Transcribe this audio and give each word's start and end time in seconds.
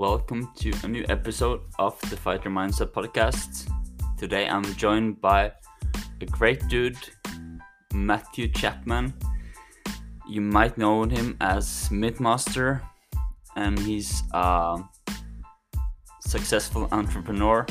welcome 0.00 0.50
to 0.56 0.72
a 0.82 0.88
new 0.88 1.04
episode 1.10 1.60
of 1.78 2.00
the 2.08 2.16
Fighter 2.16 2.48
Mindset 2.48 2.86
podcast. 2.86 3.70
Today 4.16 4.48
I'm 4.48 4.64
joined 4.76 5.20
by 5.20 5.52
a 6.22 6.24
great 6.24 6.66
dude, 6.68 6.96
Matthew 7.92 8.48
Chapman. 8.48 9.12
You 10.26 10.40
might 10.40 10.78
know 10.78 11.02
him 11.02 11.36
as 11.42 11.90
Mythmaster, 11.90 12.80
and 13.56 13.78
he's 13.78 14.22
a 14.32 14.78
successful 16.22 16.88
entrepreneur, 16.92 17.66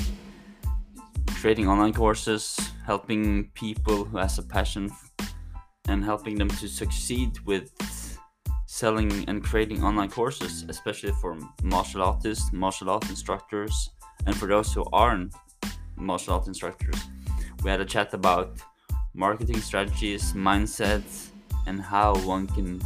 creating 1.30 1.68
online 1.68 1.94
courses, 1.94 2.60
helping 2.86 3.50
people 3.56 4.06
who 4.06 4.20
has 4.20 4.38
a 4.38 4.44
passion, 4.44 4.92
and 5.88 6.06
helping 6.06 6.38
them 6.38 6.50
to 6.50 6.68
succeed 6.68 7.40
with 7.48 7.72
selling 8.80 9.12
and 9.28 9.44
creating 9.44 9.84
online 9.84 10.10
courses, 10.10 10.66
especially 10.70 11.12
for 11.22 11.38
martial 11.64 12.02
artists, 12.02 12.54
martial 12.54 12.90
art 12.90 13.10
instructors, 13.10 13.90
and 14.26 14.34
for 14.38 14.48
those 14.48 14.74
who 14.74 14.86
aren't 14.94 15.34
martial 15.98 16.34
art 16.36 16.48
instructors. 16.48 16.96
We 17.62 17.70
had 17.70 17.82
a 17.82 17.86
chat 17.86 18.14
about 18.14 18.52
marketing 19.14 19.60
strategies, 19.60 20.32
mindsets, 20.32 21.28
and 21.68 21.82
how 21.82 22.16
one 22.36 22.48
can 22.48 22.82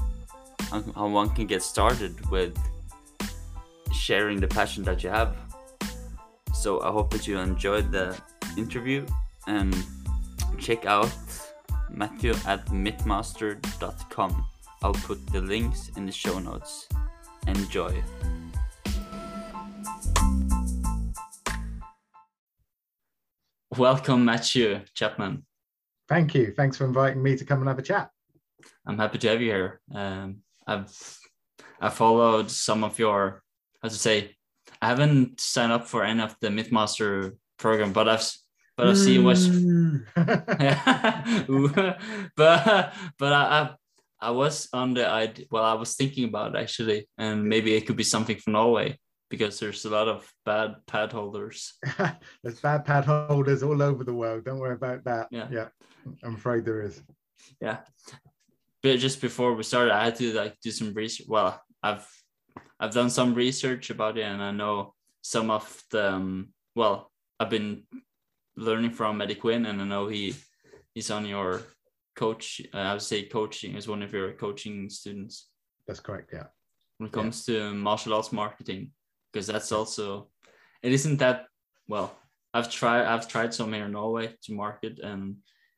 how 0.96 1.08
one 1.08 1.30
can 1.30 1.46
get 1.46 1.62
started 1.62 2.14
with 2.32 2.58
sharing 3.92 4.40
the 4.40 4.48
passion 4.48 4.84
that 4.86 5.04
you 5.04 5.10
have. 5.10 5.36
So 6.56 6.82
I 6.82 6.90
hope 6.92 7.12
that 7.12 7.28
you 7.28 7.38
enjoyed 7.38 7.92
the 7.92 8.18
interview 8.58 9.06
and 9.46 9.76
check 10.58 10.86
out 10.86 11.14
Matthew 11.92 12.34
at 12.48 12.66
mythmaster.com. 12.68 14.53
I'll 14.84 14.92
put 14.92 15.26
the 15.28 15.40
links 15.40 15.90
in 15.96 16.06
the 16.06 16.12
show 16.12 16.40
notes. 16.40 16.90
Enjoy. 17.48 18.04
Welcome, 23.78 24.26
Matthew 24.26 24.82
Chapman. 24.94 25.46
Thank 26.10 26.36
you. 26.36 26.54
Thanks 26.58 26.76
for 26.76 26.84
inviting 26.84 27.24
me 27.24 27.38
to 27.38 27.46
come 27.46 27.60
and 27.60 27.70
have 27.70 27.80
a 27.80 27.82
chat. 27.82 28.10
I'm 28.86 28.98
happy 28.98 29.20
to 29.20 29.30
have 29.30 29.42
you 29.42 29.52
here. 29.52 29.80
Um, 29.96 30.40
I've 30.68 31.18
I 31.80 31.90
followed 31.90 32.52
some 32.52 32.84
of 32.84 33.00
your 33.00 33.42
how 33.82 33.88
to 33.88 33.96
say 33.96 34.36
I 34.82 34.88
haven't 34.88 35.40
signed 35.40 35.72
up 35.72 35.88
for 35.88 36.04
any 36.04 36.22
of 36.22 36.36
the 36.42 36.50
Mythmaster 36.50 37.38
program, 37.58 37.94
but 37.94 38.10
I've 38.10 38.30
but 38.76 38.88
I've 38.88 38.98
seen 38.98 39.24
what 39.24 39.38
but 42.36 42.94
but 43.18 43.34
I, 43.34 43.76
I 44.24 44.32
was 44.32 44.70
on 44.74 44.94
the 44.94 45.08
idea 45.08 45.46
well 45.52 45.64
I 45.64 45.74
was 45.74 45.96
thinking 45.96 46.26
about 46.26 46.56
actually 46.56 47.08
and 47.18 47.44
maybe 47.44 47.74
it 47.74 47.86
could 47.86 47.98
be 47.98 48.04
something 48.04 48.38
for 48.38 48.52
Norway 48.52 48.98
because 49.34 49.60
there's 49.60 49.84
a 49.86 49.90
lot 49.90 50.08
of 50.08 50.32
bad 50.46 50.76
pad 50.86 51.12
holders. 51.12 51.74
there's 52.44 52.60
bad 52.60 52.86
pad 52.86 53.04
holders 53.04 53.64
all 53.64 53.82
over 53.82 54.04
the 54.04 54.14
world. 54.14 54.46
Don't 54.46 54.60
worry 54.60 54.76
about 54.76 55.04
that. 55.06 55.28
Yeah. 55.32 55.48
Yeah. 55.52 55.70
I'm 56.24 56.36
afraid 56.36 56.66
there 56.66 56.84
is. 56.84 57.02
Yeah. 57.60 57.78
But 58.84 59.00
just 59.00 59.22
before 59.22 59.56
we 59.56 59.64
started, 59.64 59.92
I 59.92 60.06
had 60.06 60.16
to 60.18 60.34
like 60.34 60.60
do 60.62 60.70
some 60.70 60.94
research. 60.94 61.26
Well, 61.28 61.60
I've 61.82 62.08
I've 62.80 62.94
done 62.94 63.10
some 63.10 63.34
research 63.34 63.90
about 63.90 64.20
it, 64.20 64.24
and 64.24 64.44
I 64.44 64.52
know 64.52 64.94
some 65.24 65.50
of 65.50 65.82
the 65.90 66.14
um, 66.14 66.50
well, 66.76 67.10
I've 67.40 67.50
been 67.50 67.84
learning 68.56 68.92
from 68.92 69.22
Eddie 69.22 69.42
Quinn, 69.42 69.66
and 69.66 69.82
I 69.82 69.86
know 69.86 70.10
he 70.10 70.36
he's 70.94 71.10
on 71.10 71.26
your 71.26 71.62
coach. 72.16 72.62
Uh, 72.74 72.78
I 72.78 72.94
would 72.94 73.02
say 73.02 73.24
coaching 73.24 73.76
is 73.76 73.88
one 73.88 74.02
of 74.02 74.14
your 74.14 74.34
coaching 74.34 74.90
students. 74.90 75.50
That's 75.88 76.00
correct. 76.00 76.32
Yeah. 76.34 76.48
When 76.98 77.08
it 77.08 77.14
comes 77.14 77.48
yeah. 77.48 77.60
to 77.60 77.74
martial 77.74 78.14
arts 78.14 78.32
marketing, 78.32 78.92
because 79.32 79.48
that's 79.48 79.72
also 79.72 80.30
it 80.82 80.92
isn't 80.92 81.18
that 81.18 81.46
well. 81.88 82.16
I've 82.54 82.70
tried 82.70 83.06
I've 83.06 83.28
tried 83.28 83.54
some 83.54 83.74
here 83.74 83.86
in 83.86 83.92
Norway 83.92 84.36
to 84.44 84.54
market, 84.54 85.00
and 85.00 85.38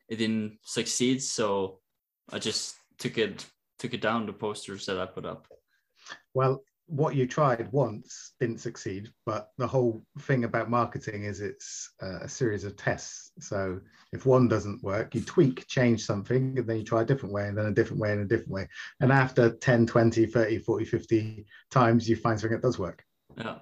it 0.09 0.17
didn't 0.17 0.59
succeed. 0.63 1.21
So 1.23 1.79
I 2.31 2.39
just 2.39 2.75
took 2.97 3.17
it 3.17 3.45
took 3.79 3.93
it 3.93 4.01
down 4.01 4.25
the 4.25 4.33
posters 4.33 4.85
that 4.85 4.99
I 4.99 5.05
put 5.05 5.25
up. 5.25 5.47
Well, 6.33 6.63
what 6.87 7.15
you 7.15 7.25
tried 7.25 7.71
once 7.71 8.33
didn't 8.39 8.59
succeed, 8.59 9.11
but 9.25 9.49
the 9.57 9.67
whole 9.67 10.05
thing 10.21 10.43
about 10.43 10.69
marketing 10.69 11.23
is 11.23 11.41
it's 11.41 11.91
uh, 12.01 12.19
a 12.21 12.29
series 12.29 12.63
of 12.63 12.75
tests. 12.75 13.31
So 13.39 13.79
if 14.13 14.25
one 14.25 14.47
doesn't 14.47 14.83
work, 14.83 15.15
you 15.15 15.21
tweak, 15.21 15.67
change 15.67 16.05
something, 16.05 16.57
and 16.57 16.67
then 16.67 16.77
you 16.77 16.83
try 16.83 17.01
a 17.01 17.05
different 17.05 17.33
way, 17.33 17.47
and 17.47 17.57
then 17.57 17.65
a 17.65 17.71
different 17.71 18.01
way, 18.01 18.11
and 18.11 18.21
a 18.21 18.25
different 18.25 18.51
way. 18.51 18.67
And 18.99 19.11
after 19.11 19.51
10, 19.51 19.87
20, 19.87 20.25
30, 20.27 20.59
40, 20.59 20.85
50 20.85 21.45
times, 21.71 22.07
you 22.07 22.15
find 22.15 22.39
something 22.39 22.57
that 22.57 22.65
does 22.65 22.77
work. 22.79 23.03
Yeah. 23.37 23.59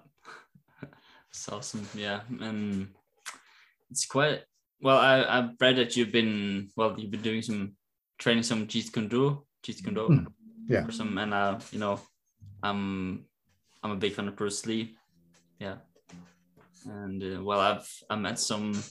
It's 1.30 1.50
awesome. 1.50 1.88
Yeah. 1.96 2.22
And 2.42 2.90
it's 3.90 4.06
quite 4.06 4.44
well, 4.82 4.98
I, 4.98 5.24
I've 5.24 5.52
read 5.62 5.78
that 5.78 5.96
you've 5.96 6.12
been 6.12 6.70
well, 6.76 6.94
you've 6.98 7.10
been 7.10 7.22
doing 7.22 7.42
some 7.42 7.76
training 8.20 8.44
some 8.44 8.68
Jeet 8.68 8.92
Kune 8.92 9.08
Do, 9.08 9.46
Jeet 9.66 9.82
Kune 9.82 9.94
Do. 9.94 10.08
Mm, 10.10 10.28
yeah. 10.68 10.86
Or 10.86 10.92
some 10.92 11.18
and 11.18 11.34
uh, 11.34 11.60
you 11.72 11.80
know, 11.80 12.00
I'm 12.64 13.26
I'm 13.84 13.92
a 13.92 13.98
big 13.98 14.14
fan 14.14 14.30
of 14.30 14.36
Bruce 14.38 14.66
Lee. 14.66 14.96
Yeah. 15.60 15.76
And 16.86 17.22
uh, 17.22 17.44
well, 17.44 17.60
I've 17.60 17.90
I 18.10 18.16
met 18.16 18.40
some. 18.40 18.82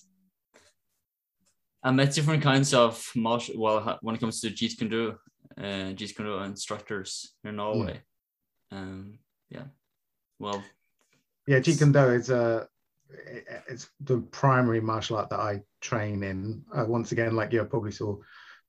I 1.83 1.91
met 1.91 2.15
different 2.15 2.43
kinds 2.43 2.75
of 2.75 3.11
martial. 3.17 3.61
Well, 3.61 3.99
when 4.03 4.15
it 4.15 4.21
comes 4.21 4.41
to 4.41 4.51
Jeet 4.51 4.79
Kune 4.79 4.91
Do, 4.91 5.19
uh, 5.59 5.93
Jeet 5.97 6.15
Kune 6.15 6.29
Do 6.29 6.39
instructors 6.39 7.35
in 7.45 7.57
Norway. 7.57 8.01
Mm. 8.73 8.77
Um, 8.77 9.19
yeah. 9.51 9.65
Well. 10.39 10.63
Yeah, 11.49 11.59
Jeet 11.59 11.79
Kune 11.79 11.93
Do 11.93 12.11
is 12.11 12.31
a. 12.31 12.69
It's 13.69 13.89
the 14.01 14.21
primary 14.31 14.81
martial 14.81 15.17
art 15.17 15.29
that 15.31 15.41
I 15.41 15.63
train 15.81 16.23
in. 16.23 16.63
Uh, 16.75 16.85
once 16.87 17.13
again, 17.13 17.37
like 17.37 17.53
you, 17.53 17.61
I 17.61 17.65
probably 17.65 17.93
saw 17.93 18.17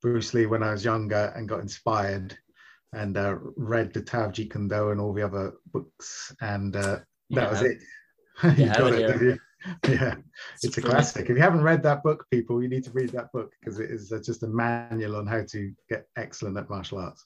Bruce 0.02 0.34
Lee 0.34 0.47
when 0.47 0.63
I 0.63 0.72
was 0.72 0.84
younger 0.84 1.31
and 1.36 1.47
got 1.47 1.62
inspired 1.62 2.38
and 2.94 3.18
uh, 3.18 3.36
read 3.56 3.94
the 3.94 4.02
Tao 4.02 4.26
of 4.26 4.31
Jeet 4.31 4.52
Kune 4.52 4.68
Do 4.68 4.90
and 4.90 5.02
all 5.02 5.14
the 5.14 5.24
other 5.24 5.54
books, 5.72 6.36
and 6.42 6.76
uh, 6.76 6.81
that 6.81 7.04
yeah. 7.30 7.50
was 7.50 7.62
it. 7.62 7.78
you 8.44 8.66
yeah, 8.66 8.78
got 8.78 8.94
it, 8.94 9.22
you? 9.22 9.40
yeah, 9.88 10.16
it's, 10.54 10.64
it's 10.64 10.78
a 10.78 10.81
classic. 10.81 11.30
If 11.30 11.36
you 11.38 11.42
haven't 11.42 11.64
read 11.64 11.84
that 11.84 12.04
book, 12.04 12.26
people, 12.31 12.62
you 12.62 12.70
need 12.70 12.84
to 12.86 12.92
read 12.92 13.09
that 13.09 13.31
book 13.31 13.52
because 13.59 13.80
it 13.80 13.92
is 13.92 14.12
uh, 14.12 14.20
just 14.24 14.44
a 14.44 14.48
manual 14.48 15.16
on 15.16 15.28
how 15.28 15.44
to 15.50 15.74
get 15.90 16.08
excellent 16.18 16.58
at 16.58 16.70
martial 16.70 17.00
arts. 17.00 17.26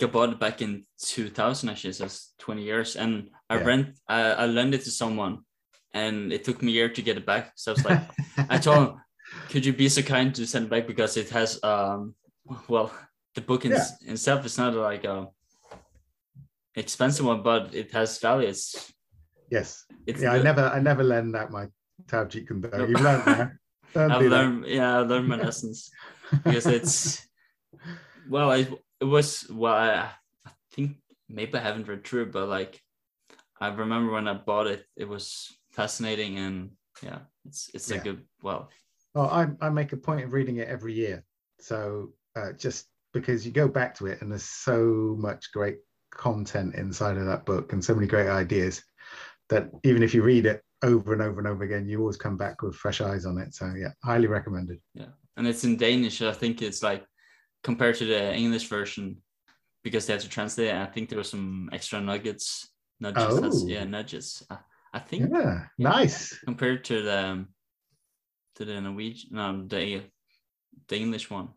I 0.00 0.06
bought 0.06 0.30
it 0.30 0.40
back 0.40 0.62
in 0.62 0.86
2000, 1.02 1.68
actually, 1.68 1.92
so 1.92 2.04
it's 2.04 2.32
20 2.38 2.62
years, 2.62 2.96
and 2.96 3.30
I 3.48 3.56
yeah. 3.56 3.64
rent, 3.64 3.98
I, 4.08 4.20
I 4.32 4.46
lent 4.46 4.74
it 4.74 4.84
to 4.84 4.90
someone, 4.90 5.40
and 5.92 6.32
it 6.32 6.44
took 6.44 6.62
me 6.62 6.72
a 6.72 6.74
year 6.74 6.88
to 6.88 7.02
get 7.02 7.16
it 7.16 7.26
back. 7.26 7.52
So 7.56 7.72
I 7.72 7.74
was 7.74 7.84
like, 7.84 8.00
I 8.48 8.58
told 8.58 8.78
him, 8.78 9.00
could 9.48 9.66
you 9.66 9.72
be 9.72 9.88
so 9.88 10.02
kind 10.02 10.34
to 10.34 10.46
send 10.46 10.66
it 10.66 10.70
back 10.70 10.86
because 10.86 11.16
it 11.16 11.30
has, 11.30 11.62
um, 11.64 12.14
well, 12.68 12.92
the 13.40 13.46
book 13.46 13.64
in, 13.64 13.72
yeah. 13.72 13.84
itself 14.06 14.44
is 14.44 14.58
not 14.58 14.74
like 14.74 15.04
a 15.04 15.28
expensive 16.74 17.26
one, 17.26 17.42
but 17.42 17.74
it 17.74 17.90
has 17.92 18.18
value. 18.18 18.48
It's 18.48 18.92
yes. 19.50 19.84
It's 20.06 20.22
yeah, 20.22 20.32
I 20.32 20.42
never 20.42 20.64
I 20.68 20.80
never 20.80 21.02
lend 21.02 21.34
out 21.36 21.50
my 21.50 21.66
Tao 22.06 22.24
Jeet 22.24 22.46
Kune 22.46 22.62
You've 22.62 23.00
learned 23.00 23.24
that. 23.24 23.52
I've 23.94 24.22
learned 24.22 24.64
that. 24.64 24.70
yeah, 24.70 24.98
I 24.98 25.00
learned 25.00 25.28
my 25.28 25.36
lessons 25.48 25.90
because 26.44 26.66
it's 26.66 27.26
well, 28.28 28.52
it, 28.52 28.68
it 29.00 29.04
was 29.04 29.48
well, 29.50 29.74
I, 29.74 30.10
I 30.46 30.50
think 30.72 30.96
maybe 31.28 31.58
I 31.58 31.62
haven't 31.62 31.88
read 31.88 32.04
through 32.04 32.30
but 32.30 32.48
like 32.48 32.80
I 33.60 33.68
remember 33.68 34.12
when 34.12 34.28
I 34.28 34.34
bought 34.34 34.66
it, 34.66 34.84
it 34.96 35.08
was 35.08 35.48
fascinating 35.72 36.38
and 36.38 36.70
yeah, 37.02 37.20
it's 37.46 37.70
it's 37.74 37.90
yeah. 37.90 37.96
a 37.96 38.00
good 38.00 38.22
well. 38.42 38.70
Well, 39.14 39.28
I 39.28 39.48
I 39.60 39.70
make 39.70 39.92
a 39.92 39.96
point 39.96 40.24
of 40.24 40.32
reading 40.32 40.58
it 40.58 40.68
every 40.68 40.94
year, 40.94 41.24
so 41.58 42.12
uh, 42.36 42.52
just 42.52 42.86
because 43.12 43.44
you 43.44 43.52
go 43.52 43.68
back 43.68 43.94
to 43.96 44.06
it 44.06 44.20
and 44.20 44.30
there's 44.30 44.44
so 44.44 45.16
much 45.18 45.52
great 45.52 45.78
content 46.10 46.74
inside 46.74 47.16
of 47.16 47.26
that 47.26 47.44
book 47.44 47.72
and 47.72 47.84
so 47.84 47.94
many 47.94 48.06
great 48.06 48.28
ideas 48.28 48.82
that 49.48 49.68
even 49.84 50.02
if 50.02 50.14
you 50.14 50.22
read 50.22 50.46
it 50.46 50.62
over 50.82 51.12
and 51.12 51.22
over 51.22 51.38
and 51.40 51.48
over 51.48 51.64
again, 51.64 51.88
you 51.88 52.00
always 52.00 52.16
come 52.16 52.36
back 52.36 52.62
with 52.62 52.74
fresh 52.74 53.00
eyes 53.00 53.26
on 53.26 53.38
it. 53.38 53.54
So 53.54 53.72
yeah, 53.76 53.90
highly 54.02 54.26
recommended. 54.26 54.78
Yeah, 54.94 55.12
and 55.36 55.46
it's 55.46 55.64
in 55.64 55.76
Danish. 55.76 56.22
I 56.22 56.32
think 56.32 56.62
it's 56.62 56.82
like 56.82 57.04
compared 57.62 57.96
to 57.96 58.06
the 58.06 58.34
English 58.34 58.68
version 58.68 59.18
because 59.82 60.06
they 60.06 60.12
had 60.12 60.22
to 60.22 60.28
translate. 60.28 60.68
It, 60.68 60.76
I 60.76 60.86
think 60.86 61.08
there 61.08 61.18
were 61.18 61.24
some 61.24 61.68
extra 61.72 62.00
nuggets. 62.00 62.68
Nudges. 63.00 63.64
Oh. 63.64 63.66
yeah, 63.66 63.84
nudges. 63.84 64.42
I, 64.50 64.58
I 64.92 64.98
think. 64.98 65.30
Yeah, 65.32 65.64
yeah, 65.78 65.88
nice. 65.88 66.38
Compared 66.44 66.84
to 66.84 67.02
the 67.02 67.26
um, 67.26 67.48
to 68.56 68.64
the 68.64 68.80
Norwegian, 68.80 69.30
no, 69.32 69.64
the 69.66 70.02
the 70.88 70.96
English 70.96 71.30
one. 71.30 71.48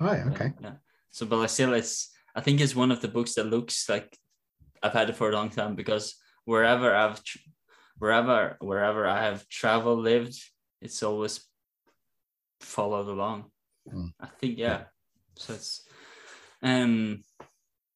Oh, 0.00 0.12
yeah, 0.12 0.28
okay. 0.30 0.52
Yeah. 0.60 0.72
So, 1.18 1.26
but 1.26 1.48
still, 1.48 1.74
it's 1.74 2.14
I 2.36 2.40
think 2.40 2.60
it's 2.60 2.76
one 2.76 2.92
of 2.92 3.00
the 3.00 3.08
books 3.08 3.34
that 3.34 3.50
looks 3.50 3.88
like 3.88 4.16
I've 4.84 4.92
had 4.92 5.10
it 5.10 5.16
for 5.16 5.28
a 5.28 5.32
long 5.32 5.50
time 5.50 5.74
because 5.74 6.14
wherever 6.44 6.94
I've 6.94 7.20
wherever 7.98 8.56
wherever 8.60 9.04
I 9.04 9.24
have 9.24 9.48
traveled, 9.48 9.98
lived, 9.98 10.38
it's 10.80 11.02
always 11.02 11.44
followed 12.60 13.08
along. 13.08 13.50
Mm. 13.92 14.12
I 14.20 14.26
think 14.26 14.58
yeah. 14.58 14.84
So 15.34 15.54
it's 15.54 15.88
um 16.62 17.24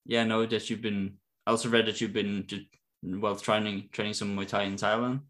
yeah, 0.05 0.23
I 0.23 0.25
know 0.25 0.45
that 0.45 0.69
you've 0.69 0.83
been 0.83 1.19
I 1.47 1.53
also 1.53 1.69
read 1.69 1.87
that 1.87 2.01
you've 2.01 2.13
been 2.13 2.45
well 3.05 3.37
training 3.37 3.91
training 3.93 4.15
some 4.15 4.37
Muay 4.37 4.49
Thai 4.49 4.65
in 4.65 4.75
Thailand. 4.75 5.21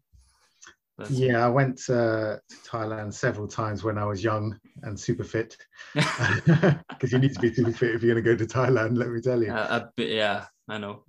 Yeah, 1.09 1.45
I 1.45 1.49
went 1.49 1.81
uh, 1.89 2.37
to 2.37 2.55
Thailand 2.65 3.13
several 3.13 3.47
times 3.47 3.83
when 3.83 3.97
I 3.97 4.05
was 4.05 4.23
young 4.23 4.59
and 4.83 4.99
super 4.99 5.23
fit. 5.23 5.57
Because 5.95 7.11
you 7.11 7.19
need 7.19 7.33
to 7.33 7.39
be 7.41 7.53
super 7.53 7.71
fit 7.71 7.95
if 7.95 8.03
you're 8.03 8.13
going 8.13 8.23
to 8.23 8.31
go 8.31 8.37
to 8.37 8.45
Thailand, 8.45 8.97
let 8.97 9.09
me 9.09 9.19
tell 9.19 9.43
you. 9.43 9.51
Uh, 9.51 9.81
a 9.81 9.91
bit, 9.97 10.11
yeah, 10.11 10.45
I 10.67 10.77
know. 10.77 11.03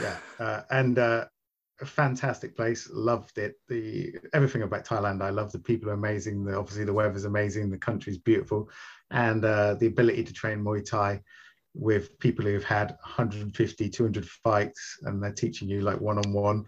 yeah 0.00 0.16
uh, 0.38 0.62
and 0.70 0.98
uh, 0.98 1.24
a 1.80 1.86
fantastic 1.86 2.56
place 2.56 2.88
loved 2.92 3.38
it 3.38 3.54
the 3.68 4.14
everything 4.34 4.62
about 4.62 4.84
thailand 4.84 5.22
i 5.22 5.30
love 5.30 5.52
the 5.52 5.58
people 5.58 5.88
are 5.88 5.94
amazing 5.94 6.44
the, 6.44 6.56
obviously 6.56 6.84
the 6.84 6.92
weather's 6.92 7.24
amazing 7.24 7.70
the 7.70 7.78
country's 7.78 8.18
beautiful 8.18 8.68
and 9.10 9.44
uh, 9.44 9.74
the 9.74 9.86
ability 9.86 10.24
to 10.24 10.32
train 10.32 10.58
muay 10.62 10.84
thai 10.84 11.20
with 11.74 12.18
people 12.18 12.44
who've 12.44 12.64
had 12.64 12.90
150 12.90 13.88
200 13.88 14.28
fights 14.28 14.98
and 15.02 15.22
they're 15.22 15.32
teaching 15.32 15.68
you 15.68 15.80
like 15.80 16.00
one-on-one 16.00 16.64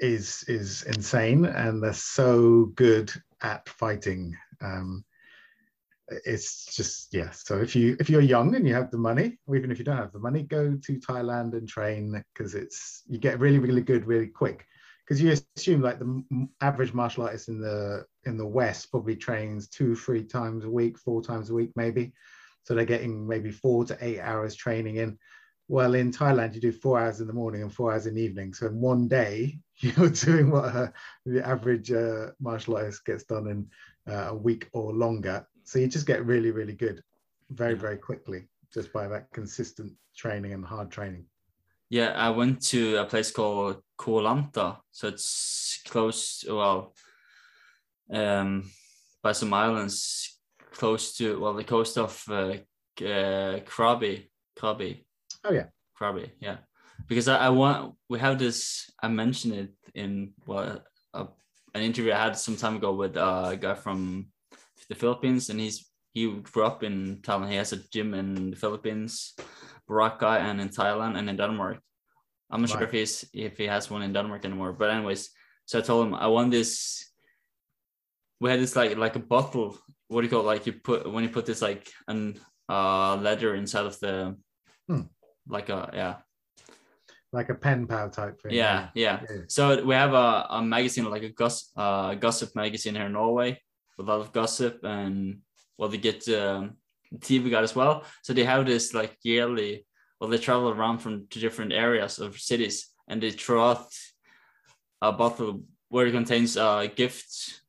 is 0.00 0.44
is 0.48 0.82
insane 0.82 1.44
and 1.44 1.82
they're 1.82 1.92
so 1.92 2.66
good 2.74 3.12
at 3.42 3.68
fighting. 3.68 4.36
Um, 4.60 5.04
it's 6.24 6.74
just 6.74 7.14
yeah 7.14 7.30
so 7.30 7.60
if 7.60 7.76
you 7.76 7.96
if 8.00 8.10
you're 8.10 8.20
young 8.20 8.54
and 8.54 8.66
you 8.66 8.74
have 8.74 8.90
the 8.90 8.98
money 8.98 9.38
or 9.46 9.56
even 9.56 9.70
if 9.70 9.78
you 9.78 9.84
don't 9.84 9.96
have 9.96 10.12
the 10.12 10.18
money 10.18 10.42
go 10.42 10.76
to 10.82 10.98
thailand 10.98 11.52
and 11.52 11.68
train 11.68 12.22
because 12.34 12.54
it's 12.54 13.02
you 13.08 13.18
get 13.18 13.38
really 13.38 13.58
really 13.58 13.82
good 13.82 14.06
really 14.06 14.26
quick. 14.26 14.66
Because 15.06 15.20
you 15.20 15.36
assume 15.56 15.82
like 15.82 15.98
the 15.98 16.48
average 16.60 16.94
martial 16.94 17.24
artist 17.24 17.48
in 17.48 17.60
the 17.60 18.04
in 18.24 18.36
the 18.36 18.46
west 18.46 18.90
probably 18.90 19.16
trains 19.16 19.68
two 19.68 19.96
three 19.96 20.22
times 20.22 20.64
a 20.64 20.70
week 20.70 20.98
four 20.98 21.22
times 21.22 21.50
a 21.50 21.54
week 21.54 21.72
maybe. 21.74 22.12
So 22.62 22.74
they're 22.74 22.84
getting 22.84 23.26
maybe 23.26 23.50
four 23.50 23.84
to 23.86 23.98
eight 24.00 24.20
hours 24.20 24.54
training 24.54 24.96
in. 24.96 25.18
Well 25.68 25.94
in 25.94 26.12
thailand 26.12 26.54
you 26.54 26.60
do 26.60 26.72
four 26.72 27.00
hours 27.00 27.20
in 27.20 27.26
the 27.26 27.32
morning 27.32 27.62
and 27.62 27.72
four 27.72 27.92
hours 27.92 28.06
in 28.06 28.14
the 28.14 28.22
evening. 28.22 28.54
So 28.54 28.66
in 28.66 28.80
one 28.80 29.08
day 29.08 29.58
you're 29.96 30.10
doing 30.10 30.50
what 30.50 30.64
uh, 30.64 30.88
the 31.24 31.46
average 31.46 31.90
uh, 31.90 32.26
martial 32.40 32.76
artist 32.76 33.04
gets 33.04 33.24
done 33.24 33.46
in 33.48 34.12
uh, 34.12 34.28
a 34.28 34.34
week 34.34 34.68
or 34.72 34.92
longer 34.92 35.46
so 35.64 35.78
you 35.78 35.86
just 35.86 36.06
get 36.06 36.24
really 36.26 36.50
really 36.50 36.74
good 36.74 37.02
very 37.50 37.74
very 37.74 37.96
quickly 37.96 38.48
just 38.72 38.92
by 38.92 39.08
that 39.08 39.26
consistent 39.32 39.92
training 40.16 40.52
and 40.52 40.64
hard 40.64 40.90
training 40.90 41.24
Yeah, 41.90 42.12
I 42.14 42.30
went 42.30 42.62
to 42.70 42.98
a 42.98 43.04
place 43.04 43.32
called 43.32 43.82
Koh 43.96 44.22
Lanta, 44.22 44.78
so 44.92 45.08
it's 45.08 45.82
close. 45.88 46.44
Well, 46.48 46.94
um, 48.12 48.70
by 49.22 49.32
some 49.32 49.52
islands 49.52 50.38
close 50.72 51.16
to 51.16 51.40
well 51.40 51.54
the 51.54 51.64
coast 51.64 51.98
of 51.98 52.22
uh, 52.28 52.54
uh, 53.04 53.58
Krabi, 53.66 54.28
Krabi. 54.56 55.04
Oh, 55.44 55.52
yeah. 55.52 55.66
Krabi. 56.00 56.30
Yeah, 56.40 56.58
because 57.08 57.28
I, 57.28 57.36
I 57.36 57.48
want 57.50 57.94
we 58.08 58.18
have 58.18 58.38
this. 58.38 58.90
I 59.02 59.08
mentioned 59.08 59.54
it 59.54 59.70
in 59.94 60.32
well 60.46 60.82
a, 61.14 61.26
an 61.74 61.82
interview 61.82 62.12
I 62.12 62.18
had 62.24 62.36
some 62.36 62.56
time 62.56 62.76
ago 62.76 62.92
with 62.94 63.16
uh, 63.16 63.50
a 63.52 63.56
guy 63.56 63.74
from 63.74 64.28
the 64.88 64.94
Philippines, 64.94 65.50
and 65.50 65.60
he's 65.60 65.90
he 66.12 66.26
grew 66.42 66.64
up 66.64 66.82
in 66.82 67.18
Thailand. 67.22 67.50
He 67.50 67.56
has 67.56 67.72
a 67.72 67.78
gym 67.92 68.14
in 68.14 68.50
the 68.50 68.56
Philippines, 68.56 69.34
Boracay, 69.88 70.40
and 70.40 70.60
in 70.60 70.68
Thailand 70.68 71.16
and 71.18 71.28
in 71.30 71.36
Denmark. 71.36 71.78
I'm 72.50 72.60
not 72.62 72.70
sure 72.70 72.80
Right. 72.80 72.88
if 72.88 72.92
he's 72.92 73.24
if 73.32 73.58
he 73.58 73.66
has 73.66 73.90
one 73.90 74.02
in 74.02 74.12
Denmark 74.12 74.44
anymore. 74.44 74.72
But 74.72 74.90
anyways, 74.90 75.30
so 75.66 75.78
I 75.78 75.82
told 75.82 76.06
him 76.06 76.14
I 76.14 76.26
want 76.26 76.50
this. 76.50 77.06
We 78.40 78.50
had 78.50 78.60
this 78.60 78.74
like 78.76 78.96
like 78.96 79.16
a 79.16 79.20
bottle. 79.22 79.78
What 80.08 80.22
do 80.22 80.26
you 80.26 80.30
call 80.30 80.40
it? 80.42 80.46
Like 80.54 80.66
you 80.66 80.72
put 80.72 81.06
when 81.12 81.22
you 81.24 81.30
put 81.30 81.46
this 81.46 81.62
like 81.62 81.86
an 82.08 82.40
uh 82.68 83.16
leather 83.16 83.54
inside 83.54 83.86
of 83.86 83.98
the 84.00 84.36
Hmm. 84.88 85.02
like 85.46 85.68
a 85.68 85.90
yeah 85.94 86.14
like 87.32 87.48
a 87.48 87.54
pen 87.54 87.86
pal 87.86 88.10
type 88.10 88.40
thing 88.42 88.52
yeah 88.52 88.88
yeah 88.94 89.20
Yeah. 89.22 89.42
so 89.48 89.84
we 89.84 89.94
have 89.94 90.12
a, 90.12 90.46
a 90.50 90.62
magazine 90.62 91.04
like 91.08 91.22
a 91.22 91.28
goss, 91.30 91.70
uh, 91.76 92.14
gossip 92.14 92.54
magazine 92.56 92.94
here 92.96 93.06
in 93.06 93.12
Norway 93.12 93.60
with 93.96 94.08
a 94.08 94.10
lot 94.10 94.20
of 94.20 94.32
gossip 94.32 94.80
and 94.82 95.38
well 95.78 95.88
they 95.88 95.98
get 95.98 96.28
um, 96.28 96.76
TV 97.18 97.50
guide 97.50 97.64
as 97.64 97.74
well. 97.74 98.04
So 98.22 98.32
they 98.32 98.44
have 98.44 98.66
this 98.66 98.94
like 98.94 99.16
yearly 99.22 99.86
well 100.20 100.30
they 100.30 100.38
travel 100.38 100.70
around 100.70 100.98
from 100.98 101.26
to 101.28 101.38
different 101.38 101.72
areas 101.72 102.18
of 102.18 102.38
cities 102.38 102.88
and 103.08 103.22
they 103.22 103.30
throw 103.30 103.70
out 103.70 103.88
a 105.02 105.12
bottle 105.12 105.62
where 105.88 106.06
it 106.06 106.12
contains 106.12 106.56
a 106.56 106.90
gift 106.94 107.62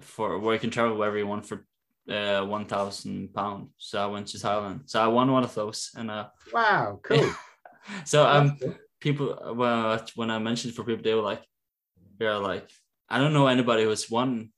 for 0.00 0.38
where 0.38 0.54
you 0.54 0.60
can 0.60 0.70
travel 0.70 0.96
wherever 0.96 1.18
you 1.18 1.26
want 1.26 1.46
for 1.46 1.64
uh, 2.10 2.42
one 2.44 2.64
thousand 2.66 3.32
pounds. 3.34 3.70
So 3.78 4.02
I 4.02 4.06
went 4.06 4.26
to 4.28 4.38
Thailand. 4.38 4.88
So 4.90 5.02
I 5.02 5.08
won 5.08 5.30
one 5.32 5.44
of 5.44 5.54
those 5.54 5.90
and 5.96 6.10
uh 6.10 6.26
wow 6.52 7.00
cool 7.02 7.30
so 8.04 8.26
um 8.26 8.56
cool. 8.60 8.74
People 9.00 9.54
well 9.56 10.00
when 10.16 10.30
I 10.30 10.38
mentioned 10.38 10.74
for 10.74 10.84
people 10.84 11.02
they 11.02 11.14
were 11.14 11.22
like 11.22 11.42
they're 12.18 12.38
like 12.38 12.68
I 13.08 13.18
don't 13.18 13.32
know 13.32 13.46
anybody 13.46 13.84
who's 13.84 14.10
won 14.10 14.50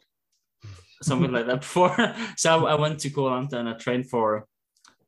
something 1.03 1.31
like 1.33 1.47
that 1.47 1.61
before. 1.61 1.95
so 2.37 2.67
I, 2.67 2.73
I 2.73 2.75
went 2.75 2.99
to 3.01 3.11
Koh 3.11 3.31
Lanta 3.31 3.55
and 3.55 3.69
I 3.69 3.75
trained 3.75 4.09
for 4.11 4.47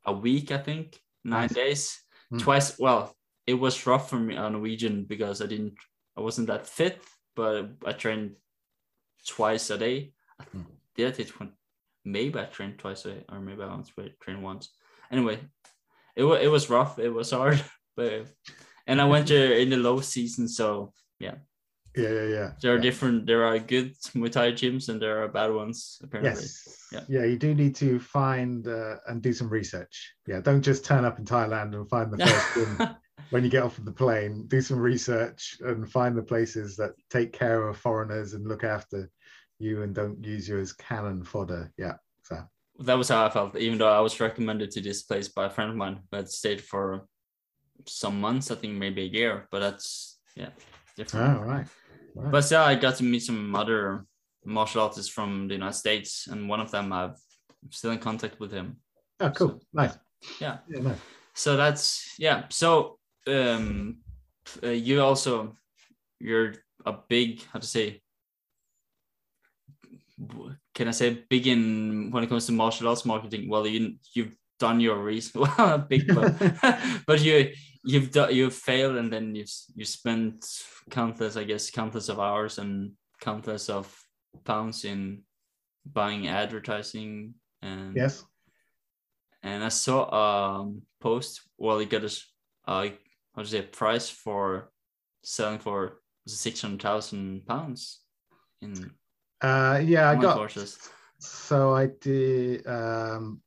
a 0.05 0.13
week, 0.13 0.51
I 0.51 0.57
think, 0.57 0.99
nine 1.23 1.41
Nice. 1.47 1.53
days, 1.53 1.99
Mm. 2.31 2.39
twice. 2.41 2.79
Well, 2.79 3.13
it 3.45 3.53
was 3.55 3.85
rough 3.85 4.09
for 4.09 4.17
me 4.17 4.35
on 4.37 4.53
Norwegian 4.53 5.03
because 5.05 5.41
I 5.41 5.45
didn't, 5.45 5.73
I 6.17 6.21
wasn't 6.21 6.47
that 6.47 6.65
fit, 6.65 7.01
but 7.35 7.69
I 7.85 7.91
trained 7.91 8.31
twice 9.27 9.69
a 9.69 9.77
day. 9.77 10.13
I 10.39 10.43
Mm. 10.45 10.65
Did 10.95 11.07
I 11.07 11.11
take 11.11 11.39
one? 11.39 11.53
Maybe 12.05 12.39
I 12.39 12.45
trained 12.45 12.79
twice 12.79 13.05
a 13.05 13.13
day, 13.13 13.25
or 13.29 13.39
maybe 13.39 13.61
I 13.63 13.67
only 13.67 14.15
trained 14.21 14.43
once. 14.43 14.69
Anyway, 15.11 15.39
it 16.15 16.23
was 16.23 16.39
it 16.41 16.47
was 16.51 16.69
rough. 16.69 16.97
It 16.99 17.09
was 17.09 17.31
hard, 17.31 17.63
but 17.95 18.27
and 18.87 19.01
I 19.01 19.05
went 19.05 19.27
there 19.27 19.53
in 19.53 19.69
the 19.69 19.77
low 19.77 20.01
season, 20.01 20.47
so 20.47 20.93
yeah 21.19 21.35
yeah 21.95 22.09
yeah 22.09 22.51
there 22.61 22.73
are 22.73 22.75
yeah. 22.75 22.81
different. 22.81 23.25
There 23.25 23.45
are 23.45 23.59
good 23.59 23.95
Muay 24.15 24.31
Thai 24.31 24.51
gyms 24.51 24.89
and 24.89 25.01
there 25.01 25.23
are 25.23 25.27
bad 25.27 25.51
ones. 25.51 25.99
Apparently, 26.03 26.41
Yes. 26.41 26.87
Yeah. 26.91 27.01
Yeah. 27.07 27.25
you 27.25 27.37
do 27.37 27.53
need 27.53 27.75
to 27.75 27.99
find 27.99 28.67
uh, 28.67 28.95
and 29.07 29.21
do 29.21 29.33
some 29.33 29.49
research. 29.49 30.13
Yeah, 30.27 30.41
don't 30.41 30.61
just 30.61 30.85
turn 30.85 31.05
up 31.05 31.19
in 31.19 31.25
Thailand 31.25 31.75
and 31.75 31.89
find 31.89 32.11
the 32.11 32.25
first 32.25 32.53
gym 32.55 32.95
when 33.29 33.43
you 33.43 33.49
get 33.49 33.63
off 33.63 33.77
of 33.77 33.85
the 33.85 33.91
plane. 33.91 34.45
Do 34.47 34.61
some 34.61 34.79
research 34.79 35.57
and 35.61 35.89
find 35.89 36.17
the 36.17 36.23
places 36.23 36.75
that 36.77 36.93
take 37.09 37.31
care 37.33 37.67
of 37.67 37.77
foreigners 37.77 38.33
and 38.33 38.47
look 38.47 38.63
after 38.63 39.09
you 39.59 39.83
and 39.83 39.93
don't 39.93 40.23
use 40.23 40.47
you 40.47 40.59
as 40.59 40.73
cannon 40.73 41.23
fodder. 41.23 41.71
Yeah. 41.77 41.93
So 42.23 42.43
that 42.79 42.97
was 42.97 43.09
how 43.09 43.25
I 43.25 43.29
felt. 43.29 43.55
Even 43.55 43.77
though 43.77 43.91
I 43.91 43.99
was 43.99 44.19
recommended 44.19 44.71
to 44.71 44.81
this 44.81 45.03
place 45.03 45.27
by 45.27 45.45
a 45.45 45.49
friend 45.49 45.71
of 45.71 45.77
mine 45.77 45.99
who 46.09 46.17
had 46.17 46.29
stayed 46.29 46.61
for 46.61 47.05
some 47.85 48.19
months, 48.21 48.51
I 48.51 48.55
think 48.55 48.73
maybe 48.73 49.03
a 49.03 49.05
year. 49.05 49.47
But 49.51 49.59
that's 49.59 50.19
yeah, 50.35 50.49
different. 50.95 51.39
oh 51.39 51.43
right. 51.43 51.67
right. 52.15 52.31
But 52.31 52.49
yeah, 52.51 52.63
I 52.63 52.75
got 52.75 52.95
to 52.97 53.03
meet 53.03 53.23
some 53.23 53.55
other 53.55 54.05
martial 54.45 54.81
artists 54.81 55.11
from 55.11 55.47
the 55.47 55.55
United 55.55 55.77
States, 55.77 56.27
and 56.27 56.49
one 56.49 56.59
of 56.59 56.71
them 56.71 56.91
I've 56.93 57.17
I'm 57.63 57.71
still 57.71 57.91
in 57.91 57.99
contact 57.99 58.39
with 58.39 58.51
him. 58.51 58.77
oh 59.19 59.29
cool. 59.29 59.49
so, 59.49 59.59
nice. 59.73 59.97
Yeah. 60.39 60.57
Yeah, 60.69 60.81
nice. 60.81 60.97
So 61.33 61.57
that's 61.57 62.15
yeah. 62.19 62.43
So 62.49 62.99
um, 63.27 63.97
uh, 64.61 64.69
you 64.69 65.01
also 65.01 65.55
you're 66.19 66.55
a 66.85 66.93
big 67.09 67.41
how 67.51 67.59
to 67.59 67.67
say. 67.67 68.01
Can 70.75 70.87
I 70.87 70.91
say 70.91 71.25
big 71.29 71.47
in 71.47 72.11
when 72.11 72.23
it 72.23 72.29
comes 72.29 72.45
to 72.45 72.51
martial 72.51 72.87
arts 72.87 73.05
marketing? 73.05 73.49
Well, 73.49 73.67
you 73.67 73.95
you've 74.13 74.31
done 74.63 74.79
your 74.79 74.99
research. 75.03 75.35
Well, 75.57 75.77
big, 75.89 76.07
but, 76.15 76.31
but 77.07 77.19
you 77.21 77.51
you've 77.83 78.11
done 78.11 78.33
you've 78.35 78.55
failed, 78.55 78.95
and 78.97 79.11
then 79.11 79.35
you've 79.35 79.51
you 79.75 79.85
spent 79.85 80.45
countless, 80.89 81.35
I 81.37 81.43
guess, 81.43 81.71
countless 81.71 82.09
of 82.09 82.19
hours 82.19 82.57
and 82.59 82.95
countless 83.19 83.69
of 83.69 83.85
pounds 84.43 84.85
in 84.85 85.23
buying 85.85 86.27
advertising 86.27 87.35
and 87.61 87.95
Yes. 87.95 88.23
and 89.43 89.63
I 89.63 89.69
saw 89.69 90.07
a 90.07 90.71
post. 90.99 91.41
Well, 91.57 91.79
he 91.79 91.85
got 91.85 92.03
a 92.07 92.11
uh, 92.71 92.87
how 93.35 93.41
to 93.43 93.47
say 93.47 93.59
a 93.59 93.63
price 93.63 94.09
for 94.09 94.71
selling 95.23 95.59
for 95.59 95.99
six 96.27 96.61
hundred 96.61 96.81
thousand 96.81 97.45
pounds 97.45 97.99
in 98.61 98.73
Uh, 99.43 99.79
yeah, 99.83 100.07
I 100.09 100.15
got 100.15 100.37
courses. 100.37 100.79
so 101.19 101.75
I 101.75 101.87
did 101.99 102.63
um, 102.65 103.42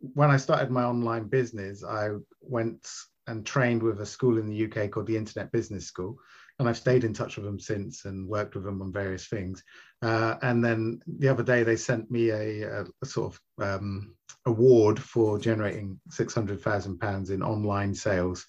when 0.00 0.30
I 0.30 0.36
started 0.36 0.70
my 0.70 0.84
online 0.84 1.24
business, 1.28 1.84
I 1.84 2.10
went 2.40 2.88
and 3.26 3.44
trained 3.44 3.82
with 3.82 4.00
a 4.00 4.06
school 4.06 4.38
in 4.38 4.48
the 4.48 4.64
UK 4.64 4.90
called 4.90 5.06
the 5.06 5.16
Internet 5.16 5.52
Business 5.52 5.86
School, 5.86 6.16
and 6.58 6.68
I've 6.68 6.78
stayed 6.78 7.04
in 7.04 7.12
touch 7.12 7.36
with 7.36 7.44
them 7.44 7.60
since 7.60 8.04
and 8.04 8.26
worked 8.26 8.54
with 8.54 8.64
them 8.64 8.82
on 8.82 8.92
various 8.92 9.26
things. 9.26 9.62
Uh, 10.02 10.36
and 10.42 10.64
then 10.64 11.00
the 11.06 11.28
other 11.28 11.42
day, 11.42 11.62
they 11.62 11.76
sent 11.76 12.10
me 12.10 12.30
a, 12.30 12.84
a, 13.02 13.06
sort 13.06 13.34
of 13.34 13.62
um, 13.62 14.14
award 14.46 15.00
for 15.00 15.38
generating 15.38 16.00
six 16.10 16.34
hundred 16.34 16.60
thousand 16.60 16.98
pounds 16.98 17.30
in 17.30 17.42
online 17.42 17.94
sales, 17.94 18.46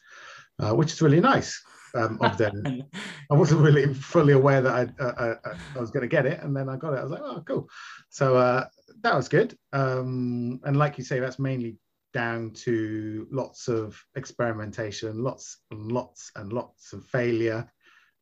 uh, 0.59 0.73
which 0.73 0.93
is 0.93 1.01
really 1.01 1.19
nice 1.19 1.61
um, 1.95 2.17
of 2.21 2.37
them. 2.37 2.63
I 3.31 3.35
wasn't 3.35 3.61
really 3.61 3.93
fully 3.93 4.33
aware 4.33 4.61
that 4.61 4.73
I, 4.73 5.03
uh, 5.03 5.35
uh, 5.45 5.55
I 5.75 5.79
was 5.79 5.91
going 5.91 6.01
to 6.01 6.07
get 6.07 6.25
it, 6.25 6.41
and 6.41 6.55
then 6.55 6.69
I 6.69 6.77
got 6.77 6.93
it. 6.93 6.99
I 6.99 7.03
was 7.03 7.11
like, 7.11 7.21
"Oh, 7.23 7.43
cool!" 7.45 7.69
So 8.09 8.37
uh, 8.37 8.65
that 9.01 9.15
was 9.15 9.29
good. 9.29 9.55
Um, 9.73 10.59
and 10.63 10.77
like 10.77 10.97
you 10.97 11.03
say, 11.03 11.19
that's 11.19 11.39
mainly 11.39 11.77
down 12.13 12.51
to 12.51 13.27
lots 13.31 13.67
of 13.67 14.01
experimentation, 14.15 15.23
lots 15.23 15.57
and 15.71 15.91
lots 15.91 16.31
and 16.35 16.51
lots 16.51 16.93
of 16.93 17.05
failure, 17.05 17.69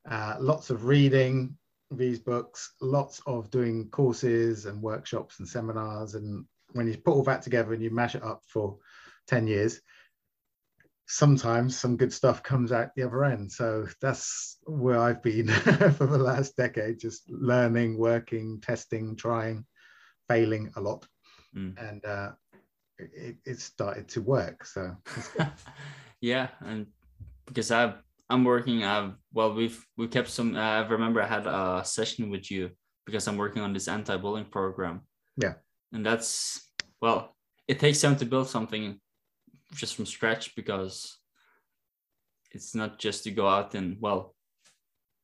uh, 0.10 0.36
lots 0.40 0.70
of 0.70 0.86
reading 0.86 1.58
these 1.92 2.20
books, 2.20 2.74
lots 2.82 3.22
of 3.26 3.50
doing 3.50 3.90
courses 3.90 4.66
and 4.66 4.82
workshops 4.82 5.40
and 5.40 5.48
seminars. 5.48 6.16
And 6.16 6.46
when 6.74 6.88
you 6.88 6.98
put 6.98 7.14
all 7.14 7.24
that 7.24 7.42
together 7.42 7.74
and 7.74 7.82
you 7.82 7.90
mash 7.90 8.16
it 8.16 8.24
up 8.24 8.42
for 8.48 8.78
10 9.28 9.48
years, 9.48 9.80
sometimes 11.08 11.78
some 11.78 11.96
good 11.96 12.12
stuff 12.12 12.44
comes 12.44 12.74
out 12.74 12.90
the 12.96 13.04
other 13.04 13.24
end. 13.24 13.52
So 13.52 13.88
that's 14.02 14.58
where 14.66 15.00
I've 15.00 15.24
been 15.24 15.48
for 15.94 16.06
the 16.06 16.18
last 16.18 16.58
decade, 16.58 17.00
just 17.00 17.30
learning, 17.30 17.98
working, 17.98 18.60
testing, 18.60 19.16
trying, 19.16 19.66
failing 20.28 20.72
a 20.76 20.82
lot. 20.82 21.06
Mm. 21.56 21.74
And 21.78 22.06
uh, 22.06 22.32
it, 22.98 23.38
it 23.46 23.60
started 23.60 24.08
to 24.10 24.22
work. 24.22 24.66
So 24.66 24.96
yeah. 26.22 26.50
And 26.62 26.88
because 27.46 27.72
I've, 27.72 27.96
I'm 28.30 28.44
working, 28.44 28.84
I've, 28.84 29.14
well, 29.34 29.54
we've, 29.54 29.86
we 29.96 30.08
kept 30.08 30.30
some, 30.30 30.56
uh, 30.56 30.60
I 30.60 30.88
remember 30.88 31.22
I 31.22 31.28
had 31.28 31.48
a 31.48 31.82
session 31.86 32.30
with 32.30 32.52
you 32.52 32.72
because 33.06 33.28
I'm 33.28 33.38
working 33.38 33.62
on 33.62 33.74
this 33.74 33.88
anti-bullying 33.88 34.48
program. 34.48 35.02
Yeah. 35.38 35.54
And 35.94 36.06
that's, 36.06 36.70
well, 37.02 37.36
it 37.68 37.80
takes 37.80 38.02
time 38.02 38.18
to 38.18 38.26
build 38.26 38.50
something 38.50 39.00
just 39.74 39.96
from 39.96 40.06
scratch 40.06 40.56
because 40.56 41.18
it's 42.52 42.76
not 42.76 43.00
just 43.00 43.24
to 43.24 43.32
go 43.32 43.48
out 43.48 43.76
and 43.76 43.98
well 44.00 44.36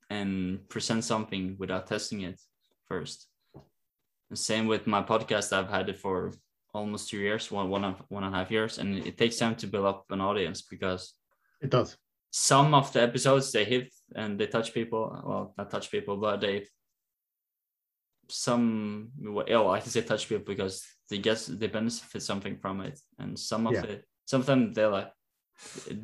and 0.10 0.68
present 0.70 1.04
something 1.04 1.56
without 1.58 1.88
testing 1.88 2.22
it 2.22 2.40
first. 2.88 3.28
Same 4.36 4.68
with 4.68 4.88
my 4.88 5.02
podcast. 5.02 5.54
I've 5.54 5.70
had 5.70 5.90
it 5.90 6.00
for 6.00 6.34
almost 6.74 7.10
two 7.10 7.20
years, 7.20 7.52
one 7.52 7.70
one 7.70 7.84
and 8.24 8.26
a 8.26 8.38
half 8.38 8.52
years, 8.52 8.78
and 8.78 8.98
it 9.06 9.18
takes 9.18 9.38
time 9.38 9.56
to 9.56 9.68
build 9.68 9.86
up 9.86 10.06
an 10.10 10.22
audience 10.22 10.62
because 10.62 11.14
it 11.62 11.70
does. 11.70 11.98
Some 12.32 12.74
of 12.74 12.92
the 12.92 13.02
episodes 13.04 13.52
they 13.52 13.64
hit 13.64 13.94
and 14.16 14.40
they 14.40 14.48
touch 14.48 14.74
people. 14.74 15.22
Well, 15.24 15.54
not 15.58 15.70
touch 15.70 15.92
people, 15.92 16.18
but 16.18 16.42
they 16.42 16.66
some 18.30 19.12
well, 19.20 19.72
I 19.72 19.80
can 19.80 19.90
say 19.90 20.02
touch 20.02 20.28
people 20.28 20.46
because 20.46 20.84
they 21.10 21.20
guess 21.20 21.46
they 21.46 21.68
benefit 21.68 22.24
something 22.24 22.58
from 22.58 22.82
it, 22.82 23.00
and 23.20 23.38
some 23.38 23.68
of 23.68 23.74
yeah. 23.74 23.84
it 23.84 24.06
sometimes 24.26 24.76
they're 24.76 24.90
like, 24.90 25.12
it, 25.88 26.00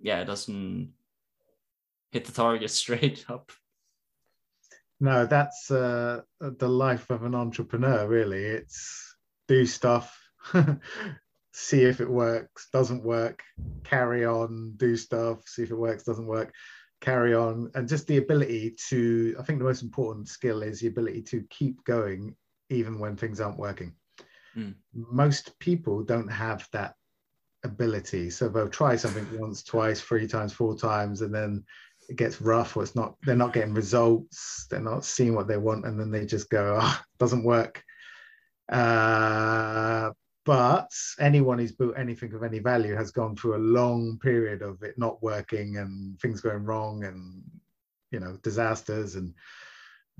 yeah, 0.00 0.20
it 0.20 0.26
doesn't 0.26 0.92
hit 2.12 2.24
the 2.24 2.32
target 2.32 2.70
straight 2.82 3.24
up. 3.28 3.50
No, 5.00 5.24
that's 5.24 5.70
uh, 5.70 6.20
the 6.40 6.68
life 6.68 7.08
of 7.10 7.24
an 7.24 7.34
entrepreneur, 7.34 8.06
really. 8.06 8.44
It's 8.44 9.16
do 9.48 9.64
stuff, 9.64 10.16
see 11.54 11.82
if 11.82 12.00
it 12.00 12.08
works, 12.08 12.68
doesn't 12.72 13.02
work, 13.02 13.42
carry 13.82 14.26
on, 14.26 14.74
do 14.76 14.96
stuff, 14.96 15.48
see 15.48 15.62
if 15.62 15.70
it 15.70 15.78
works, 15.78 16.04
doesn't 16.04 16.26
work, 16.26 16.52
carry 17.00 17.34
on. 17.34 17.70
And 17.74 17.88
just 17.88 18.06
the 18.06 18.18
ability 18.18 18.76
to, 18.88 19.36
I 19.40 19.42
think 19.42 19.58
the 19.58 19.64
most 19.64 19.82
important 19.82 20.28
skill 20.28 20.62
is 20.62 20.80
the 20.80 20.88
ability 20.88 21.22
to 21.22 21.44
keep 21.48 21.82
going 21.84 22.36
even 22.68 22.98
when 22.98 23.16
things 23.16 23.40
aren't 23.40 23.58
working. 23.58 23.94
Mm. 24.56 24.74
Most 24.94 25.58
people 25.58 26.02
don't 26.02 26.28
have 26.30 26.68
that 26.72 26.94
ability. 27.64 28.30
So 28.30 28.48
they'll 28.48 28.68
try 28.68 28.96
something 28.96 29.26
once, 29.38 29.62
twice, 29.62 30.00
three 30.00 30.28
times, 30.28 30.52
four 30.52 30.76
times, 30.76 31.22
and 31.22 31.34
then 31.34 31.64
it 32.10 32.16
gets 32.16 32.40
rough 32.40 32.76
or 32.76 32.82
it's 32.82 32.96
not, 32.96 33.14
they're 33.22 33.36
not 33.36 33.52
getting 33.52 33.72
results, 33.72 34.66
they're 34.68 34.80
not 34.80 35.04
seeing 35.04 35.34
what 35.34 35.48
they 35.48 35.56
want, 35.56 35.86
and 35.86 35.98
then 35.98 36.10
they 36.10 36.26
just 36.26 36.50
go, 36.50 36.78
oh, 36.80 37.00
doesn't 37.18 37.44
work. 37.44 37.82
Uh, 38.70 40.10
but 40.44 40.90
anyone 41.18 41.58
who's 41.58 41.72
built 41.72 41.94
anything 41.96 42.32
of 42.34 42.42
any 42.42 42.58
value 42.58 42.94
has 42.94 43.10
gone 43.10 43.36
through 43.36 43.56
a 43.56 43.58
long 43.58 44.18
period 44.22 44.62
of 44.62 44.82
it 44.82 44.98
not 44.98 45.22
working 45.22 45.76
and 45.76 46.18
things 46.20 46.40
going 46.40 46.64
wrong 46.64 47.04
and 47.04 47.42
you 48.10 48.20
know 48.20 48.38
disasters 48.42 49.16
and 49.16 49.34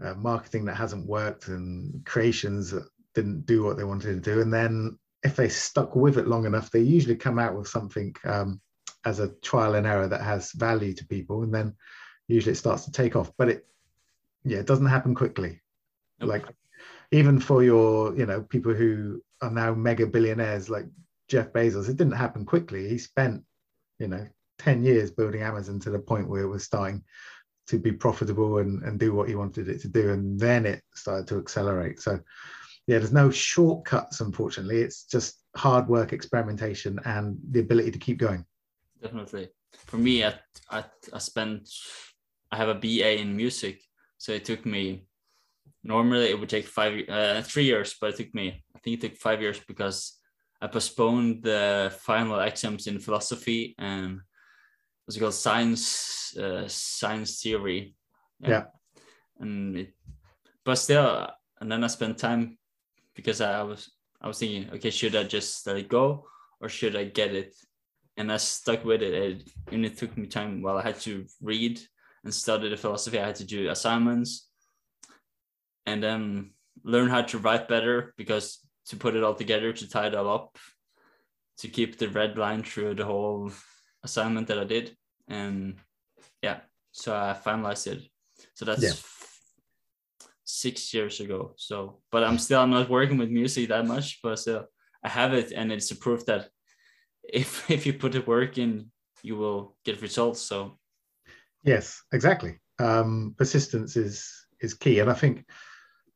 uh, 0.03 0.15
marketing 0.15 0.65
that 0.65 0.77
hasn't 0.77 1.07
worked 1.07 1.49
and 1.49 2.05
creations 2.05 2.71
that 2.71 2.87
didn't 3.15 3.47
do 3.47 3.63
what 3.63 3.77
they 3.77 3.85
wanted 3.85 4.23
to 4.23 4.35
do 4.35 4.41
and 4.41 4.53
then 4.53 4.99
if 5.23 5.37
they 5.37 5.49
stuck 5.49 5.95
with 5.95 6.17
it 6.19 6.27
long 6.27 6.47
enough, 6.47 6.71
they 6.71 6.81
usually 6.81 7.17
come 7.17 7.39
out 7.39 7.57
with 7.57 7.69
something 7.69 8.15
um, 8.25 8.61
as 9.05 9.19
a 9.19 9.29
trial 9.43 9.75
and 9.75 9.87
error 9.87 10.09
that 10.09 10.23
has 10.23 10.53
value 10.53 10.93
to 10.95 11.07
people, 11.07 11.43
and 11.43 11.55
then 11.55 11.75
usually 12.29 12.53
it 12.53 12.57
starts 12.57 12.85
to 12.85 12.93
take 12.93 13.17
off. 13.17 13.33
But 13.39 13.49
it, 13.49 13.67
yeah, 14.45 14.59
it 14.59 14.67
doesn't 14.67 14.87
happen 14.87 15.15
quickly. 15.15 15.61
Nope. 16.21 16.29
Like 16.29 16.45
even 17.13 17.41
for 17.41 17.63
your, 17.63 18.17
you 18.17 18.27
know, 18.27 18.43
people 18.43 18.75
who 18.75 19.23
are 19.43 19.51
now 19.51 19.75
mega 19.75 20.07
billionaires 20.07 20.69
like 20.69 20.87
Jeff 21.29 21.53
Bezos, 21.53 21.89
it 21.89 21.97
didn't 21.97 22.13
happen 22.13 22.45
quickly. 22.45 22.89
He 22.89 22.99
spent, 22.99 23.43
you 23.99 24.09
know, 24.09 24.27
ten 24.59 24.85
years 24.85 25.11
building 25.11 25.43
Amazon 25.43 25.81
to 25.81 25.91
the 25.91 25.99
point 25.99 26.29
where 26.29 26.43
it 26.43 26.49
was 26.49 26.65
starting 26.65 27.03
to 27.69 27.79
be 27.79 27.93
profitable 27.93 28.59
and, 28.59 28.83
and 28.83 28.99
do 28.99 29.15
what 29.15 29.29
he 29.29 29.35
wanted 29.35 29.69
it 29.69 29.81
to 29.81 29.89
do, 29.89 30.11
and 30.11 30.39
then 30.39 30.67
it 30.67 30.83
started 30.95 31.27
to 31.29 31.39
accelerate. 31.39 32.01
So 32.01 32.21
yeah, 32.87 32.99
there's 32.99 33.13
no 33.13 33.31
shortcuts, 33.31 34.21
unfortunately. 34.21 34.81
It's 34.81 35.05
just 35.05 35.39
hard 35.57 35.89
work, 35.89 36.13
experimentation, 36.13 36.99
and 37.05 37.39
the 37.51 37.61
ability 37.61 37.93
to 37.93 37.99
keep 37.99 38.19
going. 38.19 38.45
Definitely. 39.03 39.49
For 39.87 39.97
me, 39.97 40.25
I, 40.25 40.35
I, 40.71 40.85
I 41.13 41.19
spent, 41.19 41.69
I 42.51 42.57
have 42.57 42.69
a 42.69 42.75
BA 42.75 43.21
in 43.21 43.37
music. 43.37 43.81
So 44.19 44.33
it 44.33 44.45
took 44.45 44.67
me, 44.67 45.07
normally 45.83 46.27
it 46.27 46.39
would 46.39 46.49
take 46.49 46.67
five, 46.67 47.09
uh, 47.09 47.43
three 47.43 47.65
years, 47.65 47.97
but 48.01 48.11
it 48.11 48.17
took 48.17 48.35
me, 48.35 48.63
I 48.75 48.79
think 48.81 48.99
it 49.03 49.09
took 49.09 49.19
five 49.19 49.41
years 49.41 49.61
because 49.67 50.19
I 50.61 50.67
postponed 50.67 51.43
the 51.43 51.93
final 52.01 52.39
exams 52.41 52.87
in 52.87 52.99
philosophy 52.99 53.75
and 53.79 54.21
what's 55.05 55.17
it 55.17 55.21
called 55.21 55.35
science, 55.35 56.37
uh, 56.37 56.69
science 56.69 57.41
theory. 57.41 57.95
Yeah. 58.41 58.49
yeah. 58.49 58.65
And 59.39 59.77
it, 59.77 59.95
but 60.65 60.75
still, 60.75 61.29
and 61.61 61.73
then 61.73 61.83
I 61.83 61.87
spent 61.87 62.19
time 62.19 62.59
because 63.15 63.41
I 63.41 63.63
was 63.63 63.91
I 64.21 64.29
was 64.29 64.39
thinking, 64.39 64.71
okay, 64.75 64.91
should 64.91 65.17
I 65.17 65.25
just 65.25 65.67
let 65.67 65.77
it 65.77 65.89
go 65.89 66.27
or 66.61 66.69
should 66.69 66.95
I 66.95 67.05
get 67.05 67.35
it? 67.35 67.55
And 68.21 68.31
I 68.31 68.37
stuck 68.37 68.85
with 68.85 69.03
it. 69.03 69.15
it. 69.15 69.51
And 69.73 69.85
it 69.85 69.97
took 69.97 70.17
me 70.17 70.27
time. 70.27 70.63
Well, 70.63 70.77
I 70.77 70.83
had 70.83 71.01
to 71.01 71.25
read 71.41 71.81
and 72.25 72.35
study 72.35 72.69
the 72.69 72.77
philosophy. 72.77 73.19
I 73.19 73.27
had 73.27 73.37
to 73.37 73.45
do 73.45 73.71
assignments 73.71 74.49
and 75.87 76.03
then 76.03 76.51
learn 76.85 77.09
how 77.09 77.23
to 77.23 77.39
write 77.39 77.67
better 77.67 78.13
because 78.17 78.59
to 78.89 78.97
put 78.97 79.17
it 79.17 79.25
all 79.25 79.35
together, 79.35 79.73
to 79.73 79.89
tie 79.89 80.09
it 80.09 80.15
all 80.15 80.29
up, 80.29 80.59
to 81.59 81.69
keep 81.69 81.97
the 81.97 82.09
red 82.11 82.37
line 82.37 82.63
through 82.63 82.95
the 82.95 83.05
whole 83.05 83.51
assignment 84.03 84.49
that 84.49 84.59
I 84.59 84.65
did. 84.65 84.97
And 85.29 85.77
yeah, 86.43 86.61
so 86.93 87.15
I 87.15 87.35
finalized 87.43 87.87
it. 87.87 88.03
So 88.55 88.65
that's 88.67 88.83
yeah 88.83 88.93
six 90.51 90.93
years 90.93 91.21
ago. 91.21 91.55
So, 91.57 92.01
but 92.11 92.25
I'm 92.25 92.39
still 92.39 92.61
I'm 92.61 92.71
not 92.71 92.91
working 92.91 93.19
with 93.19 93.31
music 93.31 93.69
that 93.69 93.87
much, 93.87 94.19
but 94.23 94.39
still 94.39 94.67
I 95.05 95.09
have 95.09 95.33
it, 95.33 95.53
and 95.53 95.73
it's 95.73 95.91
a 95.91 95.97
proof 95.97 96.27
that 96.27 96.49
if 97.23 97.71
if 97.71 97.87
you 97.87 97.95
put 97.95 98.13
the 98.13 98.23
work 98.23 98.59
in, 98.59 98.91
you 99.23 99.37
will 99.37 99.77
get 99.85 100.03
results. 100.03 100.41
So, 100.41 100.79
yes, 101.65 102.03
exactly. 102.13 102.59
Um, 102.79 103.35
persistence 103.37 103.97
is 103.97 104.31
is 104.61 104.75
key, 104.75 105.01
and 105.01 105.11
I 105.11 105.15
think 105.15 105.45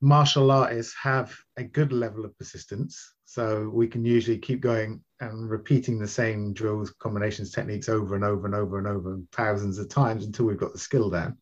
martial 0.01 0.51
artists 0.51 0.95
have 1.03 1.35
a 1.57 1.65
good 1.65 1.93
level 1.93 2.25
of 2.25 2.37
persistence. 2.39 3.15
So 3.25 3.69
we 3.73 3.89
can 3.89 4.05
usually 4.05 4.39
keep 4.39 4.61
going 4.61 5.03
and 5.19 5.51
repeating 5.51 5.99
the 5.99 6.07
same 6.07 6.53
drills, 6.53 6.95
combinations, 7.01 7.51
techniques 7.51 7.89
over 7.89 8.15
and 8.15 8.23
over 8.23 8.47
and 8.47 8.55
over 8.55 8.79
and 8.79 8.87
over 8.87 9.19
thousands 9.33 9.79
of 9.79 9.89
times 9.89 10.25
until 10.25 10.47
we've 10.47 10.59
got 10.59 10.73
the 10.73 10.79
skill 10.79 11.11
down. 11.11 11.39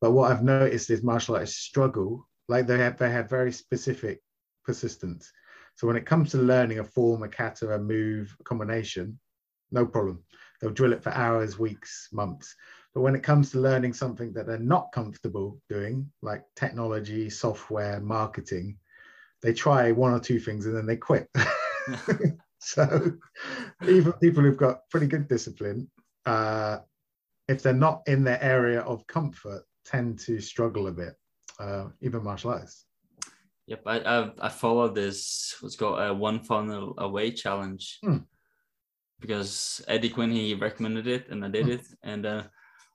But 0.00 0.10
what 0.10 0.30
I've 0.30 0.42
noticed 0.42 0.90
is 0.90 1.02
martial 1.02 1.36
artists 1.36 1.62
struggle, 1.62 2.28
like 2.48 2.66
they 2.66 2.78
have 2.78 2.98
they 2.98 3.10
have 3.10 3.30
very 3.30 3.52
specific 3.52 4.20
persistence. 4.64 5.32
So 5.76 5.86
when 5.86 5.96
it 5.96 6.06
comes 6.06 6.30
to 6.30 6.38
learning 6.38 6.78
a 6.78 6.84
form, 6.84 7.22
a 7.22 7.28
kata, 7.28 7.74
a 7.74 7.78
move, 7.78 8.34
a 8.40 8.44
combination, 8.44 9.18
no 9.72 9.84
problem. 9.84 10.22
They'll 10.60 10.70
drill 10.70 10.92
it 10.92 11.02
for 11.02 11.10
hours, 11.10 11.58
weeks, 11.58 12.08
months. 12.12 12.54
But 12.94 13.00
when 13.00 13.16
it 13.16 13.22
comes 13.24 13.50
to 13.50 13.60
learning 13.60 13.92
something 13.94 14.32
that 14.34 14.46
they're 14.46 14.58
not 14.58 14.92
comfortable 14.92 15.60
doing, 15.68 16.10
like 16.22 16.44
technology, 16.54 17.28
software, 17.28 18.00
marketing, 18.00 18.78
they 19.42 19.52
try 19.52 19.90
one 19.90 20.12
or 20.12 20.20
two 20.20 20.38
things 20.38 20.66
and 20.66 20.76
then 20.76 20.86
they 20.86 20.96
quit. 20.96 21.28
so 22.60 23.12
even 23.86 24.12
people 24.14 24.42
who've 24.42 24.56
got 24.56 24.88
pretty 24.90 25.06
good 25.06 25.28
discipline, 25.28 25.90
uh, 26.24 26.78
if 27.48 27.62
they're 27.62 27.72
not 27.72 28.02
in 28.06 28.24
their 28.24 28.42
area 28.42 28.80
of 28.80 29.06
comfort, 29.06 29.62
tend 29.84 30.18
to 30.20 30.40
struggle 30.40 30.86
a 30.86 30.92
bit, 30.92 31.14
uh, 31.58 31.86
even 32.00 32.22
martial 32.22 32.52
artists. 32.52 32.86
Yep, 33.66 33.82
I 33.86 33.98
I, 34.00 34.30
I 34.40 34.48
follow 34.48 34.88
this 34.88 35.56
what's 35.60 35.76
called 35.76 36.00
a 36.00 36.12
one 36.12 36.40
funnel 36.40 36.94
away 36.98 37.30
challenge 37.30 37.98
hmm. 38.02 38.18
because 39.20 39.82
Eddie 39.88 40.10
Quinn 40.10 40.30
he 40.30 40.54
recommended 40.54 41.06
it 41.06 41.28
and 41.30 41.44
I 41.44 41.48
did 41.48 41.66
hmm. 41.66 41.72
it 41.72 41.86
and 42.02 42.26
uh, 42.26 42.42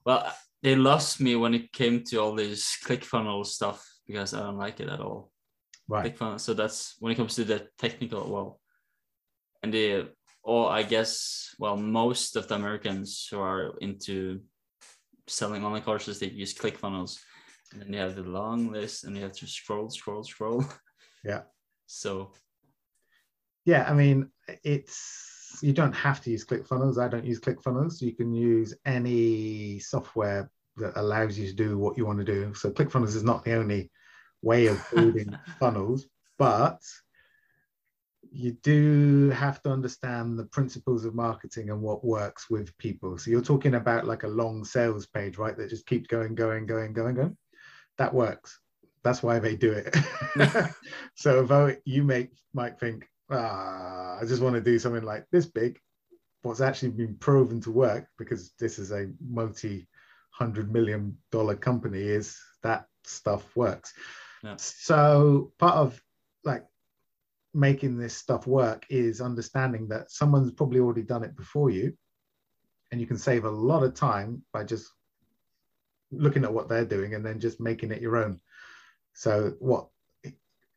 well 0.04 0.32
they 0.62 0.76
lost 0.76 1.20
me 1.20 1.36
when 1.36 1.54
it 1.54 1.72
came 1.72 2.04
to 2.04 2.18
all 2.18 2.34
this 2.34 2.76
click 2.76 3.04
funnel 3.04 3.44
stuff 3.44 3.84
because 4.06 4.34
I 4.34 4.40
don't 4.40 4.58
like 4.58 4.80
it 4.80 4.88
at 4.88 5.00
all. 5.00 5.30
Right. 5.88 6.14
ClickFunnels. 6.14 6.40
So 6.40 6.54
that's 6.54 6.94
when 7.00 7.12
it 7.12 7.16
comes 7.16 7.34
to 7.34 7.44
the 7.44 7.66
technical 7.78 8.30
well, 8.30 8.60
and 9.62 9.74
the 9.74 10.10
or 10.42 10.70
I 10.70 10.82
guess 10.84 11.54
well 11.58 11.76
most 11.76 12.36
of 12.36 12.46
the 12.46 12.54
Americans 12.54 13.26
who 13.30 13.40
are 13.40 13.74
into 13.80 14.40
selling 15.26 15.64
online 15.64 15.82
courses 15.82 16.18
they 16.18 16.28
use 16.28 16.54
ClickFunnels, 16.54 17.18
and 17.72 17.80
then 17.80 17.92
you 17.92 17.98
have 18.00 18.16
the 18.16 18.22
long 18.22 18.72
list, 18.72 19.04
and 19.04 19.16
you 19.16 19.22
have 19.22 19.32
to 19.32 19.46
scroll, 19.46 19.90
scroll, 19.90 20.24
scroll. 20.24 20.64
Yeah. 21.22 21.42
So 21.86 22.32
Yeah, 23.66 23.84
I 23.86 23.92
mean, 23.92 24.30
it's 24.64 25.58
you 25.62 25.74
don't 25.74 25.92
have 25.92 26.22
to 26.22 26.30
use 26.30 26.46
ClickFunnels. 26.46 26.98
I 26.98 27.08
don't 27.08 27.26
use 27.26 27.40
ClickFunnels. 27.40 28.00
You 28.00 28.14
can 28.14 28.32
use 28.32 28.74
any 28.86 29.78
software 29.80 30.50
that 30.76 30.98
allows 30.98 31.38
you 31.38 31.46
to 31.48 31.52
do 31.52 31.78
what 31.78 31.98
you 31.98 32.06
want 32.06 32.18
to 32.20 32.24
do. 32.24 32.54
So 32.54 32.70
ClickFunnels 32.70 33.14
is 33.16 33.24
not 33.24 33.44
the 33.44 33.54
only 33.54 33.90
way 34.42 34.66
of 34.66 34.82
building 34.94 35.36
funnels, 35.58 36.06
but 36.38 36.80
you 38.32 38.52
do 38.62 39.30
have 39.30 39.62
to 39.62 39.70
understand 39.70 40.38
the 40.38 40.44
principles 40.46 41.04
of 41.04 41.14
marketing 41.14 41.70
and 41.70 41.82
what 41.82 42.04
works 42.04 42.48
with 42.48 42.76
people. 42.78 43.18
So 43.18 43.30
you're 43.30 43.42
talking 43.42 43.74
about 43.74 44.06
like 44.06 44.22
a 44.22 44.28
long 44.28 44.64
sales 44.64 45.06
page, 45.06 45.36
right? 45.36 45.56
That 45.56 45.70
just 45.70 45.86
keeps 45.86 46.06
going, 46.06 46.34
going, 46.34 46.66
going, 46.66 46.92
going, 46.92 47.16
going. 47.16 47.36
That 48.00 48.14
works. 48.14 48.58
That's 49.04 49.22
why 49.22 49.38
they 49.40 49.56
do 49.56 49.72
it. 49.72 49.94
so 51.14 51.42
though 51.42 51.76
you 51.84 52.02
make 52.02 52.30
might 52.54 52.80
think, 52.80 53.06
ah, 53.30 54.18
I 54.18 54.24
just 54.24 54.40
want 54.40 54.54
to 54.54 54.62
do 54.62 54.78
something 54.78 55.04
like 55.04 55.26
this 55.30 55.44
big, 55.44 55.78
what's 56.40 56.62
actually 56.62 56.92
been 56.92 57.16
proven 57.16 57.60
to 57.60 57.70
work 57.70 58.06
because 58.16 58.52
this 58.58 58.78
is 58.78 58.90
a 58.90 59.10
multi 59.20 59.86
hundred 60.30 60.72
million 60.72 61.18
dollar 61.30 61.54
company 61.54 62.00
is 62.00 62.38
that 62.62 62.86
stuff 63.04 63.54
works. 63.54 63.92
Yeah. 64.42 64.54
So 64.56 65.52
part 65.58 65.76
of 65.76 66.00
like 66.42 66.64
making 67.52 67.98
this 67.98 68.16
stuff 68.16 68.46
work 68.46 68.86
is 68.88 69.20
understanding 69.20 69.88
that 69.88 70.10
someone's 70.10 70.52
probably 70.52 70.80
already 70.80 71.02
done 71.02 71.22
it 71.22 71.36
before 71.36 71.68
you 71.68 71.92
and 72.90 72.98
you 72.98 73.06
can 73.06 73.18
save 73.18 73.44
a 73.44 73.50
lot 73.50 73.82
of 73.82 73.92
time 73.92 74.42
by 74.54 74.64
just 74.64 74.90
looking 76.12 76.44
at 76.44 76.52
what 76.52 76.68
they're 76.68 76.84
doing 76.84 77.14
and 77.14 77.24
then 77.24 77.40
just 77.40 77.60
making 77.60 77.92
it 77.92 78.02
your 78.02 78.16
own. 78.16 78.40
So 79.14 79.54
what 79.58 79.88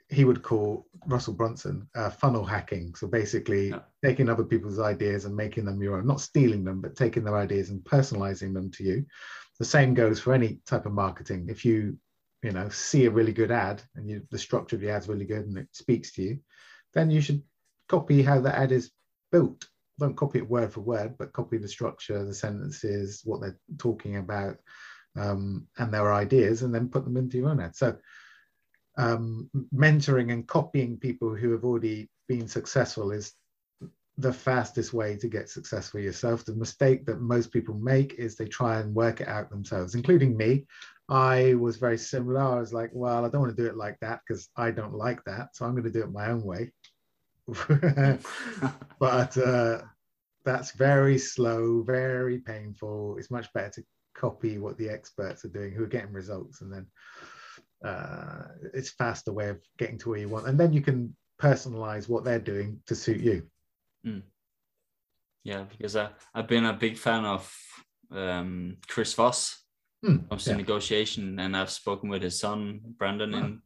he 0.09 0.25
would 0.25 0.43
call 0.43 0.85
russell 1.07 1.33
brunson 1.33 1.87
uh, 1.95 2.09
funnel 2.09 2.45
hacking. 2.45 2.93
So 2.95 3.07
basically 3.07 3.69
Yeah. 3.69 3.79
taking 4.03 4.29
other 4.29 4.43
people's 4.43 4.79
ideas 4.79 5.25
and 5.25 5.35
making 5.35 5.65
them 5.65 5.81
your 5.81 5.97
own. 5.97 6.05
Not 6.05 6.21
stealing 6.21 6.63
them 6.63 6.81
but 6.81 6.95
taking 6.95 7.23
their 7.23 7.37
ideas 7.37 7.69
and 7.69 7.83
personalizing 7.83 8.53
them 8.53 8.69
to 8.71 8.83
you. 8.83 9.05
The 9.59 9.65
same 9.65 9.93
goes 9.93 10.19
for 10.19 10.33
any 10.33 10.59
type 10.65 10.85
of 10.85 10.93
marketing. 10.93 11.47
If 11.49 11.65
you 11.65 11.97
you 12.43 12.51
know 12.51 12.67
see 12.69 13.05
a 13.05 13.11
really 13.11 13.31
good 13.31 13.51
ad 13.51 13.81
and 13.95 14.09
you 14.09 14.21
the 14.29 14.37
structure 14.37 14.75
of 14.75 14.81
the 14.81 14.89
ad's 14.89 15.07
really 15.07 15.25
good 15.25 15.45
and 15.45 15.57
it 15.57 15.69
speaks 15.71 16.11
to 16.13 16.21
you 16.21 16.39
then 16.93 17.09
you 17.09 17.21
should 17.21 17.41
copy 17.87 18.21
how 18.21 18.39
the 18.41 18.55
ad 18.55 18.71
is 18.71 18.91
built. 19.31 19.65
Don't 19.99 20.17
copy 20.17 20.39
it 20.39 20.49
word 20.49 20.73
for 20.73 20.81
word 20.81 21.17
but 21.17 21.33
copy 21.33 21.57
the 21.57 21.67
structure 21.67 22.23
the 22.23 22.33
sentences 22.33 23.21
what 23.23 23.41
they're 23.41 23.59
talking 23.77 24.17
about 24.17 24.57
um, 25.15 25.67
and 25.77 25.93
their 25.93 26.13
ideas 26.13 26.63
and 26.63 26.73
then 26.73 26.89
put 26.89 27.03
them 27.03 27.17
into 27.17 27.37
your 27.37 27.49
own 27.49 27.59
ad 27.59 27.75
so 27.75 27.95
um, 28.97 29.49
mentoring 29.73 30.31
and 30.31 30.47
copying 30.47 30.97
people 30.97 31.35
who 31.35 31.51
have 31.51 31.63
already 31.63 32.09
been 32.27 32.47
successful 32.47 33.11
is 33.11 33.33
the 34.17 34.33
fastest 34.33 34.93
way 34.93 35.17
to 35.17 35.27
get 35.27 35.49
successful 35.49 35.99
yourself. 35.99 36.45
The 36.45 36.55
mistake 36.55 37.05
that 37.05 37.19
most 37.19 37.51
people 37.51 37.75
make 37.75 38.13
is 38.15 38.35
they 38.35 38.45
try 38.45 38.79
and 38.79 38.93
work 38.93 39.21
it 39.21 39.27
out 39.27 39.49
themselves, 39.49 39.95
including 39.95 40.37
me. 40.37 40.65
I 41.09 41.55
was 41.55 41.77
very 41.77 41.97
similar. 41.97 42.39
I 42.39 42.59
was 42.59 42.73
like, 42.73 42.91
well, 42.93 43.25
I 43.25 43.29
don't 43.29 43.41
want 43.41 43.55
to 43.55 43.61
do 43.61 43.67
it 43.67 43.75
like 43.75 43.99
that 44.01 44.21
because 44.25 44.49
I 44.55 44.71
don't 44.71 44.93
like 44.93 45.23
that. 45.25 45.55
So 45.55 45.65
I'm 45.65 45.71
going 45.71 45.83
to 45.83 45.91
do 45.91 46.03
it 46.03 46.11
my 46.11 46.29
own 46.29 46.43
way. 46.43 46.71
but 48.99 49.37
uh, 49.37 49.81
that's 50.45 50.71
very 50.71 51.17
slow, 51.17 51.81
very 51.81 52.37
painful. 52.39 53.17
It's 53.17 53.31
much 53.31 53.51
better 53.53 53.71
to 53.71 53.83
copy 54.15 54.57
what 54.57 54.77
the 54.77 54.89
experts 54.89 55.45
are 55.45 55.49
doing 55.49 55.73
who 55.73 55.83
are 55.83 55.87
getting 55.87 56.13
results 56.13 56.61
and 56.61 56.71
then 56.71 56.85
uh, 57.83 58.43
it's 58.73 58.91
faster 58.91 59.33
way 59.33 59.49
of 59.49 59.59
getting 59.77 59.97
to 59.97 60.09
where 60.09 60.19
you 60.19 60.29
want. 60.29 60.47
And 60.47 60.57
then 60.57 60.71
you 60.71 60.81
can 60.81 61.15
personalize 61.41 62.07
what 62.07 62.23
they're 62.23 62.39
doing 62.39 62.79
to 62.87 62.95
suit 62.95 63.19
you. 63.19 63.43
Yeah, 65.43 65.63
because 65.63 65.95
I 65.95 66.09
I've 66.33 66.47
been 66.47 66.65
a 66.65 66.73
big 66.73 66.97
fan 66.97 67.25
of 67.25 67.53
um, 68.11 68.77
Chris 68.87 69.13
Voss 69.13 69.59
Hmm, 70.03 70.17
comes 70.29 70.47
yeah. 70.47 70.55
negotiation, 70.55 71.39
and 71.39 71.55
I've 71.55 71.69
spoken 71.69 72.09
with 72.09 72.21
his 72.21 72.39
son 72.39 72.81
Brandon, 72.97 73.33
and 73.33 73.59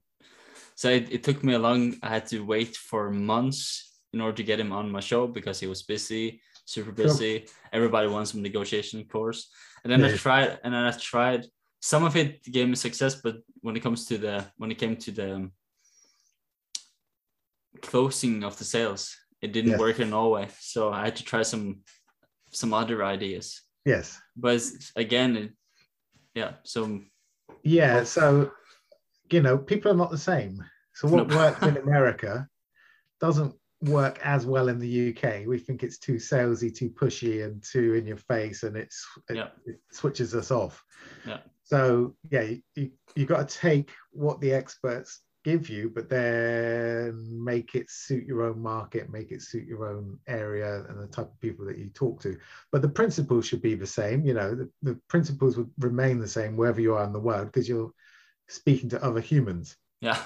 so 0.76 0.90
it, 0.90 1.12
it 1.12 1.24
took 1.24 1.44
me 1.44 1.54
a 1.54 1.60
long. 1.60 1.96
I 2.04 2.10
had 2.10 2.28
to 2.28 2.42
wait 2.42 2.76
for 2.76 3.10
months 3.10 4.02
in 4.14 4.22
order 4.22 4.38
to 4.38 4.44
get 4.44 4.60
him 4.60 4.72
on 4.72 4.92
my 4.92 5.00
show 5.00 5.28
because 5.28 5.60
he 5.60 5.68
was 5.68 5.84
busy, 5.84 6.42
super 6.68 6.94
Sure. 6.96 7.06
busy. 7.06 7.46
Everybody 7.72 8.08
wants 8.10 8.32
some 8.32 8.42
negotiation 8.42 9.04
course, 9.06 9.50
and 9.84 9.92
then 9.92 10.02
Yeah, 10.02 10.14
I 10.14 10.18
tried, 10.18 10.60
and 10.64 10.74
then 10.74 10.84
I 10.84 10.92
tried. 10.92 11.46
Some 11.82 12.04
of 12.04 12.16
it 12.16 12.44
gave 12.44 12.68
me 12.68 12.76
success, 12.76 13.16
but 13.24 13.38
when 13.62 13.76
it 13.76 13.84
comes 13.84 14.06
to 14.06 14.18
the 14.18 14.46
when 14.58 14.72
it 14.72 14.78
came 14.78 14.96
to 14.98 15.12
the 15.12 15.36
um, 15.36 15.52
closing 17.82 18.44
of 18.44 18.58
the 18.58 18.64
sales, 18.64 19.16
it 19.42 19.52
didn't 19.54 19.72
Yes. 19.72 19.80
work 19.80 20.00
in 20.00 20.10
Norway. 20.10 20.48
So 20.60 20.92
I 20.92 21.06
had 21.06 21.16
to 21.18 21.24
try 21.24 21.44
some 21.44 21.82
some 22.52 22.74
other 22.74 23.04
ideas. 23.04 23.62
yes 23.86 24.20
But 24.36 24.62
again, 24.96 25.38
it, 25.38 25.52
yeah. 26.36 26.54
So 26.64 27.02
yeah 27.64 28.04
so 28.04 28.52
you 29.32 29.42
know 29.42 29.58
people 29.58 29.92
are 29.92 29.96
not 30.04 30.12
the 30.12 30.18
same 30.18 30.64
so 30.94 31.08
what 31.08 31.28
No. 31.28 31.38
works 31.38 31.62
in 31.64 31.78
america 31.88 32.48
doesn't 33.20 33.54
work 33.82 34.20
as 34.24 34.46
well 34.46 34.70
in 34.70 34.80
the 34.80 35.10
uk 35.16 35.46
we 35.46 35.60
think 35.60 35.84
it's 35.84 36.00
too 36.00 36.16
salesy 36.16 36.76
too 36.76 36.90
pushy 36.90 37.46
and 37.46 37.62
too 37.64 37.94
in 37.94 38.08
your 38.08 38.18
face 38.18 38.64
and 38.64 38.76
it's 38.76 39.06
it, 39.30 39.36
Yeah. 39.36 39.50
it 39.66 39.80
switches 39.92 40.34
us 40.34 40.50
off. 40.50 40.84
Yeah. 41.28 41.40
so 41.64 42.16
yeah 42.32 42.42
you, 42.42 42.62
you, 42.76 42.92
you 43.16 43.26
got 43.28 43.48
to 43.48 43.58
take 43.58 43.92
what 44.12 44.42
the 44.42 44.52
experts 44.52 45.22
give 45.44 45.70
you 45.70 45.92
but 45.94 46.10
then 46.10 47.14
make 47.42 47.76
it 47.76 47.90
suit 47.90 48.26
your 48.26 48.42
own 48.44 48.60
market 48.60 49.12
make 49.12 49.32
it 49.32 49.42
suit 49.44 49.66
your 49.68 49.86
own 49.88 50.18
area 50.28 50.84
and 50.90 51.00
the 51.00 51.08
type 51.08 51.28
of 51.28 51.40
people 51.40 51.64
that 51.66 51.78
you 51.78 51.90
talk 51.94 52.20
to. 52.22 52.36
But 52.72 52.82
the 52.82 52.90
principles 52.90 53.46
should 53.46 53.62
be 53.62 53.76
the 53.76 53.86
same 53.88 54.26
you 54.26 54.34
know 54.34 54.56
the, 54.56 54.70
the 54.82 55.00
principles 55.08 55.56
would 55.56 55.70
remain 55.80 56.20
the 56.20 56.28
same 56.28 56.58
wherever 56.58 56.82
you 56.82 56.96
are 56.96 57.04
in 57.04 57.14
the 57.14 57.20
world 57.20 57.46
because 57.46 57.70
you're 57.70 57.92
speaking 58.50 58.90
to 58.90 59.04
other 59.04 59.22
humans. 59.22 59.78
Yeah, 60.02 60.20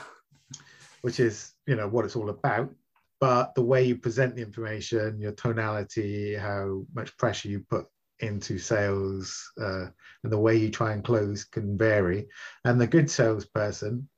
which 1.01 1.19
is 1.19 1.51
you 1.67 1.75
know 1.75 1.87
what 1.87 2.05
it's 2.05 2.15
all 2.15 2.29
about 2.29 2.73
but 3.21 3.53
the 3.55 3.61
way 3.61 3.83
you 3.83 3.95
present 3.95 4.35
the 4.35 4.41
information 4.41 5.21
your 5.21 5.31
tonality 5.31 6.35
how 6.35 6.83
much 6.93 7.15
pressure 7.17 7.47
you 7.47 7.63
put 7.69 7.85
into 8.19 8.57
sales 8.57 9.51
uh, 9.61 9.85
and 10.23 10.31
the 10.31 10.37
way 10.37 10.57
you 10.57 10.69
try 10.69 10.91
and 10.91 11.03
close 11.03 11.45
can 11.45 11.77
vary 11.77 12.27
and 12.65 12.81
the 12.81 12.87
good 12.87 13.09
salesperson 13.09 14.09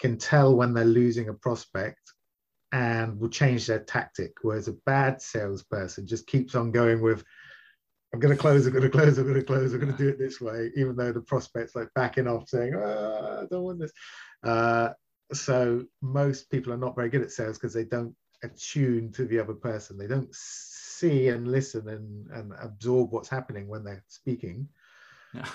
can 0.00 0.18
tell 0.18 0.56
when 0.56 0.74
they're 0.74 0.84
losing 0.84 1.28
a 1.28 1.34
prospect 1.34 2.00
and 2.72 3.18
will 3.20 3.28
change 3.28 3.66
their 3.66 3.78
tactic 3.78 4.32
whereas 4.42 4.66
a 4.66 4.72
bad 4.84 5.22
salesperson 5.22 6.06
just 6.06 6.26
keeps 6.26 6.54
on 6.54 6.72
going 6.72 7.00
with 7.00 7.24
I'm 8.12 8.20
going 8.20 8.36
to 8.36 8.40
close, 8.40 8.64
I'm 8.64 8.72
going 8.72 8.84
to 8.84 8.90
close, 8.90 9.18
I'm 9.18 9.24
going 9.24 9.40
to 9.40 9.42
close, 9.44 9.74
I'm 9.74 9.80
going 9.80 9.90
to 9.90 9.98
do 9.98 10.08
it 10.08 10.20
this 10.20 10.40
way, 10.40 10.70
even 10.76 10.94
though 10.94 11.10
the 11.10 11.20
prospect's 11.20 11.74
like 11.74 11.88
backing 11.96 12.28
off 12.28 12.48
saying, 12.48 12.72
oh, 12.76 13.40
I 13.42 13.46
don't 13.52 13.64
want 13.64 13.80
this. 13.80 13.90
Uh, 14.44 14.90
so 15.32 15.84
most 16.02 16.50
people 16.50 16.72
are 16.72 16.78
not 16.78 16.96
very 16.96 17.08
good 17.08 17.22
at 17.22 17.30
sales 17.30 17.58
because 17.58 17.74
they 17.74 17.84
don't 17.84 18.14
attune 18.42 19.10
to 19.12 19.24
the 19.24 19.38
other 19.38 19.54
person. 19.54 19.96
They 19.96 20.06
don't 20.06 20.28
see 20.32 21.28
and 21.28 21.48
listen 21.48 21.88
and, 21.88 22.30
and 22.30 22.52
absorb 22.60 23.12
what's 23.12 23.28
happening 23.28 23.68
when 23.68 23.84
they're 23.84 24.04
speaking. 24.08 24.68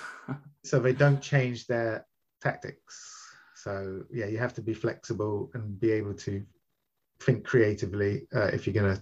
So 0.65 0.77
they 0.77 0.91
don't 0.91 1.21
change 1.21 1.67
their 1.67 2.05
tactics. 2.41 3.17
So 3.55 4.03
yeah, 4.11 4.25
you 4.25 4.37
have 4.37 4.53
to 4.55 4.61
be 4.61 4.73
flexible 4.73 5.49
and 5.53 5.79
be 5.79 5.91
able 5.91 6.13
to 6.15 6.45
think 7.21 7.45
creatively 7.45 8.27
uh, 8.35 8.47
if 8.47 8.67
you're 8.67 8.73
going 8.73 8.95
to 8.95 9.01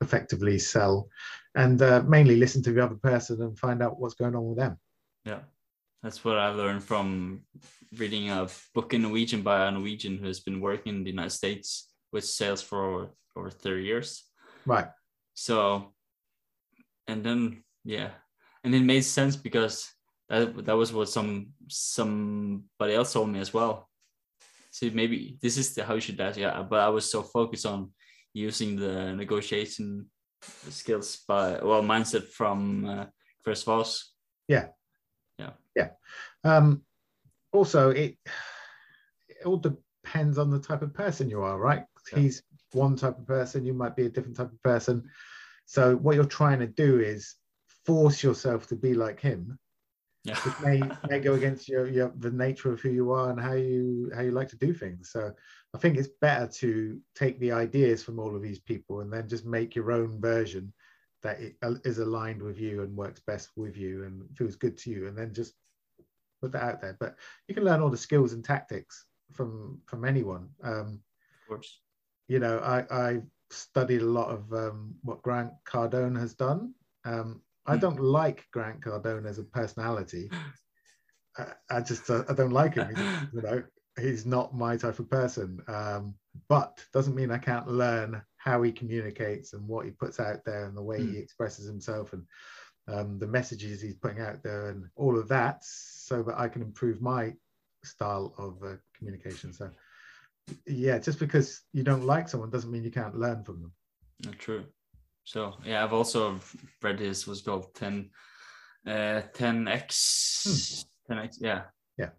effectively 0.00 0.58
sell 0.58 1.08
and 1.54 1.80
uh, 1.82 2.02
mainly 2.06 2.36
listen 2.36 2.62
to 2.62 2.72
the 2.72 2.82
other 2.82 2.94
person 2.94 3.42
and 3.42 3.58
find 3.58 3.82
out 3.82 4.00
what's 4.00 4.14
going 4.14 4.34
on 4.34 4.48
with 4.48 4.58
them. 4.58 4.78
yeah. 5.24 5.40
That's 6.02 6.24
what 6.24 6.38
I 6.38 6.50
learned 6.50 6.84
from 6.84 7.42
reading 7.96 8.30
a 8.30 8.48
book 8.74 8.94
in 8.94 9.02
Norwegian 9.02 9.42
by 9.42 9.66
a 9.66 9.70
Norwegian 9.70 10.18
who 10.18 10.26
has 10.26 10.40
been 10.40 10.60
working 10.60 10.96
in 10.96 11.04
the 11.04 11.10
United 11.10 11.30
States 11.30 11.88
with 12.12 12.24
sales 12.24 12.62
for 12.62 12.84
over, 12.84 13.10
over 13.36 13.50
30 13.50 13.82
years. 13.82 14.24
Right. 14.64 14.86
So, 15.34 15.94
and 17.06 17.24
then 17.24 17.64
yeah, 17.84 18.10
and 18.62 18.74
it 18.74 18.82
made 18.82 19.02
sense 19.02 19.36
because 19.36 19.88
that 20.28 20.66
that 20.66 20.76
was 20.76 20.92
what 20.92 21.08
some 21.08 21.48
somebody 21.68 22.94
else 22.94 23.12
told 23.12 23.30
me 23.30 23.40
as 23.40 23.54
well. 23.54 23.88
So 24.70 24.90
maybe 24.92 25.38
this 25.40 25.56
is 25.56 25.74
the, 25.74 25.84
how 25.84 25.94
you 25.94 26.00
should 26.00 26.20
it. 26.20 26.36
Yeah, 26.36 26.62
but 26.62 26.80
I 26.80 26.88
was 26.88 27.10
so 27.10 27.22
focused 27.22 27.66
on 27.66 27.90
using 28.34 28.76
the 28.76 29.14
negotiation 29.14 30.06
skills 30.42 31.24
by 31.26 31.58
well 31.62 31.82
mindset 31.82 32.28
from 32.28 32.84
uh, 32.84 33.06
Chris 33.42 33.62
Voss. 33.62 34.12
Um, 36.44 36.82
also, 37.52 37.90
it 37.90 38.16
it 39.28 39.44
all 39.44 39.56
depends 39.56 40.38
on 40.38 40.50
the 40.50 40.58
type 40.58 40.82
of 40.82 40.94
person 40.94 41.30
you 41.30 41.42
are, 41.42 41.58
right? 41.58 41.84
Yeah. 42.12 42.18
He's 42.20 42.42
one 42.72 42.96
type 42.96 43.18
of 43.18 43.26
person, 43.26 43.64
you 43.64 43.72
might 43.74 43.96
be 43.96 44.06
a 44.06 44.10
different 44.10 44.36
type 44.36 44.52
of 44.52 44.62
person. 44.62 45.08
So 45.66 45.96
what 45.96 46.16
you're 46.16 46.24
trying 46.24 46.60
to 46.60 46.66
do 46.66 47.00
is 47.00 47.34
force 47.84 48.22
yourself 48.22 48.66
to 48.68 48.76
be 48.76 48.94
like 48.94 49.20
him, 49.20 49.58
Yeah. 50.24 50.36
which 50.36 50.60
may 50.60 50.82
may 51.08 51.20
go 51.20 51.34
against 51.34 51.68
your, 51.68 51.86
your 51.88 52.12
the 52.18 52.30
nature 52.30 52.72
of 52.72 52.80
who 52.80 52.90
you 52.90 53.12
are 53.12 53.30
and 53.30 53.40
how 53.40 53.54
you 53.54 54.10
how 54.14 54.22
you 54.22 54.32
like 54.32 54.48
to 54.48 54.56
do 54.56 54.74
things. 54.74 55.10
So 55.10 55.32
I 55.74 55.78
think 55.78 55.96
it's 55.96 56.08
better 56.20 56.46
to 56.46 57.00
take 57.14 57.38
the 57.38 57.52
ideas 57.52 58.02
from 58.02 58.18
all 58.18 58.34
of 58.34 58.42
these 58.42 58.60
people 58.60 59.00
and 59.00 59.12
then 59.12 59.28
just 59.28 59.46
make 59.46 59.74
your 59.74 59.92
own 59.92 60.20
version 60.20 60.72
that 61.22 61.40
it 61.40 61.56
uh, 61.62 61.74
aligned 62.02 62.42
with 62.42 62.58
you 62.58 62.82
and 62.82 62.96
works 62.96 63.20
best 63.20 63.50
with 63.56 63.76
you 63.76 64.04
and 64.04 64.24
feels 64.36 64.56
good 64.56 64.76
to 64.78 64.90
you, 64.90 65.06
and 65.08 65.16
then 65.16 65.32
just 65.32 65.54
put 66.40 66.52
that 66.52 66.62
out 66.62 66.80
there. 66.80 66.96
But 66.98 67.16
you 67.48 67.54
can 67.54 67.64
learn 67.64 67.80
all 67.82 67.90
the 67.90 67.96
skills 67.96 68.32
and 68.32 68.44
tactics 68.44 69.06
from 69.32 69.80
from 69.86 70.04
anyone. 70.04 70.48
Um, 70.62 71.00
Of 71.34 71.46
course. 71.48 71.80
you 72.28 72.38
know, 72.38 72.58
I, 72.58 72.84
I 72.90 73.22
studied 73.50 74.02
a 74.02 74.06
lot 74.06 74.30
of 74.30 74.52
um, 74.52 74.94
what 75.02 75.22
Grant 75.22 75.52
Cardone 75.64 76.18
has 76.18 76.34
done. 76.34 76.74
Um, 77.04 77.42
I 77.66 77.76
Hmm. 77.76 77.78
don't 77.78 78.00
like 78.00 78.46
Grant 78.52 78.80
Cardone 78.82 79.26
as 79.26 79.38
a 79.38 79.44
personality. 79.44 80.32
I, 81.38 81.52
I 81.70 81.80
just 81.80 82.10
uh, 82.10 82.24
I 82.28 82.34
don't 82.34 82.50
like 82.52 82.74
him. 82.74 83.08
You 83.32 83.42
know, 83.42 83.62
he's 83.98 84.26
not 84.26 84.54
my 84.54 84.76
type 84.76 84.98
of 84.98 85.10
person. 85.10 85.60
Um, 85.68 86.14
but 86.48 86.84
doesn't 86.92 87.14
mean 87.16 87.30
I 87.30 87.38
can't 87.38 87.68
learn 87.68 88.22
how 88.36 88.62
he 88.62 88.70
communicates 88.72 89.52
and 89.52 89.66
what 89.66 89.84
he 89.84 89.90
puts 89.90 90.20
out 90.20 90.44
there 90.44 90.66
and 90.66 90.76
the 90.76 90.82
way 90.82 90.98
Hmm. 90.98 91.12
he 91.12 91.18
expresses 91.18 91.66
himself 91.66 92.12
and 92.12 92.24
um, 92.86 93.18
the 93.18 93.26
messages 93.26 93.82
he's 93.82 93.96
putting 93.96 94.20
out 94.20 94.42
there 94.42 94.70
and 94.70 94.84
all 94.96 95.18
of 95.18 95.28
that, 95.28 95.62
so 95.62 96.22
that 96.22 96.38
I 96.38 96.48
can 96.48 96.62
improve 96.62 97.02
my 97.02 97.34
style 97.84 98.34
of 98.38 98.62
uh, 98.66 98.76
communication. 98.96 99.52
So 99.52 99.70
yeah, 100.66 100.98
just 100.98 101.18
because 101.18 101.62
you 101.74 101.82
don't 101.82 102.06
like 102.06 102.28
someone 102.28 102.50
doesn't 102.50 102.70
mean 102.70 102.84
you 102.84 102.90
can't 102.90 103.18
learn 103.18 103.44
from 103.44 103.60
them. 103.60 103.72
Yeah, 104.20 104.30
true. 104.38 104.64
So 105.24 105.54
yeah, 105.64 105.84
I've 105.84 105.92
also 105.92 106.40
read 106.82 106.98
his 107.00 107.26
was 107.26 107.42
called 107.42 107.74
10 107.74 108.08
uh 108.86 109.22
10x 109.34 110.84
10x 111.10 111.36
yeah. 111.40 111.64
Yeah, 111.98 112.10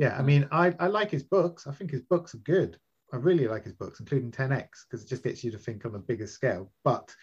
I 0.00 0.08
Mm. 0.22 0.24
mean, 0.24 0.48
I, 0.50 0.74
I 0.78 0.86
like 0.88 1.10
his 1.10 1.22
books. 1.22 1.66
I 1.66 1.72
think 1.72 1.90
his 1.90 2.02
books 2.02 2.34
are 2.34 2.38
good. 2.38 2.78
I 3.12 3.16
really 3.16 3.46
like 3.48 3.64
his 3.64 3.72
books, 3.74 4.00
including 4.00 4.30
10x, 4.30 4.68
because 4.88 5.02
it 5.04 5.08
just 5.08 5.22
gets 5.22 5.42
you 5.44 5.50
to 5.52 5.58
think 5.58 5.84
on 5.86 5.94
a 5.94 5.98
bigger 5.98 6.26
scale. 6.26 6.72
But 6.84 7.14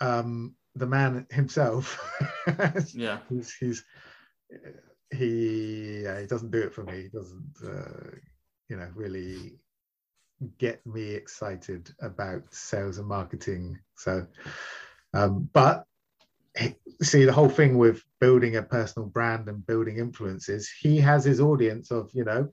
um, 0.00 0.54
the 0.74 0.86
man 0.86 1.26
himself, 1.30 2.00
Yeah. 2.94 3.18
he's, 3.28 3.54
he's 3.54 3.84
he 5.10 6.02
yeah, 6.02 6.20
he 6.20 6.26
doesn't 6.26 6.50
do 6.50 6.62
it 6.62 6.74
for 6.74 6.84
me. 6.84 7.02
He 7.02 7.08
doesn't 7.08 7.54
uh, 7.64 8.16
you 8.68 8.76
know 8.76 8.88
really 8.94 9.58
get 10.58 10.84
me 10.86 11.10
excited 11.10 11.90
about 12.00 12.42
sales 12.52 12.98
and 12.98 13.06
marketing. 13.08 13.78
So, 13.96 14.26
um, 15.12 15.48
but 15.52 15.84
see 17.02 17.24
the 17.24 17.32
whole 17.32 17.48
thing 17.48 17.78
with 17.78 18.02
building 18.20 18.56
a 18.56 18.62
personal 18.62 19.08
brand 19.08 19.48
and 19.48 19.66
building 19.66 19.98
influences 19.98 20.68
he 20.68 20.98
has 20.98 21.24
his 21.24 21.40
audience 21.40 21.90
of 21.90 22.10
you 22.12 22.24
know 22.24 22.48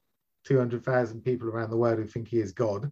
200,000 0.45 1.21
people 1.21 1.49
around 1.49 1.69
the 1.69 1.77
world 1.77 1.97
who 1.97 2.05
think 2.05 2.27
he 2.27 2.39
is 2.39 2.51
god 2.51 2.89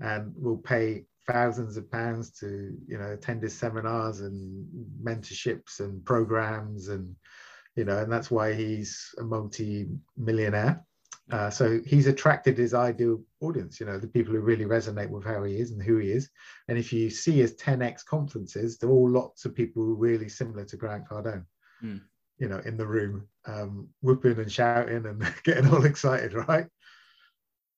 and 0.00 0.32
will 0.36 0.58
pay 0.58 1.04
thousands 1.26 1.76
of 1.76 1.90
pounds 1.90 2.30
to 2.38 2.76
you 2.86 2.98
know 2.98 3.12
attend 3.12 3.42
his 3.42 3.56
seminars 3.56 4.20
and 4.20 4.66
mentorships 5.02 5.80
and 5.80 6.04
programs 6.04 6.88
and 6.88 7.16
you 7.76 7.84
know 7.84 7.98
and 7.98 8.12
that's 8.12 8.30
why 8.30 8.52
he's 8.52 9.14
a 9.18 9.22
multi-millionaire 9.22 10.84
uh, 11.30 11.48
so 11.48 11.80
he's 11.86 12.06
attracted 12.06 12.58
his 12.58 12.74
ideal 12.74 13.22
audience, 13.40 13.80
you 13.80 13.86
know, 13.86 13.98
the 13.98 14.06
people 14.06 14.32
who 14.34 14.40
really 14.40 14.66
resonate 14.66 15.08
with 15.08 15.24
how 15.24 15.42
he 15.42 15.56
is 15.58 15.70
and 15.70 15.82
who 15.82 15.96
he 15.96 16.10
is. 16.10 16.28
And 16.68 16.76
if 16.76 16.92
you 16.92 17.08
see 17.08 17.32
his 17.32 17.54
10x 17.56 18.04
conferences, 18.04 18.76
they're 18.76 18.90
all 18.90 19.08
lots 19.08 19.46
of 19.46 19.54
people 19.54 19.82
who 19.82 19.94
really 19.94 20.28
similar 20.28 20.64
to 20.66 20.76
Grant 20.76 21.08
Cardone, 21.08 21.46
Mm. 21.82 22.02
you 22.38 22.48
know, 22.48 22.58
in 22.58 22.76
the 22.76 22.86
room, 22.86 23.26
um, 23.46 23.88
whooping 24.02 24.38
and 24.38 24.52
shouting 24.52 25.06
and 25.06 25.24
getting 25.44 25.68
all 25.72 25.84
excited, 25.84 26.34
right? 26.34 26.66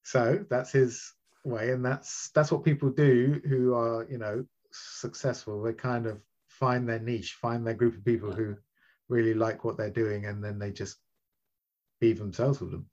So 0.02 0.44
that's 0.50 0.72
his 0.72 1.12
way, 1.44 1.70
and 1.70 1.84
that's 1.84 2.30
that's 2.34 2.50
what 2.52 2.64
people 2.64 2.90
do 2.90 3.40
who 3.48 3.74
are, 3.74 4.06
you 4.10 4.18
know, 4.18 4.44
successful. 4.72 5.62
They 5.62 5.72
kind 5.72 6.06
of 6.06 6.20
find 6.48 6.88
their 6.88 7.00
niche, 7.00 7.34
find 7.40 7.66
their 7.66 7.74
group 7.74 7.96
of 7.96 8.04
people 8.04 8.32
who 8.32 8.56
really 9.08 9.34
like 9.34 9.64
what 9.64 9.76
they're 9.76 9.90
doing, 9.90 10.26
and 10.26 10.42
then 10.42 10.58
they 10.58 10.72
just 10.72 10.96
be 12.00 12.12
themselves 12.12 12.60
with 12.60 12.70
them. 12.70 12.86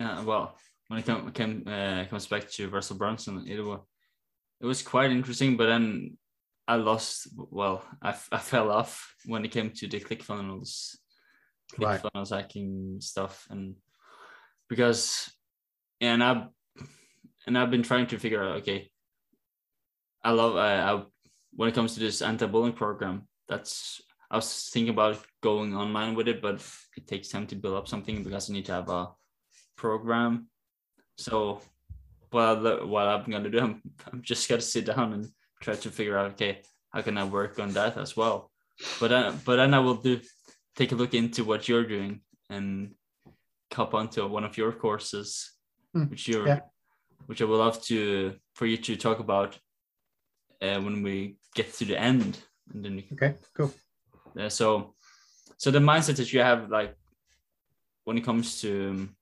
Yeah. 0.00 0.22
Well, 0.22 0.56
when 0.88 1.00
it 1.00 1.06
come, 1.06 1.30
came 1.32 1.64
uh, 1.66 2.04
comes 2.04 2.26
back 2.26 2.48
to 2.50 2.68
Russell 2.68 2.96
Brunson, 2.96 3.44
it 3.46 3.60
was 3.60 3.80
it 4.60 4.66
was 4.66 4.82
quite 4.82 5.10
interesting, 5.10 5.56
but 5.56 5.66
then 5.66 6.16
I 6.68 6.76
lost. 6.76 7.28
Well, 7.36 7.84
I, 8.02 8.10
f- 8.10 8.28
I 8.32 8.38
fell 8.38 8.70
off 8.70 9.14
when 9.26 9.44
it 9.44 9.50
came 9.50 9.70
to 9.70 9.86
the 9.86 10.00
ClickFunnels, 10.00 10.96
Right. 11.78 12.00
ClickFunnels 12.00 12.30
hacking 12.34 12.98
stuff, 13.00 13.46
and 13.50 13.74
because 14.68 15.30
and 16.00 16.22
I 16.22 16.46
and 17.46 17.58
I've 17.58 17.70
been 17.70 17.82
trying 17.82 18.06
to 18.08 18.18
figure 18.18 18.42
out. 18.42 18.56
Okay, 18.58 18.90
I 20.22 20.30
love. 20.30 20.56
Uh, 20.56 20.58
I, 20.98 21.04
when 21.52 21.68
it 21.68 21.74
comes 21.74 21.94
to 21.94 22.00
this 22.00 22.20
anti-bullying 22.22 22.74
program, 22.74 23.28
that's 23.48 24.00
I 24.30 24.36
was 24.36 24.68
thinking 24.72 24.92
about 24.92 25.24
going 25.42 25.74
online 25.74 26.14
with 26.14 26.28
it, 26.28 26.42
but 26.42 26.64
it 26.96 27.06
takes 27.06 27.28
time 27.28 27.46
to 27.48 27.56
build 27.56 27.76
up 27.76 27.88
something 27.88 28.22
because 28.22 28.48
you 28.48 28.54
need 28.54 28.66
to 28.66 28.72
have 28.72 28.88
a 28.88 29.08
program. 29.76 30.48
So, 31.18 31.60
the- 32.32 32.80
what 32.84 33.06
I'm 33.06 33.30
gonna 33.30 33.50
do, 33.50 33.60
I'm, 33.66 33.82
I'm 34.12 34.22
just 34.22 34.48
gonna 34.48 34.60
sit 34.60 34.86
down 34.86 35.12
and 35.12 35.28
try 35.62 35.74
to 35.74 35.90
figure 35.90 36.18
out, 36.18 36.32
okay, 36.32 36.62
how 36.92 37.02
can 37.02 37.16
I 37.18 37.24
work 37.24 37.58
on 37.58 37.70
that 37.72 37.96
as 37.96 38.16
well? 38.16 38.50
But 39.00 39.08
then, 39.08 39.38
but 39.44 39.56
then 39.56 39.72
I 39.74 39.78
will 39.78 39.94
do 39.94 40.20
take 40.74 40.92
a 40.92 40.94
look 40.96 41.14
into 41.14 41.44
what 41.44 41.68
you're 41.68 41.86
doing 41.86 42.20
and 42.50 42.94
hop 43.72 43.94
onto 43.94 44.26
one 44.26 44.44
of 44.44 44.56
your 44.58 44.72
courses, 44.72 45.52
Hmm, 45.94 46.04
which 46.04 46.28
you're, 46.28 46.46
yeah. 46.46 46.60
which 47.26 47.40
I 47.40 47.44
would 47.46 47.56
love 47.58 47.82
to 47.84 48.34
for 48.54 48.66
you 48.66 48.76
to 48.76 48.96
talk 48.96 49.18
about 49.18 49.58
uh, 50.60 50.80
when 50.80 51.02
we 51.02 51.36
get 51.54 51.72
to 51.74 51.84
the 51.86 51.98
end, 51.98 52.38
and 52.72 52.84
then 52.84 52.96
we 52.96 53.08
Okay, 53.12 53.34
cool. 53.54 53.72
uh, 54.38 54.48
so 54.50 54.94
so 55.58 55.70
the 55.70 55.78
mindset 55.78 56.16
that 56.16 56.32
you 56.32 56.40
have 56.40 56.68
like 56.70 56.94
when 58.04 58.18
it 58.18 58.24
comes 58.24 58.60
to 58.60 58.90
um, 58.90 59.16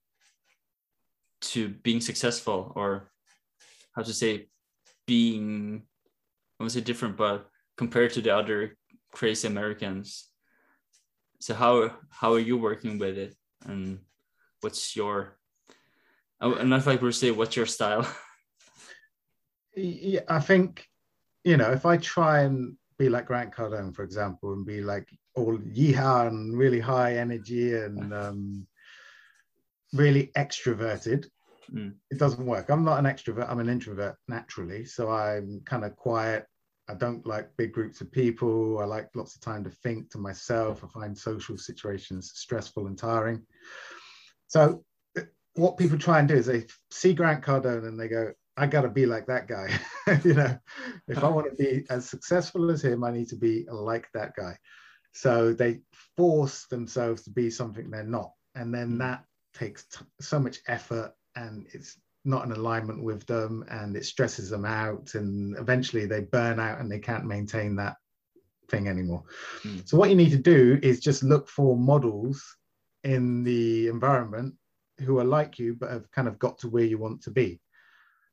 to 1.52 1.68
being 1.68 2.00
successful 2.00 2.72
or 2.74 3.10
how 3.94 4.02
to 4.02 4.12
say 4.12 4.48
being 5.06 5.82
I 6.58 6.62
won't 6.62 6.72
say 6.72 6.80
different 6.80 7.16
but 7.16 7.48
compared 7.76 8.12
to 8.14 8.20
the 8.20 8.34
other 8.34 8.76
crazy 9.12 9.48
Americans. 9.48 10.30
So 11.40 11.54
how 11.54 11.90
how 12.10 12.32
are 12.32 12.46
you 12.48 12.56
working 12.56 12.98
with 12.98 13.18
it? 13.18 13.34
And 13.66 13.98
what's 14.60 14.96
your 14.96 15.36
I'm 16.40 16.68
not 16.68 16.86
like 16.86 17.00
we 17.00 17.12
say 17.12 17.30
what's 17.30 17.56
your 17.56 17.66
style. 17.66 18.06
Yeah, 19.76 20.20
I 20.28 20.38
think, 20.38 20.86
you 21.42 21.56
know, 21.56 21.72
if 21.72 21.84
I 21.84 21.96
try 21.96 22.42
and 22.42 22.76
be 22.96 23.08
like 23.08 23.26
Grant 23.26 23.52
Cardone, 23.52 23.94
for 23.94 24.04
example, 24.04 24.52
and 24.52 24.64
be 24.64 24.80
like 24.82 25.08
all 25.34 25.58
yeehaw 25.58 26.28
and 26.28 26.56
really 26.56 26.78
high 26.78 27.16
energy 27.16 27.74
and 27.74 28.14
um, 28.22 28.66
really 29.92 30.30
extroverted, 30.36 31.26
Mm. 31.72 31.94
it 32.10 32.18
doesn't 32.18 32.46
work. 32.46 32.70
I'm 32.70 32.84
not 32.84 32.98
an 32.98 33.04
extrovert, 33.04 33.48
I'm 33.50 33.60
an 33.60 33.68
introvert 33.68 34.16
naturally. 34.28 34.84
So 34.84 35.10
I'm 35.10 35.60
kind 35.64 35.84
of 35.84 35.96
quiet. 35.96 36.46
I 36.88 36.94
don't 36.94 37.26
like 37.26 37.56
big 37.56 37.72
groups 37.72 38.00
of 38.00 38.12
people. 38.12 38.78
I 38.78 38.84
like 38.84 39.08
lots 39.14 39.34
of 39.34 39.40
time 39.40 39.64
to 39.64 39.70
think 39.70 40.10
to 40.10 40.18
myself. 40.18 40.84
I 40.84 40.88
find 40.88 41.16
social 41.16 41.56
situations 41.56 42.32
stressful 42.34 42.86
and 42.86 42.98
tiring. 42.98 43.46
So 44.48 44.84
uh, 45.16 45.22
what 45.54 45.78
people 45.78 45.98
try 45.98 46.18
and 46.18 46.28
do 46.28 46.34
is 46.34 46.46
they 46.46 46.66
see 46.90 47.14
Grant 47.14 47.42
Cardone 47.42 47.88
and 47.88 47.98
they 47.98 48.08
go, 48.08 48.32
I 48.56 48.66
got 48.66 48.82
to 48.82 48.88
be 48.88 49.06
like 49.06 49.26
that 49.26 49.48
guy. 49.48 49.70
you 50.24 50.34
know, 50.34 50.56
if 51.08 51.24
I 51.24 51.28
want 51.28 51.48
to 51.50 51.56
be 51.56 51.84
as 51.90 52.08
successful 52.08 52.70
as 52.70 52.84
him, 52.84 53.02
I 53.02 53.10
need 53.10 53.28
to 53.30 53.36
be 53.36 53.66
like 53.70 54.06
that 54.14 54.36
guy. 54.36 54.56
So 55.12 55.52
they 55.52 55.80
force 56.16 56.66
themselves 56.66 57.22
to 57.24 57.30
be 57.30 57.50
something 57.50 57.90
they're 57.90 58.04
not. 58.04 58.32
And 58.54 58.72
then 58.74 58.90
Mm. 58.92 58.98
that 58.98 59.24
takes 59.54 59.86
t- 59.86 60.04
so 60.20 60.38
much 60.38 60.58
effort 60.68 61.12
and 61.36 61.66
it's 61.72 61.98
not 62.24 62.44
in 62.44 62.52
alignment 62.52 63.02
with 63.02 63.26
them 63.26 63.64
and 63.68 63.96
it 63.96 64.04
stresses 64.04 64.48
them 64.48 64.64
out. 64.64 65.14
And 65.14 65.56
eventually 65.58 66.06
they 66.06 66.20
burn 66.20 66.58
out 66.58 66.80
and 66.80 66.90
they 66.90 66.98
can't 66.98 67.26
maintain 67.26 67.76
that 67.76 67.96
thing 68.70 68.88
anymore. 68.88 69.24
Mm. 69.62 69.86
So 69.86 69.96
what 69.96 70.10
you 70.10 70.16
need 70.16 70.30
to 70.30 70.38
do 70.38 70.78
is 70.82 71.00
just 71.00 71.22
look 71.22 71.48
for 71.48 71.76
models 71.76 72.42
in 73.02 73.44
the 73.44 73.88
environment 73.88 74.54
who 75.00 75.18
are 75.18 75.24
like 75.24 75.58
you 75.58 75.74
but 75.74 75.90
have 75.90 76.10
kind 76.12 76.28
of 76.28 76.38
got 76.38 76.58
to 76.58 76.68
where 76.68 76.84
you 76.84 76.98
want 76.98 77.22
to 77.22 77.30
be. 77.30 77.60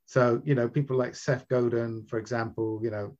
So, 0.06 0.42
you 0.44 0.54
know, 0.54 0.68
people 0.68 0.96
like 0.96 1.14
Seth 1.14 1.46
Godin, 1.48 2.04
for 2.08 2.18
example, 2.18 2.80
you 2.82 2.90
know, 2.90 3.16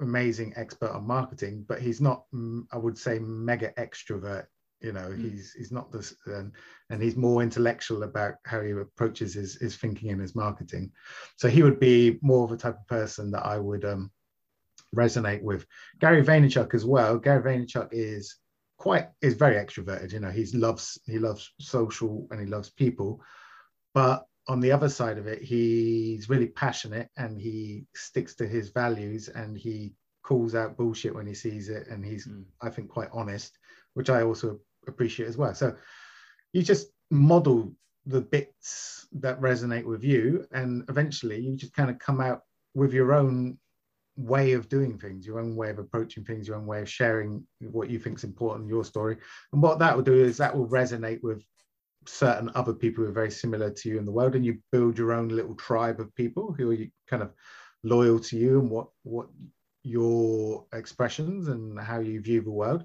amazing 0.00 0.52
expert 0.56 0.90
on 0.90 1.06
marketing, 1.06 1.64
but 1.66 1.80
he's 1.80 2.00
not, 2.00 2.24
mm, 2.34 2.64
I 2.72 2.78
would 2.78 2.98
say, 2.98 3.18
mega 3.18 3.72
extrovert. 3.78 4.46
You 4.80 4.92
know, 4.92 5.08
Mm. 5.08 5.20
he's 5.20 5.52
he's 5.52 5.72
not 5.72 5.90
this, 5.90 6.14
and 6.26 6.52
and 6.90 7.02
he's 7.02 7.16
more 7.16 7.42
intellectual 7.42 8.02
about 8.02 8.34
how 8.44 8.60
he 8.60 8.72
approaches 8.72 9.34
his 9.34 9.56
his 9.56 9.76
thinking 9.76 10.10
and 10.10 10.20
his 10.20 10.34
marketing. 10.34 10.92
So 11.36 11.48
he 11.48 11.62
would 11.62 11.80
be 11.80 12.18
more 12.22 12.44
of 12.44 12.52
a 12.52 12.56
type 12.56 12.78
of 12.78 12.86
person 12.86 13.30
that 13.30 13.46
I 13.46 13.58
would 13.58 13.84
um, 13.84 14.10
resonate 14.94 15.42
with. 15.42 15.66
Gary 15.98 16.22
Vaynerchuk 16.22 16.74
as 16.74 16.84
well. 16.84 17.18
Gary 17.18 17.42
Vaynerchuk 17.42 17.88
is 17.92 18.36
quite 18.76 19.08
is 19.22 19.34
very 19.34 19.56
extroverted. 19.56 20.12
You 20.12 20.20
know, 20.20 20.30
he 20.30 20.44
loves 20.52 20.98
he 21.06 21.18
loves 21.18 21.52
social 21.60 22.28
and 22.30 22.40
he 22.40 22.46
loves 22.46 22.70
people, 22.70 23.22
but 23.94 24.26
on 24.48 24.60
the 24.60 24.72
other 24.72 24.88
side 24.88 25.18
of 25.18 25.26
it, 25.26 25.42
he's 25.42 26.28
really 26.28 26.46
passionate 26.46 27.08
and 27.16 27.40
he 27.40 27.84
sticks 27.94 28.36
to 28.36 28.46
his 28.46 28.68
values 28.68 29.28
and 29.28 29.58
he 29.58 29.94
calls 30.22 30.54
out 30.54 30.76
bullshit 30.76 31.14
when 31.14 31.26
he 31.26 31.34
sees 31.34 31.68
it 31.68 31.88
and 31.88 32.04
he's 32.04 32.26
mm. 32.26 32.44
I 32.60 32.70
think 32.70 32.88
quite 32.88 33.08
honest, 33.12 33.58
which 33.96 34.10
I 34.10 34.22
also 34.22 34.60
appreciate 34.86 35.26
as 35.26 35.38
well. 35.38 35.54
So 35.54 35.74
you 36.52 36.62
just 36.62 36.88
model 37.10 37.72
the 38.04 38.20
bits 38.20 39.08
that 39.12 39.40
resonate 39.40 39.84
with 39.84 40.04
you 40.04 40.46
and 40.52 40.84
eventually 40.90 41.40
you 41.40 41.56
just 41.56 41.72
kind 41.72 41.88
of 41.88 41.98
come 41.98 42.20
out 42.20 42.42
with 42.74 42.92
your 42.92 43.14
own 43.14 43.58
way 44.16 44.52
of 44.52 44.68
doing 44.68 44.98
things 44.98 45.26
your 45.26 45.40
own 45.40 45.56
way 45.56 45.70
of 45.70 45.78
approaching 45.78 46.24
things 46.24 46.46
your 46.46 46.56
own 46.56 46.66
way 46.66 46.80
of 46.82 46.88
sharing 46.88 47.44
what 47.60 47.90
you 47.90 47.98
think 47.98 48.18
is 48.18 48.24
important 48.24 48.68
your 48.68 48.84
story 48.84 49.16
and 49.52 49.62
what 49.62 49.78
that 49.78 49.94
will 49.94 50.02
do 50.02 50.14
is 50.14 50.36
that 50.36 50.56
will 50.56 50.68
resonate 50.68 51.22
with 51.22 51.42
certain 52.06 52.50
other 52.54 52.72
people 52.72 53.02
who 53.02 53.10
are 53.10 53.14
very 53.14 53.30
similar 53.30 53.70
to 53.70 53.88
you 53.88 53.98
in 53.98 54.04
the 54.04 54.12
world 54.12 54.34
and 54.34 54.44
you 54.44 54.58
build 54.72 54.96
your 54.96 55.12
own 55.12 55.28
little 55.28 55.54
tribe 55.54 56.00
of 56.00 56.14
people 56.14 56.54
who 56.56 56.70
are 56.70 56.76
kind 57.08 57.22
of 57.22 57.32
loyal 57.82 58.18
to 58.18 58.36
you 58.36 58.60
and 58.60 58.70
what 58.70 58.88
what 59.02 59.26
your 59.82 60.66
expressions 60.72 61.48
and 61.48 61.78
how 61.78 61.98
you 61.98 62.20
view 62.20 62.40
the 62.40 62.50
world 62.50 62.84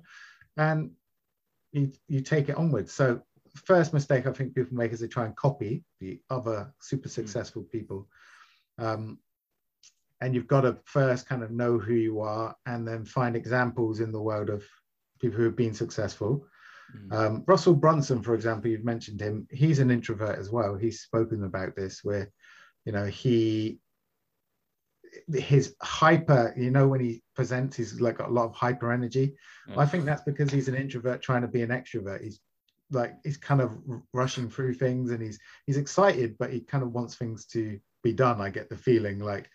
and 0.58 0.92
you, 1.72 1.92
you 2.08 2.22
take 2.22 2.50
it 2.50 2.58
onwards 2.58 2.92
so 2.92 3.22
first 3.56 3.94
mistake 3.94 4.26
I 4.28 4.32
think 4.32 4.56
people 4.56 4.78
make 4.78 4.92
is 4.92 5.00
they 5.00 5.08
try 5.08 5.26
and 5.26 5.36
copy 5.36 5.84
the 6.00 6.22
other 6.30 6.74
super 6.80 7.10
hmm. 7.10 7.14
successful 7.14 7.64
people. 7.64 8.08
Um, 8.78 9.20
and 10.22 10.36
you've 10.36 10.48
got 10.48 10.62
to 10.62 10.78
first 10.86 11.28
kind 11.28 11.44
of 11.44 11.52
know 11.52 11.80
who 11.80 11.94
you 11.94 12.22
are 12.22 12.56
and 12.68 12.88
then 12.88 13.06
find 13.06 13.36
examples 13.36 14.00
in 14.00 14.12
the 14.12 14.22
world 14.22 14.50
of 14.50 14.64
people 15.20 15.38
who 15.38 15.46
have 15.46 15.56
been 15.56 15.74
successful. 15.74 16.46
Mm. 16.96 17.14
Um, 17.14 17.44
Russell 17.48 17.74
Brunson, 17.74 18.22
for 18.22 18.36
example, 18.36 18.70
you've 18.70 18.86
mentioned 18.86 19.20
him. 19.20 19.48
He's 19.50 19.80
an 19.80 19.90
introvert 19.90 20.38
as 20.38 20.52
well. 20.52 20.76
He's 20.76 21.02
spoken 21.02 21.44
about 21.44 21.76
this, 21.76 22.04
where 22.04 22.30
you 22.86 22.92
know 22.92 23.06
he 23.06 23.80
his 25.34 25.76
hyper, 25.82 26.54
you 26.58 26.72
know, 26.72 26.88
when 26.88 27.02
he 27.02 27.22
presents, 27.36 27.78
he's 27.78 28.00
like 28.00 28.18
got 28.18 28.30
a 28.30 28.34
lot 28.34 28.46
of 28.46 28.54
hyper 28.54 28.92
energy. 28.92 29.36
Mm. 29.70 29.78
I 29.78 29.86
think 29.86 30.06
that's 30.06 30.24
because 30.24 30.52
he's 30.52 30.68
an 30.68 30.76
introvert 30.76 31.22
trying 31.22 31.42
to 31.42 31.48
be 31.48 31.62
an 31.62 31.70
extrovert. 31.70 32.24
He's 32.24 32.40
like 32.92 33.16
he's 33.24 33.38
kind 33.38 33.62
of 33.62 33.78
rushing 34.14 34.50
through 34.50 34.74
things 34.74 35.12
and 35.12 35.22
he's 35.22 35.40
he's 35.66 35.78
excited 35.78 36.36
but 36.38 36.52
he 36.52 36.60
kind 36.60 36.84
of 36.84 36.92
wants 36.92 37.16
things 37.16 37.46
to 37.46 37.80
be 38.04 38.12
done 38.12 38.42
i 38.42 38.50
get 38.50 38.70
the 38.70 38.78
feeling 38.78 39.20
like 39.20 39.50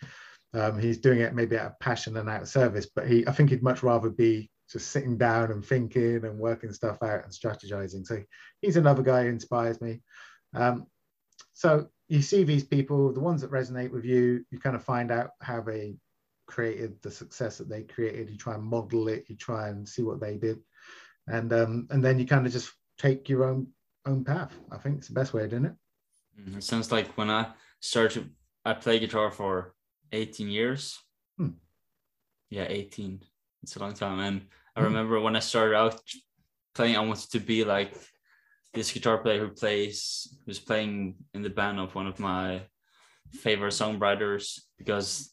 um, 0.55 0.79
he's 0.79 0.99
doing 0.99 1.21
it 1.21 1.35
maybe 1.35 1.59
out 1.59 1.67
of 1.67 1.81
passion 1.81 2.17
and 2.17 2.31
out 2.31 2.43
of 2.43 2.49
service 2.49 2.87
but 2.95 3.07
he 3.07 3.27
i 3.27 3.33
think 3.33 3.51
he'd 3.51 3.63
much 3.63 3.83
rather 3.83 4.09
be 4.09 4.51
just 4.71 4.91
sitting 4.91 5.19
down 5.19 5.53
and 5.53 5.65
thinking 5.65 6.25
and 6.25 6.39
working 6.39 6.73
stuff 6.73 7.03
out 7.03 7.25
and 7.25 7.33
strategizing 7.33 8.07
so 8.07 8.23
he's 8.63 8.77
another 8.77 9.03
guy 9.03 9.25
who 9.25 9.29
inspires 9.29 9.81
me 9.81 10.01
um, 10.55 10.87
so 11.53 11.89
you 12.09 12.23
see 12.23 12.45
these 12.45 12.65
people 12.65 13.13
the 13.13 13.21
ones 13.21 13.41
that 13.41 13.51
resonate 13.51 13.91
with 13.91 14.05
you 14.05 14.45
you 14.51 14.59
kind 14.59 14.77
of 14.77 14.85
find 14.85 15.11
out 15.11 15.31
how 15.41 15.61
they 15.61 15.97
created 16.47 16.95
the 17.03 17.11
success 17.11 17.59
that 17.59 17.69
they 17.69 17.83
created 17.83 18.31
you 18.31 18.37
try 18.37 18.55
and 18.55 18.63
model 18.63 19.09
it 19.09 19.25
you 19.29 19.37
try 19.37 19.69
and 19.69 19.89
see 19.89 20.03
what 20.03 20.21
they 20.21 20.37
did 20.37 20.59
and 21.27 21.53
um, 21.53 21.87
and 21.91 22.05
then 22.05 22.19
you 22.19 22.27
kind 22.27 22.47
of 22.47 22.53
just 22.53 22.73
take 22.99 23.29
your 23.29 23.45
own 23.45 23.67
own 24.07 24.25
path. 24.25 24.53
I 24.71 24.79
think 24.79 24.99
it's 24.99 25.09
the 25.09 25.15
best 25.15 25.35
way 25.35 25.45
of 25.45 25.51
doing 25.51 25.67
it. 25.67 25.75
Mm-hmm. 26.41 26.59
It 26.59 26.65
sounds 26.65 26.93
like 26.93 27.09
when 27.17 27.31
I 27.31 27.49
started, 27.81 28.31
I 28.65 28.75
play 28.75 28.99
guitar 28.99 29.31
for 29.31 29.75
18 30.13 30.49
years. 30.49 30.99
Hmm. 31.37 31.51
Yeah, 32.51 32.67
18. 32.69 33.23
It's 33.63 33.77
a 33.77 33.81
long 33.81 33.95
time. 33.95 34.21
And 34.21 34.47
I 34.75 34.81
hmm. 34.81 34.87
remember 34.87 35.21
when 35.21 35.37
I 35.37 35.41
started 35.41 35.77
out 35.77 36.01
playing, 36.75 36.97
I 36.97 37.01
wanted 37.01 37.31
to 37.33 37.41
be 37.41 37.65
like 37.65 37.95
this 38.77 38.93
guitar 38.93 39.19
player 39.19 39.41
who 39.41 39.49
plays, 39.49 40.37
who's 40.45 40.61
playing 40.61 41.17
in 41.35 41.43
the 41.43 41.51
band 41.51 41.81
of 41.81 41.95
one 41.95 42.07
of 42.07 42.21
my 42.21 42.61
favorite 43.33 43.73
songwriters 43.73 44.61
because 44.79 45.33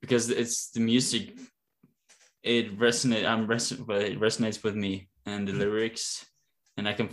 because 0.00 0.30
it's 0.30 0.70
the 0.70 0.80
music 0.80 1.36
it 2.42 2.78
resonates 2.78 3.26
i'm 3.26 3.40
um, 3.40 3.48
reson- 3.48 3.88
it 4.00 4.20
resonates 4.20 4.62
with 4.62 4.76
me 4.76 5.08
and 5.26 5.46
the 5.46 5.52
mm. 5.52 5.58
lyrics. 5.58 6.26
And 6.76 6.88
i 6.88 6.92
can 6.92 7.08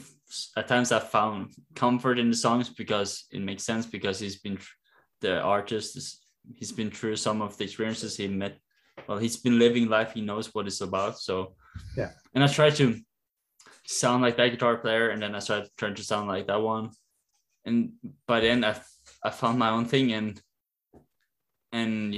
at 0.55 0.67
times 0.67 0.91
i 0.91 0.99
found 0.99 1.51
comfort 1.75 2.19
in 2.19 2.29
the 2.29 2.35
songs 2.35 2.69
because 2.69 3.25
it 3.31 3.41
makes 3.41 3.63
sense 3.63 3.85
because 3.85 4.19
he's 4.19 4.39
been 4.39 4.57
the 5.21 5.41
artist 5.41 5.97
is, 5.97 6.19
he's 6.55 6.71
been 6.71 6.91
through 6.91 7.17
some 7.17 7.41
of 7.41 7.57
the 7.57 7.65
experiences 7.65 8.15
he 8.15 8.27
met. 8.27 8.57
Well 9.07 9.17
he's 9.17 9.37
been 9.37 9.59
living 9.59 9.89
life. 9.89 10.13
He 10.13 10.21
knows 10.21 10.53
what 10.53 10.67
it's 10.67 10.81
about. 10.81 11.19
So 11.19 11.55
yeah. 11.97 12.11
and 12.33 12.43
i 12.43 12.47
try 12.47 12.69
to 12.71 12.95
sound 13.91 14.21
like 14.21 14.37
that 14.37 14.49
guitar 14.49 14.77
player 14.77 15.09
and 15.09 15.21
then 15.21 15.35
i 15.35 15.39
started 15.39 15.69
trying 15.77 15.95
to 15.95 16.03
sound 16.03 16.27
like 16.27 16.47
that 16.47 16.61
one 16.61 16.89
and 17.65 17.91
by 18.27 18.39
then 18.39 18.63
i 18.63 18.75
i 19.23 19.29
found 19.29 19.57
my 19.57 19.69
own 19.69 19.85
thing 19.85 20.13
and 20.13 20.41
and 21.71 22.13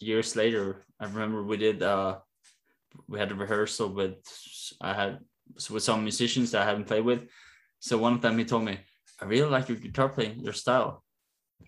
years 0.00 0.36
later 0.36 0.84
i 1.00 1.04
remember 1.04 1.42
we 1.42 1.56
did 1.56 1.82
uh 1.82 2.18
we 3.06 3.18
had 3.18 3.30
a 3.30 3.34
rehearsal 3.34 3.88
with 3.88 4.16
I 4.80 4.94
had 4.94 5.18
with 5.70 5.82
some 5.82 6.02
musicians 6.02 6.50
that 6.50 6.62
I 6.62 6.66
hadn't 6.66 6.86
played 6.86 7.04
with. 7.04 7.28
So 7.80 7.98
one 7.98 8.14
of 8.14 8.22
them 8.22 8.38
he 8.38 8.44
told 8.44 8.64
me, 8.64 8.78
I 9.20 9.24
really 9.24 9.48
like 9.48 9.68
your 9.68 9.78
guitar 9.78 10.08
playing, 10.08 10.40
your 10.40 10.52
style. 10.52 11.04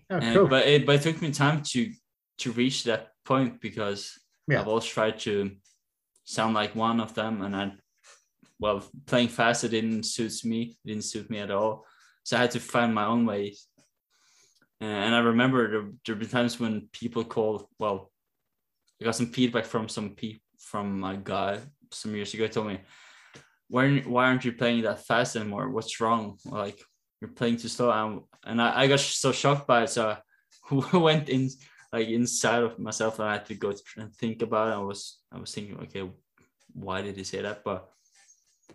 Oh, 0.09 0.17
and, 0.17 0.35
cool. 0.35 0.47
but 0.47 0.67
it 0.67 0.85
but 0.85 0.95
it 0.95 1.01
took 1.01 1.21
me 1.21 1.31
time 1.31 1.63
to 1.71 1.91
to 2.39 2.51
reach 2.51 2.83
that 2.85 3.09
point 3.25 3.61
because 3.61 4.17
yeah. 4.47 4.61
I've 4.61 4.67
always 4.67 4.85
tried 4.85 5.19
to 5.19 5.51
sound 6.23 6.53
like 6.53 6.75
one 6.75 6.99
of 6.99 7.13
them 7.13 7.41
and 7.41 7.55
I 7.55 7.71
well 8.61 8.83
playing 9.07 9.27
fast 9.27 9.63
it 9.63 9.69
didn't 9.69 10.03
suit 10.03 10.45
me, 10.45 10.77
didn't 10.85 11.03
suit 11.03 11.29
me 11.29 11.39
at 11.39 11.51
all. 11.51 11.85
So 12.23 12.37
I 12.37 12.41
had 12.41 12.51
to 12.51 12.59
find 12.59 12.93
my 12.93 13.05
own 13.05 13.25
ways. 13.25 13.67
And 14.79 15.13
I 15.13 15.19
remember 15.19 15.69
there, 15.69 15.91
there 16.05 16.15
been 16.15 16.29
times 16.29 16.59
when 16.59 16.87
people 16.93 17.23
called, 17.23 17.67
well, 17.79 18.11
I 19.01 19.05
got 19.05 19.15
some 19.15 19.27
feedback 19.27 19.65
from 19.65 19.89
some 19.89 20.11
people 20.11 20.41
from 20.59 20.99
my 20.99 21.15
guy 21.15 21.59
some 21.91 22.15
years 22.15 22.33
ago 22.33 22.47
told 22.47 22.67
me, 22.67 22.79
why, 23.67 23.99
why 23.99 24.25
aren't 24.25 24.45
you 24.45 24.53
playing 24.53 24.83
that 24.83 25.05
fast 25.05 25.35
anymore? 25.35 25.69
What's 25.69 25.99
wrong? 25.99 26.37
Like 26.45 26.79
you're 27.19 27.31
playing 27.31 27.57
too 27.57 27.67
slow. 27.67 27.91
And, 27.91 28.21
and 28.43 28.61
I, 28.61 28.81
I 28.81 28.87
got 28.87 28.99
so 28.99 29.31
shocked 29.31 29.67
by 29.67 29.83
it. 29.83 29.89
So 29.89 30.15
I 30.93 30.97
went 30.97 31.29
in 31.29 31.49
like 31.91 32.07
inside 32.07 32.63
of 32.63 32.77
myself 32.77 33.17
and 33.17 33.27
I 33.27 33.33
had 33.33 33.45
to 33.47 33.55
go 33.55 33.73
and 33.97 34.13
think 34.15 34.43
about 34.43 34.69
it. 34.69 34.75
I 34.75 34.79
was, 34.79 35.19
I 35.31 35.39
was 35.39 35.53
thinking, 35.53 35.79
okay, 35.79 36.07
why 36.73 37.01
did 37.01 37.17
he 37.17 37.23
say 37.23 37.41
that? 37.41 37.63
But, 37.63 37.89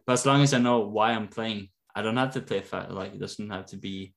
but 0.06 0.14
as 0.14 0.26
long 0.26 0.42
as 0.42 0.54
I 0.54 0.58
know 0.58 0.80
why 0.80 1.12
I'm 1.12 1.28
playing, 1.28 1.68
I 1.94 2.02
don't 2.02 2.16
have 2.16 2.32
to 2.34 2.40
play 2.40 2.60
fast. 2.60 2.90
Like 2.90 3.14
it 3.14 3.20
doesn't 3.20 3.50
have 3.50 3.66
to 3.66 3.76
be 3.76 4.14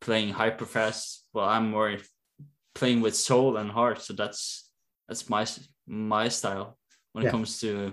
playing 0.00 0.30
hyper 0.30 0.64
fast. 0.64 1.26
Well, 1.32 1.48
I'm 1.48 1.70
more 1.70 1.96
playing 2.74 3.00
with 3.00 3.16
soul 3.16 3.56
and 3.56 3.70
heart. 3.70 4.02
So 4.02 4.14
that's, 4.14 4.70
that's 5.06 5.28
my, 5.28 5.46
my 5.86 6.28
style 6.28 6.78
when 7.12 7.24
yeah. 7.24 7.28
it 7.28 7.32
comes 7.32 7.60
to 7.60 7.92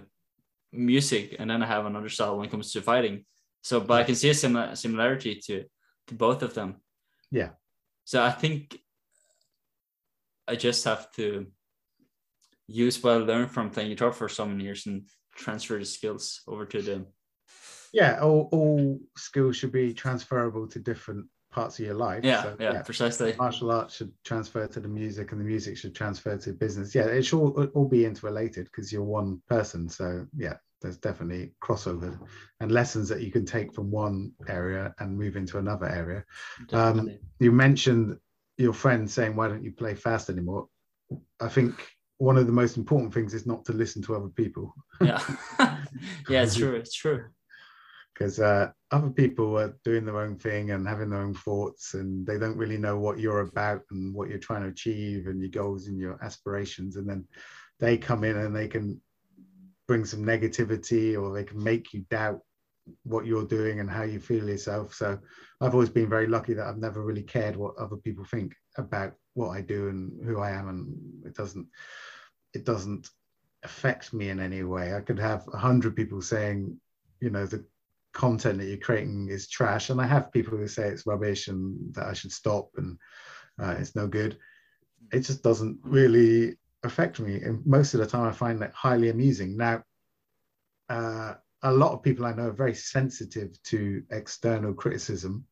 music, 0.71 1.35
and 1.39 1.49
then 1.49 1.63
I 1.63 1.67
have 1.67 1.85
another 1.85 2.09
style 2.09 2.37
when 2.37 2.47
it 2.47 2.51
comes 2.51 2.71
to 2.73 2.81
fighting. 2.81 3.25
So, 3.63 3.79
but 3.79 4.01
I 4.01 4.03
can 4.03 4.15
see 4.15 4.29
a 4.29 4.33
similar 4.33 4.75
similarity 4.75 5.41
to 5.47 5.63
to 6.07 6.13
both 6.13 6.43
of 6.43 6.53
them. 6.53 6.75
Yeah. 7.31 7.49
So 8.03 8.23
I 8.23 8.31
think 8.31 8.77
I 10.47 10.55
just 10.55 10.83
have 10.85 11.11
to 11.13 11.47
use 12.67 13.01
what 13.01 13.13
I 13.13 13.17
learned 13.17 13.51
from 13.51 13.71
playing 13.71 13.89
guitar 13.89 14.11
for 14.11 14.29
so 14.29 14.45
many 14.45 14.63
years 14.63 14.85
and 14.85 15.07
transfer 15.35 15.77
the 15.77 15.85
skills 15.85 16.41
over 16.47 16.65
to 16.65 16.81
them. 16.81 17.07
Yeah, 17.93 18.19
all, 18.19 18.49
all 18.51 18.99
skills 19.15 19.55
should 19.55 19.71
be 19.71 19.93
transferable 19.93 20.67
to 20.67 20.79
different 20.79 21.27
parts 21.51 21.79
of 21.79 21.85
your 21.85 21.95
life. 21.95 22.23
Yeah, 22.23 22.43
so, 22.43 22.55
yeah, 22.59 22.73
yeah, 22.73 22.81
precisely. 22.81 23.33
Martial 23.37 23.71
arts 23.71 23.95
should 23.95 24.11
transfer 24.25 24.67
to 24.67 24.79
the 24.79 24.87
music, 24.87 25.31
and 25.31 25.39
the 25.39 25.45
music 25.45 25.77
should 25.77 25.95
transfer 25.95 26.37
to 26.37 26.53
business. 26.53 26.93
Yeah, 26.93 27.05
it 27.05 27.23
should 27.23 27.39
all, 27.39 27.67
all 27.73 27.87
be 27.87 28.05
interrelated 28.05 28.65
because 28.65 28.91
you're 28.91 29.03
one 29.03 29.41
person. 29.47 29.87
So 29.87 30.27
yeah, 30.35 30.55
there's 30.81 30.97
definitely 30.97 31.53
crossover 31.63 32.19
and 32.59 32.71
lessons 32.71 33.07
that 33.09 33.21
you 33.21 33.31
can 33.31 33.45
take 33.45 33.73
from 33.73 33.89
one 33.89 34.33
area 34.49 34.93
and 34.99 35.17
move 35.17 35.37
into 35.37 35.57
another 35.57 35.87
area. 35.87 36.25
Um, 36.73 37.17
you 37.39 37.53
mentioned 37.53 38.17
your 38.57 38.73
friend 38.73 39.09
saying, 39.09 39.35
"Why 39.37 39.47
don't 39.47 39.63
you 39.63 39.71
play 39.71 39.95
fast 39.95 40.29
anymore?" 40.29 40.67
I 41.39 41.47
think 41.47 41.87
one 42.17 42.37
of 42.37 42.47
the 42.47 42.53
most 42.53 42.77
important 42.77 43.13
things 43.13 43.33
is 43.33 43.45
not 43.45 43.65
to 43.65 43.73
listen 43.73 44.01
to 44.03 44.15
other 44.15 44.29
people. 44.29 44.73
yeah, 45.01 45.21
yeah, 46.29 46.43
it's 46.43 46.55
true. 46.55 46.75
It's 46.75 46.93
true 46.93 47.25
because 48.15 48.39
uh, 48.39 48.71
other 48.91 49.09
people 49.09 49.57
are 49.59 49.77
doing 49.83 50.05
their 50.05 50.21
own 50.21 50.37
thing 50.37 50.71
and 50.71 50.87
having 50.87 51.09
their 51.09 51.21
own 51.21 51.33
thoughts 51.33 51.95
and 51.95 52.25
they 52.25 52.37
don't 52.37 52.57
really 52.57 52.77
know 52.77 52.97
what 52.97 53.19
you're 53.19 53.41
about 53.41 53.81
and 53.91 54.13
what 54.13 54.29
you're 54.29 54.37
trying 54.37 54.63
to 54.63 54.69
achieve 54.69 55.27
and 55.27 55.41
your 55.41 55.49
goals 55.49 55.87
and 55.87 55.99
your 55.99 56.17
aspirations 56.23 56.95
and 56.95 57.07
then 57.09 57.25
they 57.79 57.97
come 57.97 58.23
in 58.23 58.37
and 58.37 58.55
they 58.55 58.67
can 58.67 58.99
bring 59.87 60.05
some 60.05 60.23
negativity 60.23 61.21
or 61.21 61.33
they 61.33 61.43
can 61.43 61.61
make 61.61 61.93
you 61.93 62.05
doubt 62.09 62.39
what 63.03 63.25
you're 63.25 63.45
doing 63.45 63.79
and 63.79 63.89
how 63.89 64.03
you 64.03 64.19
feel 64.19 64.47
yourself 64.47 64.93
so 64.93 65.17
i've 65.59 65.73
always 65.73 65.89
been 65.89 66.09
very 66.09 66.27
lucky 66.27 66.53
that 66.53 66.67
i've 66.67 66.77
never 66.77 67.03
really 67.03 67.23
cared 67.23 67.55
what 67.55 67.75
other 67.77 67.97
people 67.97 68.23
think 68.23 68.53
about 68.77 69.13
what 69.33 69.49
i 69.49 69.61
do 69.61 69.89
and 69.89 70.25
who 70.25 70.39
i 70.39 70.51
am 70.51 70.69
and 70.69 71.25
it 71.25 71.35
doesn't 71.35 71.67
it 72.53 72.65
doesn't 72.65 73.09
affect 73.65 74.13
me 74.13 74.29
in 74.29 74.39
any 74.39 74.63
way. 74.63 74.93
I 74.93 75.01
could 75.01 75.19
have 75.19 75.47
a 75.51 75.57
hundred 75.57 75.95
people 75.95 76.21
saying, 76.21 76.79
you 77.19 77.29
know, 77.29 77.45
the 77.45 77.65
content 78.13 78.59
that 78.59 78.67
you're 78.67 78.77
creating 78.77 79.27
is 79.29 79.49
trash, 79.49 79.89
and 79.89 79.99
I 79.99 80.05
have 80.05 80.31
people 80.31 80.57
who 80.57 80.67
say 80.67 80.87
it's 80.87 81.05
rubbish 81.05 81.49
and 81.49 81.93
that 81.95 82.05
I 82.05 82.13
should 82.13 82.31
stop 82.31 82.69
and 82.77 82.97
uh, 83.61 83.75
it's 83.79 83.95
no 83.95 84.07
good. 84.07 84.37
It 85.11 85.21
just 85.21 85.43
doesn't 85.43 85.79
really 85.83 86.57
affect 86.83 87.19
me, 87.19 87.41
and 87.41 87.65
most 87.65 87.93
of 87.93 87.99
the 87.99 88.07
time 88.07 88.27
I 88.27 88.31
find 88.31 88.61
that 88.61 88.73
highly 88.73 89.09
amusing. 89.09 89.57
Now, 89.57 89.83
uh, 90.89 91.33
a 91.63 91.71
lot 91.71 91.93
of 91.93 92.03
people 92.03 92.25
I 92.25 92.33
know 92.33 92.47
are 92.47 92.63
very 92.63 92.75
sensitive 92.75 93.61
to 93.63 94.03
external 94.11 94.73
criticism, 94.73 95.45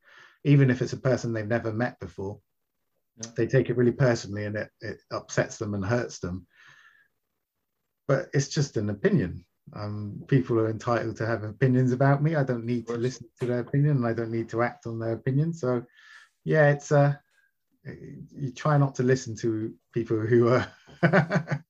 even 0.44 0.70
if 0.70 0.82
it's 0.82 0.94
a 0.94 0.98
person 0.98 1.34
they've 1.34 1.48
never 1.48 1.74
met 1.74 2.00
before. 2.00 2.40
Yeah. 3.18 3.30
They 3.36 3.48
take 3.48 3.70
it 3.70 3.78
really 3.78 3.92
personally, 3.92 4.46
and 4.46 4.56
it, 4.56 4.70
it 4.82 4.98
upsets 5.12 5.58
them 5.58 5.74
and 5.74 5.86
hurts 5.86 6.20
them 6.20 6.48
but 8.08 8.30
it's 8.34 8.48
just 8.48 8.78
an 8.78 8.90
opinion. 8.90 9.46
Um, 9.74 10.24
people 10.28 10.60
are 10.60 10.70
entitled 10.70 11.18
to 11.18 11.26
have 11.26 11.44
opinions 11.44 11.92
about 11.92 12.22
me. 12.22 12.36
I 12.36 12.44
don't 12.44 12.66
need 12.66 12.88
to 12.88 12.96
listen 12.96 13.28
to 13.40 13.46
their 13.46 13.60
opinion, 13.60 13.98
and 13.98 14.06
I 14.06 14.14
don't 14.14 14.32
need 14.32 14.50
to 14.50 14.62
act 14.62 14.86
on 14.86 15.00
their 15.00 15.14
opinion. 15.14 15.54
So, 15.54 15.84
yeah, 16.44 16.70
it's 16.72 16.92
uh, 16.92 17.14
you 17.86 18.52
try 18.52 18.78
not 18.78 18.96
to 18.96 19.04
listen 19.04 19.36
to 19.38 19.74
people 19.94 20.20
who 20.20 20.50
are 20.50 20.68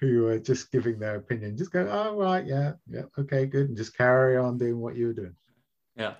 who 0.00 0.26
are 0.26 0.38
just 0.38 0.72
giving 0.72 0.98
their 0.98 1.16
opinion. 1.16 1.56
Just 1.56 1.72
go, 1.72 1.88
oh 1.90 2.16
right, 2.16 2.44
yeah, 2.44 2.72
yeah, 2.88 3.02
okay, 3.18 3.46
good, 3.46 3.68
and 3.68 3.76
just 3.76 3.96
carry 3.96 4.36
on 4.36 4.58
doing 4.58 4.80
what 4.80 4.96
you 4.96 5.08
were 5.08 5.12
doing. 5.12 5.36
Yeah, 5.96 6.14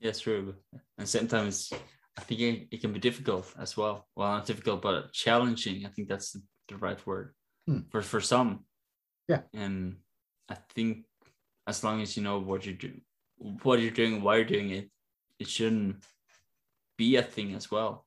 yes, 0.00 0.20
true. 0.20 0.54
And 0.96 1.08
sometimes 1.08 1.70
I 2.18 2.22
think 2.22 2.40
it, 2.40 2.68
it, 2.70 2.80
can 2.80 2.92
be 2.92 2.98
difficult 2.98 3.52
as 3.58 3.76
well. 3.76 4.06
Well, 4.16 4.32
not 4.32 4.46
difficult, 4.46 4.80
but 4.80 5.12
challenging. 5.12 5.84
I 5.84 5.90
think 5.90 6.08
that's 6.08 6.32
the, 6.32 6.42
the 6.68 6.76
right 6.76 7.04
word 7.06 7.34
hmm. 7.66 7.80
for 7.90 8.00
for 8.00 8.20
some 8.20 8.64
yeah. 9.28 9.40
And 9.52 9.96
I 10.48 10.56
think 10.74 11.04
as 11.66 11.82
long 11.82 12.00
as 12.00 12.16
you 12.16 12.22
know 12.22 12.38
what 12.38 12.66
you 12.66 12.74
do, 12.74 12.92
what 13.62 13.80
you're 13.80 13.90
doing, 13.90 14.22
why 14.22 14.36
you're 14.36 14.44
doing 14.44 14.70
it, 14.70 14.90
it 15.38 15.48
shouldn't 15.48 15.96
be 16.96 17.16
a 17.16 17.22
thing 17.22 17.54
as 17.54 17.70
well. 17.70 18.06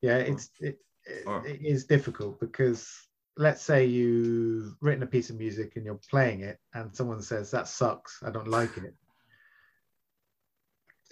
Yeah, 0.00 0.16
it's 0.16 0.50
it, 0.58 0.78
or, 1.26 1.46
it 1.46 1.60
is 1.62 1.84
difficult 1.84 2.40
because 2.40 2.90
let's 3.36 3.62
say 3.62 3.86
you've 3.86 4.74
written 4.80 5.04
a 5.04 5.06
piece 5.06 5.30
of 5.30 5.38
music 5.38 5.76
and 5.76 5.84
you're 5.84 6.00
playing 6.10 6.40
it 6.40 6.58
and 6.74 6.94
someone 6.94 7.22
says 7.22 7.50
that 7.50 7.66
sucks 7.66 8.22
i 8.22 8.30
don't 8.30 8.46
like 8.46 8.76
it 8.76 8.94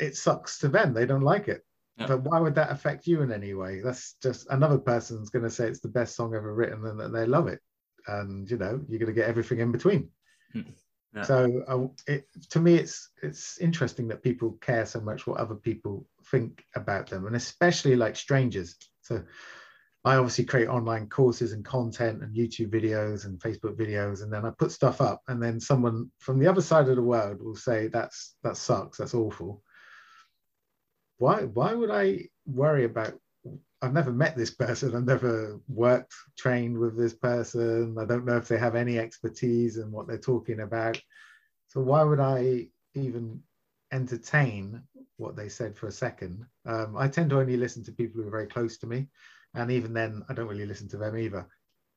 it 0.00 0.16
sucks 0.16 0.58
to 0.58 0.68
them. 0.68 0.92
They 0.94 1.06
don't 1.06 1.22
like 1.22 1.48
it. 1.48 1.62
Yeah. 1.96 2.06
but 2.06 2.22
why 2.22 2.40
would 2.40 2.54
that 2.54 2.70
affect 2.70 3.06
you 3.06 3.20
in 3.20 3.30
any 3.30 3.52
way? 3.52 3.82
That's 3.82 4.14
just 4.22 4.46
another 4.50 4.78
person's 4.78 5.28
going 5.28 5.44
to 5.44 5.50
say 5.50 5.68
it's 5.68 5.80
the 5.80 5.88
best 5.88 6.16
song 6.16 6.34
ever 6.34 6.54
written 6.54 6.86
and 6.86 6.98
that 6.98 7.12
they 7.12 7.26
love 7.26 7.46
it. 7.46 7.60
And 8.06 8.50
you 8.50 8.56
know 8.56 8.80
you're 8.88 8.98
going 8.98 9.14
to 9.14 9.20
get 9.20 9.28
everything 9.28 9.60
in 9.60 9.70
between. 9.70 10.08
Hmm. 10.52 10.60
yeah. 11.14 11.22
so 11.22 11.62
uh, 11.68 12.12
it, 12.12 12.24
to 12.48 12.58
me 12.58 12.74
it's 12.74 13.10
it's 13.22 13.58
interesting 13.58 14.08
that 14.08 14.22
people 14.22 14.58
care 14.60 14.86
so 14.86 15.00
much 15.00 15.26
what 15.26 15.38
other 15.38 15.54
people 15.54 16.06
think 16.30 16.64
about 16.74 17.08
them 17.08 17.26
and 17.26 17.36
especially 17.36 17.96
like 17.96 18.16
strangers. 18.16 18.76
So 19.02 19.22
i 20.02 20.16
obviously 20.16 20.46
create 20.46 20.66
online 20.66 21.06
courses 21.10 21.52
and 21.52 21.62
content 21.62 22.22
and 22.22 22.34
youtube 22.34 22.70
videos 22.70 23.26
and 23.26 23.38
facebook 23.38 23.76
videos 23.76 24.22
and 24.22 24.32
then 24.32 24.46
i 24.46 24.50
put 24.58 24.72
stuff 24.72 25.02
up 25.02 25.20
and 25.28 25.42
then 25.42 25.60
someone 25.60 26.10
from 26.18 26.38
the 26.38 26.46
other 26.46 26.62
side 26.62 26.88
of 26.88 26.96
the 26.96 27.02
world 27.02 27.38
will 27.42 27.54
say 27.54 27.86
that's 27.86 28.36
that 28.42 28.56
sucks. 28.56 28.96
That's 28.96 29.12
awful 29.12 29.62
why 31.20 31.42
why 31.44 31.72
would 31.74 31.90
i 31.90 32.26
worry 32.46 32.84
about 32.84 33.14
I've 33.82 33.94
never 33.94 34.12
met 34.12 34.36
this 34.36 34.50
person. 34.50 34.94
I've 34.94 35.04
never 35.06 35.58
worked, 35.68 36.12
trained 36.36 36.76
with 36.76 36.98
this 36.98 37.14
person. 37.14 37.96
I 37.98 38.04
don't 38.04 38.26
know 38.26 38.36
if 38.36 38.46
they 38.46 38.58
have 38.58 38.74
any 38.74 38.98
expertise 38.98 39.78
in 39.78 39.90
what 39.90 40.06
they're 40.06 40.18
talking 40.18 40.60
about. 40.60 41.00
So 41.68 41.80
why 41.80 42.02
would 42.02 42.20
I 42.20 42.68
even 42.94 43.42
entertain 43.90 44.82
what 45.16 45.34
they 45.34 45.48
said 45.48 45.78
for 45.78 45.86
a 45.86 45.92
second? 45.92 46.44
Um, 46.66 46.96
I 46.96 47.08
tend 47.08 47.30
to 47.30 47.40
only 47.40 47.56
listen 47.56 47.82
to 47.84 47.92
people 47.92 48.20
who 48.20 48.28
are 48.28 48.32
very 48.38 48.48
close 48.48 48.76
to 48.78 48.86
me, 48.86 49.08
and 49.54 49.70
even 49.70 49.94
then, 49.94 50.22
I 50.28 50.34
don't 50.34 50.48
really 50.48 50.66
listen 50.66 50.88
to 50.90 50.98
them 50.98 51.16
either 51.16 51.46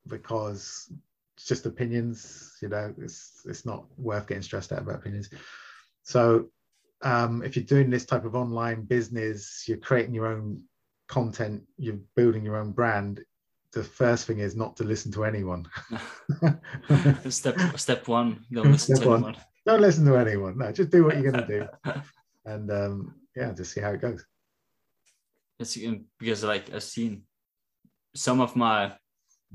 because 0.07 0.89
it's 1.35 1.45
just 1.45 1.65
opinions. 1.65 2.57
You 2.61 2.69
know, 2.69 2.93
it's 2.97 3.41
it's 3.45 3.65
not 3.65 3.85
worth 3.97 4.27
getting 4.27 4.43
stressed 4.43 4.71
out 4.71 4.83
about 4.83 4.95
opinions. 4.95 5.29
So 6.03 6.49
um, 7.03 7.43
if 7.43 7.55
you're 7.55 7.65
doing 7.65 7.89
this 7.89 8.05
type 8.05 8.25
of 8.25 8.35
online 8.35 8.83
business, 8.83 9.65
you're 9.67 9.77
creating 9.77 10.13
your 10.13 10.27
own 10.27 10.61
content, 11.07 11.63
you're 11.77 11.99
building 12.15 12.43
your 12.43 12.57
own 12.57 12.71
brand, 12.71 13.23
the 13.73 13.83
first 13.83 14.27
thing 14.27 14.39
is 14.39 14.55
not 14.55 14.77
to 14.77 14.83
listen 14.83 15.11
to 15.11 15.25
anyone. 15.25 15.67
step 17.29 17.57
step 17.77 18.07
one, 18.07 18.45
don't 18.51 18.71
listen 18.71 18.95
step 18.95 19.03
to 19.03 19.09
one. 19.09 19.23
anyone. 19.23 19.37
Don't 19.65 19.81
listen 19.81 20.05
to 20.05 20.15
anyone. 20.15 20.57
No, 20.57 20.71
just 20.71 20.91
do 20.91 21.03
what 21.03 21.17
you're 21.17 21.31
gonna 21.31 21.47
do, 21.47 21.67
and 22.45 22.71
um, 22.71 23.15
yeah, 23.35 23.51
just 23.51 23.73
see 23.73 23.81
how 23.81 23.91
it 23.91 24.01
goes. 24.01 24.25
It's 25.59 25.77
because 26.19 26.43
like 26.43 26.73
I've 26.73 26.83
seen 26.83 27.23
some 28.15 28.41
of 28.41 28.55
my. 28.55 28.93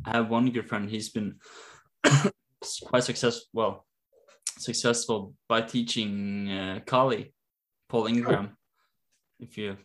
I 0.04 0.10
have 0.12 0.28
one 0.28 0.50
good 0.50 0.68
friend. 0.68 0.88
He's 0.88 1.10
been 1.10 1.36
quite 2.82 3.04
successful. 3.04 3.48
Well, 3.52 3.86
successful 4.58 5.34
by 5.48 5.62
teaching 5.62 6.50
uh, 6.50 6.80
Kali, 6.86 7.32
Paul 7.88 8.06
Ingram. 8.06 8.50
Oh. 8.50 8.56
If 9.40 9.56
you 9.56 9.76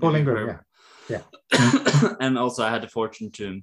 Paul 0.00 0.14
Ingram, 0.14 0.48
yeah 0.48 0.58
yeah. 1.08 1.22
and 2.20 2.38
also 2.38 2.64
I 2.64 2.70
had 2.70 2.82
the 2.82 2.88
fortune 2.88 3.30
to 3.32 3.60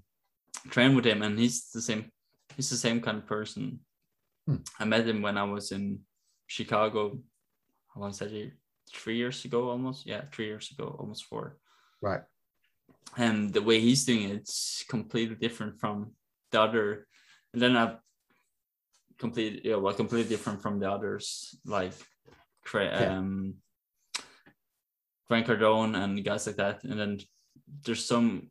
train 0.69 0.95
with 0.95 1.05
him, 1.05 1.21
and 1.21 1.37
he's 1.37 1.69
the 1.71 1.81
same. 1.81 2.11
He's 2.55 2.69
the 2.69 2.77
same 2.77 3.01
kind 3.01 3.17
of 3.17 3.25
person. 3.25 3.79
Hmm. 4.45 4.57
I 4.79 4.85
met 4.85 5.07
him 5.07 5.21
when 5.21 5.37
I 5.37 5.43
was 5.43 5.71
in 5.71 5.99
Chicago. 6.47 7.19
I 7.95 7.99
want 7.99 8.13
to 8.13 8.29
say 8.29 8.53
three 8.93 9.17
years 9.17 9.45
ago, 9.45 9.69
almost. 9.69 10.05
Yeah, 10.05 10.23
three 10.31 10.45
years 10.45 10.71
ago, 10.71 10.95
almost 10.99 11.25
four. 11.25 11.57
Right. 12.01 12.21
And 13.17 13.53
the 13.53 13.61
way 13.61 13.79
he's 13.79 14.05
doing 14.05 14.29
it, 14.29 14.35
it's 14.35 14.85
completely 14.87 15.35
different 15.35 15.79
from 15.79 16.11
the 16.51 16.61
other. 16.61 17.07
And 17.53 17.61
then 17.61 17.75
I 17.75 17.95
completely, 19.17 19.61
yeah, 19.67 19.77
well, 19.77 19.93
completely 19.93 20.29
different 20.29 20.61
from 20.61 20.79
the 20.79 20.91
others, 20.91 21.57
like 21.65 21.93
um, 22.73 23.55
Grant 25.29 25.47
Cardone 25.47 25.95
and 25.95 26.23
guys 26.23 26.47
like 26.47 26.55
that. 26.57 26.83
And 26.83 26.99
then 26.99 27.19
there's 27.85 28.05
some, 28.05 28.47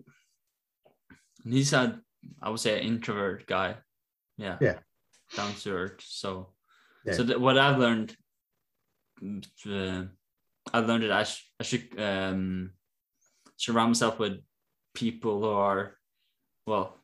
he's 1.44 1.72
a, 1.72 2.00
I 2.40 2.50
would 2.50 2.60
say, 2.60 2.78
an 2.78 2.86
introvert 2.86 3.46
guy. 3.46 3.76
Yeah. 4.36 4.56
Yeah. 4.60 4.78
Down 5.36 5.52
to 5.54 5.72
earth. 5.72 6.00
So, 6.04 6.52
yeah. 7.04 7.14
so 7.14 7.24
th- 7.24 7.38
what 7.38 7.58
I've 7.58 7.78
learned, 7.78 8.16
uh, 9.20 10.04
I 10.72 10.78
learned 10.78 11.02
that 11.02 11.12
I, 11.12 11.24
sh- 11.24 11.50
I 11.58 11.64
should 11.64 11.88
um, 11.98 12.70
surround 13.56 13.90
myself 13.90 14.18
with 14.20 14.38
people 14.94 15.40
who 15.40 15.48
are, 15.48 15.96
well, 16.64 16.96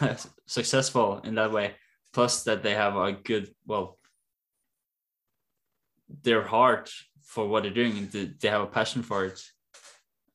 successful 0.46 1.20
in 1.22 1.36
that 1.36 1.52
way. 1.52 1.74
Plus, 2.12 2.44
that 2.44 2.62
they 2.62 2.74
have 2.74 2.96
a 2.96 3.12
good, 3.12 3.50
well, 3.66 3.98
their 6.22 6.42
heart 6.42 6.90
for 7.26 7.46
what 7.46 7.62
they're 7.62 7.72
doing 7.72 7.98
and 7.98 8.10
they 8.40 8.48
have 8.48 8.62
a 8.62 8.66
passion 8.66 9.02
for 9.02 9.26
it 9.26 9.40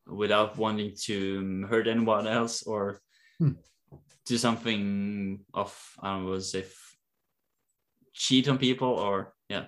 without 0.05 0.57
wanting 0.57 0.93
to 1.05 1.65
hurt 1.69 1.87
anyone 1.87 2.27
else 2.27 2.63
or 2.63 2.99
hmm. 3.39 3.53
do 4.25 4.37
something 4.37 5.39
of 5.53 5.75
I 5.99 6.11
don't 6.11 6.25
know 6.25 6.33
if 6.33 6.97
cheat 8.13 8.47
on 8.47 8.57
people 8.57 8.89
or 8.89 9.33
yeah 9.49 9.65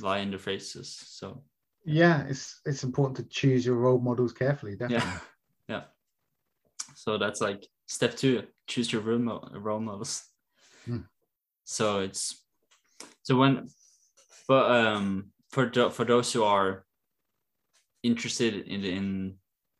lie 0.00 0.18
in 0.18 0.30
their 0.30 0.38
faces. 0.38 0.96
So 1.06 1.44
yeah. 1.84 2.24
It's 2.28 2.60
it's 2.64 2.84
important 2.84 3.16
to 3.18 3.24
choose 3.24 3.66
your 3.66 3.76
role 3.76 4.00
models 4.00 4.32
carefully 4.32 4.76
definitely. 4.76 5.06
Yeah. 5.06 5.18
Yeah 5.66 5.84
so 6.94 7.18
that's 7.18 7.40
like 7.40 7.66
step 7.86 8.16
two 8.16 8.42
choose 8.66 8.90
your 8.92 9.02
role, 9.02 9.50
role 9.54 9.80
models. 9.80 10.24
Hmm. 10.86 11.00
so 11.64 12.00
it's 12.00 12.42
so 13.22 13.36
when 13.36 13.68
but 14.48 14.70
um 14.70 15.30
for 15.54 15.70
for 15.90 16.04
those 16.04 16.32
who 16.32 16.42
are 16.42 16.84
interested 18.02 18.66
in 18.66 18.84
in 18.84 19.34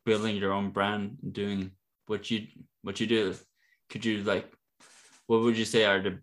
building 0.06 0.36
your 0.36 0.52
own 0.52 0.70
brand, 0.70 1.18
doing 1.32 1.72
what 2.06 2.30
you 2.30 2.46
what 2.82 3.00
you 3.00 3.06
do, 3.06 3.34
could 3.90 4.04
you 4.04 4.22
like, 4.22 4.46
what 5.26 5.40
would 5.40 5.58
you 5.58 5.64
say 5.64 5.84
are 5.84 6.00
the 6.00 6.20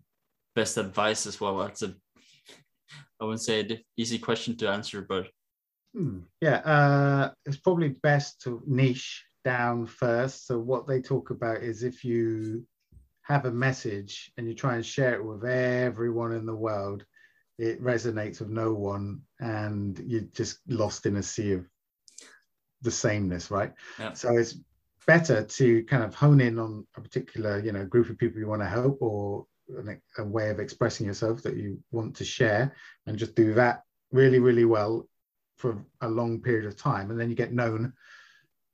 best 0.56 0.78
advice 0.78 1.26
as 1.26 1.38
well? 1.38 1.58
That's 1.58 1.82
a 1.82 1.94
I 3.20 3.24
wouldn't 3.24 3.42
say 3.42 3.60
an 3.60 3.78
easy 3.96 4.18
question 4.18 4.56
to 4.56 4.70
answer, 4.70 5.02
but 5.02 5.28
hmm. 5.94 6.20
yeah, 6.40 6.58
uh, 6.64 7.30
it's 7.44 7.58
probably 7.58 7.90
best 7.90 8.40
to 8.42 8.62
niche 8.66 9.22
down 9.44 9.86
first. 9.86 10.46
So 10.46 10.58
what 10.58 10.86
they 10.86 11.02
talk 11.02 11.30
about 11.30 11.58
is 11.62 11.82
if 11.82 12.04
you 12.04 12.64
have 13.22 13.44
a 13.44 13.52
message 13.52 14.32
and 14.36 14.48
you 14.48 14.54
try 14.54 14.76
and 14.76 14.84
share 14.84 15.14
it 15.14 15.24
with 15.24 15.44
everyone 15.44 16.32
in 16.32 16.46
the 16.46 16.54
world, 16.54 17.04
it 17.62 17.82
resonates 17.82 18.40
with 18.40 18.50
no 18.50 18.72
one 18.72 19.20
and 19.38 19.98
you're 20.00 20.28
just 20.32 20.58
lost 20.66 21.06
in 21.06 21.16
a 21.16 21.22
sea 21.22 21.52
of 21.52 21.66
the 22.82 22.90
sameness 22.90 23.50
right? 23.50 23.72
Yeah. 23.98 24.12
so 24.14 24.36
it's 24.36 24.58
better 25.06 25.44
to 25.44 25.84
kind 25.84 26.02
of 26.02 26.14
hone 26.14 26.40
in 26.40 26.58
on 26.58 26.86
a 26.96 27.00
particular 27.00 27.60
you 27.60 27.72
know 27.72 27.84
group 27.84 28.10
of 28.10 28.18
people 28.18 28.40
you 28.40 28.48
want 28.48 28.62
to 28.62 28.68
help 28.68 28.98
or 29.00 29.46
a 30.18 30.24
way 30.24 30.50
of 30.50 30.58
expressing 30.58 31.06
yourself 31.06 31.42
that 31.42 31.56
you 31.56 31.78
want 31.92 32.16
to 32.16 32.24
share 32.24 32.74
and 33.06 33.16
just 33.16 33.34
do 33.34 33.54
that 33.54 33.82
really 34.10 34.40
really 34.40 34.64
well 34.64 35.08
for 35.56 35.82
a 36.00 36.08
long 36.08 36.40
period 36.40 36.66
of 36.66 36.76
time 36.76 37.10
and 37.10 37.18
then 37.18 37.30
you 37.30 37.36
get 37.36 37.52
known 37.52 37.92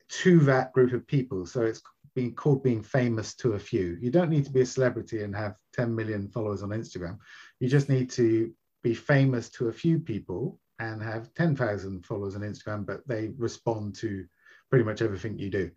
to 0.09 0.41
that 0.41 0.73
group 0.73 0.93
of 0.93 1.07
people. 1.07 1.47
So 1.47 1.63
it's 1.63 1.83
being 2.15 2.35
called 2.35 2.63
being 2.63 2.83
famous 2.83 3.35
to 3.37 3.53
a 3.53 3.59
few. 3.59 3.99
You 4.01 4.11
don't 4.11 4.31
need 4.31 4.45
to 4.47 4.51
be 4.51 4.63
a 4.63 4.67
celebrity 4.67 5.23
and 5.23 5.37
have 5.37 5.57
10 5.75 5.95
million 5.95 6.29
followers 6.29 6.63
on 6.63 6.71
instagram. 6.71 7.19
You 7.61 7.69
just 7.69 7.89
need 7.89 8.11
to 8.13 8.53
be 8.83 8.95
famous 8.95 9.49
to 9.51 9.69
a 9.69 9.73
few 9.73 9.99
people 9.99 10.59
and 10.79 11.03
have 11.03 11.33
10,000 11.35 12.07
followers 12.07 12.37
on 12.37 12.43
instagram 12.43 12.87
but 12.87 13.07
they 13.07 13.31
respond 13.37 13.95
to 13.97 14.25
pretty 14.71 14.85
much 14.85 15.03
everything 15.03 15.39
you 15.39 15.51
do 15.51 15.71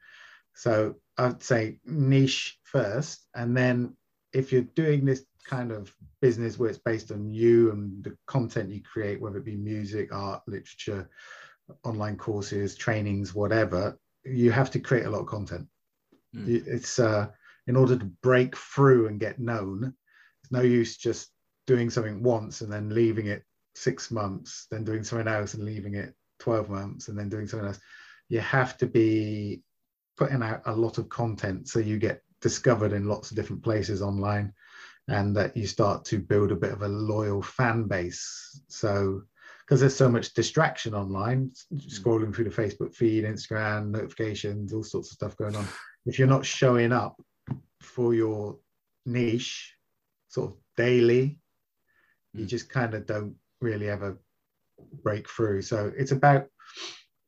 so 0.54 0.95
I'd 1.18 1.43
say 1.43 1.80
niche 1.86 2.60
first, 2.64 3.28
and 3.36 3.56
then 3.56 3.95
if 4.34 4.52
you're 4.52 4.62
doing 4.62 5.06
this 5.06 5.26
kind 5.45 5.72
of 5.72 5.93
business 6.22 6.58
where 6.58 6.70
it's 6.70 6.80
based 6.80 7.12
on 7.12 7.34
you 7.34 7.72
and 7.72 8.04
the 8.04 8.16
content 8.28 8.72
you 8.72 8.82
create, 8.82 9.22
whether 9.22 9.38
it 9.38 9.45
be 9.45 9.56
music, 9.56 10.14
art, 10.14 10.41
literature, 10.47 11.10
online 11.84 12.18
courses, 12.18 12.76
trainings, 12.76 13.34
whatever, 13.34 13.97
you 14.24 14.52
have 14.52 14.72
to 14.72 14.80
create 14.80 15.06
a 15.06 15.10
lot 15.10 15.22
of 15.22 15.28
content. 15.28 15.68
Mm. 16.36 16.68
It's 16.68 16.99
uh, 16.99 17.28
in 17.68 17.76
order 17.76 17.97
to 17.97 18.06
break 18.22 18.56
through 18.56 19.08
and 19.08 19.20
get 19.20 19.39
known. 19.39 19.93
It's 20.43 20.52
no 20.52 20.62
use 20.62 20.97
just 20.97 21.30
doing 21.68 21.89
something 21.89 22.24
once 22.24 22.62
and 22.62 22.72
then 22.72 22.89
leaving 22.89 23.28
it 23.28 23.43
six 23.76 24.12
months, 24.12 24.68
then 24.72 24.84
doing 24.84 25.03
something 25.03 25.28
else 25.28 25.53
and 25.53 25.64
leaving 25.64 25.95
it 25.95 26.14
12 26.39 26.70
months, 26.70 27.07
and 27.07 27.18
then 27.18 27.30
doing 27.30 27.47
something 27.47 27.68
else. 27.68 27.80
You 28.30 28.39
have 28.39 28.78
to 28.78 28.88
be 28.88 29.62
putting 30.18 30.43
out 30.43 30.62
a 30.66 30.76
lot 30.76 30.97
of 30.97 31.09
content 31.09 31.68
so 31.68 31.80
you 31.80 31.97
get 31.97 32.22
discovered 32.41 32.93
in 32.93 33.07
lots 33.07 33.32
of 33.32 33.36
different 33.36 33.64
places 33.64 34.01
online 34.01 34.53
and 35.07 35.36
that 35.36 35.55
you 35.55 35.66
start 35.66 36.05
to 36.05 36.20
build 36.20 36.51
a 36.51 36.55
bit 36.55 36.72
of 36.72 36.82
a 36.82 36.88
loyal 36.88 37.41
fan 37.41 37.88
base 37.88 38.62
so 38.68 39.22
because 39.66 39.80
there's 39.80 39.95
so 39.95 40.09
much 40.09 40.34
distraction 40.34 40.93
online 40.93 41.51
mm. 41.74 41.99
scrolling 41.99 42.34
through 42.34 42.45
the 42.45 42.49
facebook 42.49 42.93
feed 42.93 43.24
instagram 43.24 43.89
notifications 43.89 44.74
all 44.74 44.84
sorts 44.84 45.09
of 45.09 45.16
stuff 45.16 45.38
going 45.38 45.55
on 45.55 45.66
if 46.05 46.20
you're 46.20 46.28
not 46.28 46.45
showing 46.45 46.91
up 46.91 47.20
for 47.80 48.14
your 48.14 48.57
niche 49.05 49.76
sort 50.28 50.51
of 50.51 50.57
daily 50.78 51.38
you 52.34 52.45
mm. 52.45 52.49
just 52.49 52.69
kind 52.69 52.93
of 52.93 53.05
don't 53.05 53.36
really 53.59 53.89
ever 53.89 54.19
break 55.03 55.29
through 55.29 55.61
so 55.61 55.91
it's 55.97 56.11
about 56.11 56.47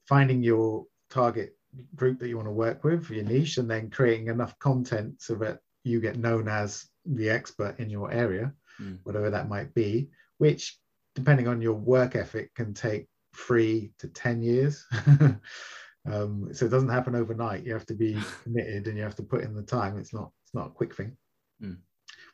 finding 0.08 0.44
your 0.44 0.86
target 1.10 1.56
group 1.96 2.20
that 2.20 2.28
you 2.28 2.36
want 2.36 2.48
to 2.48 2.52
work 2.52 2.84
with 2.84 3.10
your 3.10 3.24
niche 3.24 3.58
and 3.58 3.70
then 3.70 3.90
creating 3.90 4.28
enough 4.28 4.58
content 4.60 5.14
so 5.20 5.36
that 5.36 5.60
you 5.84 6.00
get 6.00 6.18
known 6.18 6.48
as 6.48 6.86
the 7.06 7.30
expert 7.30 7.80
in 7.80 7.90
your 7.90 8.12
area 8.12 8.52
mm. 8.82 8.98
whatever 9.04 9.30
that 9.30 9.50
might 9.50 9.74
be 9.74 10.10
which 10.38 10.78
depending 11.16 11.48
on 11.48 11.62
your 11.62 11.74
work 11.74 12.16
ethic 12.16 12.54
can 12.56 12.74
take 12.74 13.08
three 13.36 13.92
to 14.00 14.08
ten 14.08 14.42
years 14.42 14.86
um, 16.12 16.50
so 16.54 16.66
it 16.66 16.70
doesn't 16.70 16.90
happen 16.90 17.16
overnight 17.16 17.66
you 17.66 17.74
have 17.74 17.86
to 17.86 17.96
be 17.96 18.18
committed 18.44 18.88
and 18.88 18.98
you 18.98 19.04
have 19.04 19.16
to 19.16 19.24
put 19.24 19.44
in 19.44 19.54
the 19.54 19.64
time 19.64 19.98
it's 19.98 20.14
not 20.14 20.32
it's 20.44 20.54
not 20.54 20.68
a 20.68 20.72
quick 20.72 20.96
thing 20.96 21.16
mm. 21.62 21.78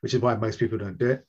which 0.02 0.14
is 0.14 0.22
why 0.22 0.36
most 0.36 0.60
people 0.60 0.78
don't 0.78 0.98
do 0.98 1.10
it 1.10 1.26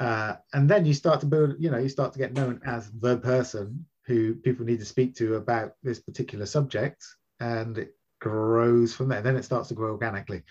uh, 0.00 0.34
and 0.52 0.68
then 0.68 0.84
you 0.84 0.94
start 0.94 1.20
to 1.20 1.26
build 1.26 1.54
you 1.58 1.70
know 1.70 1.78
you 1.78 1.88
start 1.88 2.12
to 2.12 2.18
get 2.18 2.32
known 2.32 2.60
as 2.64 2.90
the 3.00 3.18
person 3.18 3.86
who 4.06 4.34
people 4.34 4.66
need 4.66 4.80
to 4.80 4.84
speak 4.84 5.14
to 5.14 5.36
about 5.36 5.74
this 5.82 6.00
particular 6.00 6.46
subject 6.46 7.04
and 7.38 7.78
it 7.78 7.94
grows 8.20 8.94
from 8.94 9.08
there. 9.08 9.22
Then 9.22 9.36
it 9.36 9.44
starts 9.44 9.68
to 9.68 9.74
grow 9.74 9.92
organically, 9.92 10.42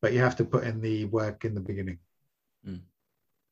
but 0.00 0.12
you 0.12 0.20
have 0.20 0.36
to 0.36 0.44
put 0.44 0.64
in 0.64 0.80
the 0.80 1.04
work 1.06 1.44
in 1.44 1.54
the 1.54 1.60
beginning. 1.60 1.98
Mm. 2.66 2.80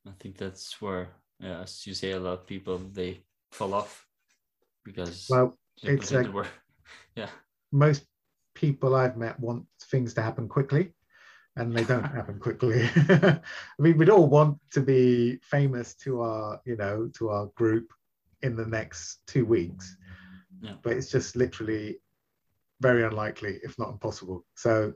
I 0.07 0.13
think 0.21 0.37
that's 0.37 0.81
where, 0.81 1.09
yeah, 1.41 1.63
as 1.63 1.87
you 1.87 1.95
say, 1.95 2.13
a 2.13 2.21
lot 2.21 2.33
of 2.33 2.47
people 2.47 2.79
they 2.79 3.23
fall 3.53 3.75
off 3.75 4.07
because 4.85 5.29
well, 5.31 5.59
it's 5.83 6.13
like, 6.13 6.27
yeah. 7.17 7.31
Most 7.73 8.05
people 8.55 8.95
I've 8.95 9.17
met 9.17 9.41
want 9.41 9.67
things 9.91 10.15
to 10.15 10.23
happen 10.23 10.49
quickly, 10.49 10.93
and 11.57 11.75
they 11.75 11.85
don't 11.85 12.05
happen 12.05 12.39
quickly. 12.39 12.89
I 12.97 13.41
mean, 13.79 13.97
we'd 13.97 14.11
all 14.11 14.27
want 14.27 14.59
to 14.73 14.81
be 14.81 15.37
famous 15.43 15.95
to 15.97 16.23
our, 16.23 16.61
you 16.65 16.77
know, 16.77 17.11
to 17.19 17.29
our 17.29 17.47
group 17.55 17.93
in 18.43 18.57
the 18.57 18.67
next 18.67 19.21
two 19.27 19.45
weeks. 19.45 19.97
Yeah. 20.61 20.75
But 20.83 20.95
it's 20.95 21.11
just 21.11 21.37
literally 21.37 21.99
very 22.81 23.05
unlikely, 23.05 23.61
if 23.63 23.79
not 23.79 23.91
impossible. 23.91 24.45
So 24.57 24.95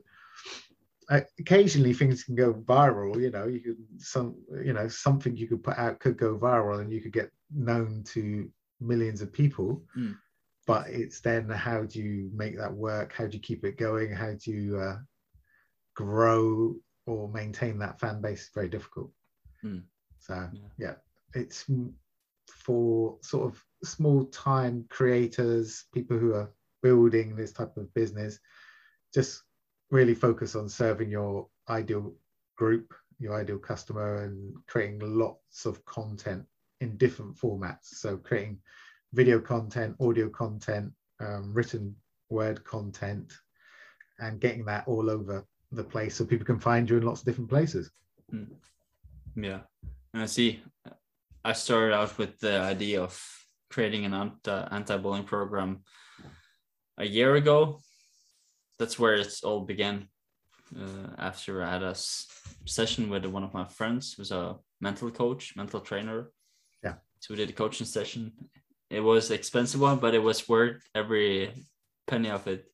uh, 1.11 1.21
occasionally 1.39 1.95
things 1.95 2.25
can 2.25 2.35
go 2.35 2.53
viral. 2.53 3.21
You 3.21 3.31
know, 3.31 3.47
you 3.47 3.61
could 3.61 3.77
some 3.99 4.37
you 4.65 4.73
know 4.73 4.89
something 4.89 5.37
you 5.37 5.47
could 5.47 5.63
put 5.63 5.79
out 5.79 6.01
could 6.01 6.19
go 6.19 6.39
viral, 6.39 6.81
and 6.81 6.93
you 6.93 7.01
could 7.01 7.13
get 7.13 7.31
known 7.55 8.03
to 8.09 8.51
millions 8.81 9.23
of 9.23 9.33
people. 9.33 9.83
Mm. 9.97 10.17
But 10.67 10.89
it's 10.89 11.21
then 11.21 11.49
how 11.49 11.85
do 11.85 12.01
you 12.01 12.31
make 12.35 12.59
that 12.59 12.73
work? 12.73 13.15
How 13.15 13.27
do 13.27 13.37
you 13.37 13.43
keep 13.43 13.65
it 13.65 13.79
going? 13.79 14.13
How 14.13 14.35
do 14.35 14.51
you 14.51 14.79
uh, 14.79 14.99
grow 15.99 16.77
or 17.07 17.29
maintain 17.29 17.77
that 17.79 17.99
fan 17.99 18.21
base? 18.21 18.43
It's 18.43 18.55
very 18.55 18.69
difficult. 18.69 19.11
Mm. 19.65 19.83
So 20.21 20.49
yeah. 20.53 20.61
yeah, 20.79 20.95
it's 21.35 21.65
for 22.47 23.19
sort 23.21 23.51
of 23.51 23.65
small 23.83 24.27
time 24.27 24.87
creators, 24.89 25.87
people 25.93 26.17
who 26.17 26.35
are 26.35 26.53
building 26.85 27.35
this 27.35 27.53
type 27.53 27.77
of 27.77 27.93
business, 27.95 28.39
just 29.13 29.43
really 29.91 30.15
focus 30.15 30.55
on 30.55 30.69
serving 30.69 31.11
your 31.11 31.49
ideal 31.69 32.15
group, 32.57 32.95
your 33.19 33.35
ideal 33.35 33.59
customer, 33.59 34.23
and 34.23 34.55
creating 34.69 35.01
lots 35.03 35.67
of 35.67 35.85
content 35.85 36.45
in 36.81 36.97
different 36.97 37.37
formats. 37.37 37.87
So, 37.87 38.19
creating 38.19 38.61
video 39.13 39.41
content, 39.41 39.97
audio 40.01 40.29
content, 40.29 40.93
um, 41.19 41.53
written 41.53 41.97
word 42.31 42.63
content, 42.63 43.33
and 44.21 44.41
getting 44.41 44.65
that 44.67 44.87
all 44.87 45.11
over 45.11 45.45
the 45.73 45.85
place 45.85 46.17
so 46.17 46.25
people 46.25 46.47
can 46.47 46.59
find 46.59 46.89
you 46.89 46.97
in 46.97 47.03
lots 47.05 47.21
of 47.21 47.27
different 47.27 47.51
places. 47.51 47.91
Hmm. 48.31 48.45
Yeah. 49.37 49.61
And 50.15 50.23
I 50.23 50.27
see, 50.27 50.63
I 51.45 51.53
started 51.53 51.95
out 51.95 52.17
with 52.19 52.39
the 52.39 52.61
idea 52.61 53.03
of 53.03 53.21
creating 53.71 54.05
an 54.05 54.33
anti 54.45 54.97
bullying 54.97 55.25
program 55.25 55.81
a 56.99 57.05
year 57.05 57.35
ago. 57.37 57.81
That's 58.79 58.99
where 58.99 59.15
it 59.15 59.41
all 59.45 59.61
began. 59.61 60.09
Uh, 60.79 61.15
after 61.17 61.63
I 61.63 61.73
had 61.73 61.83
a 61.83 61.95
session 62.67 63.09
with 63.09 63.25
one 63.25 63.43
of 63.43 63.55
my 63.55 63.65
friends, 63.65 64.15
who's 64.15 64.31
a 64.31 64.57
mental 64.81 65.11
coach, 65.11 65.55
mental 65.57 65.81
trainer. 65.81 66.31
Yeah. 66.85 66.95
So 67.21 67.33
we 67.33 67.37
did 67.37 67.51
a 67.51 67.55
coaching 67.55 67.87
session. 67.87 68.33
It 68.91 69.01
was 69.01 69.31
expensive 69.31 69.81
one, 69.81 69.99
but 69.99 70.15
it 70.15 70.23
was 70.23 70.49
worth 70.49 70.83
every 70.95 71.53
penny 72.07 72.31
of 72.31 72.47
it. 72.47 72.67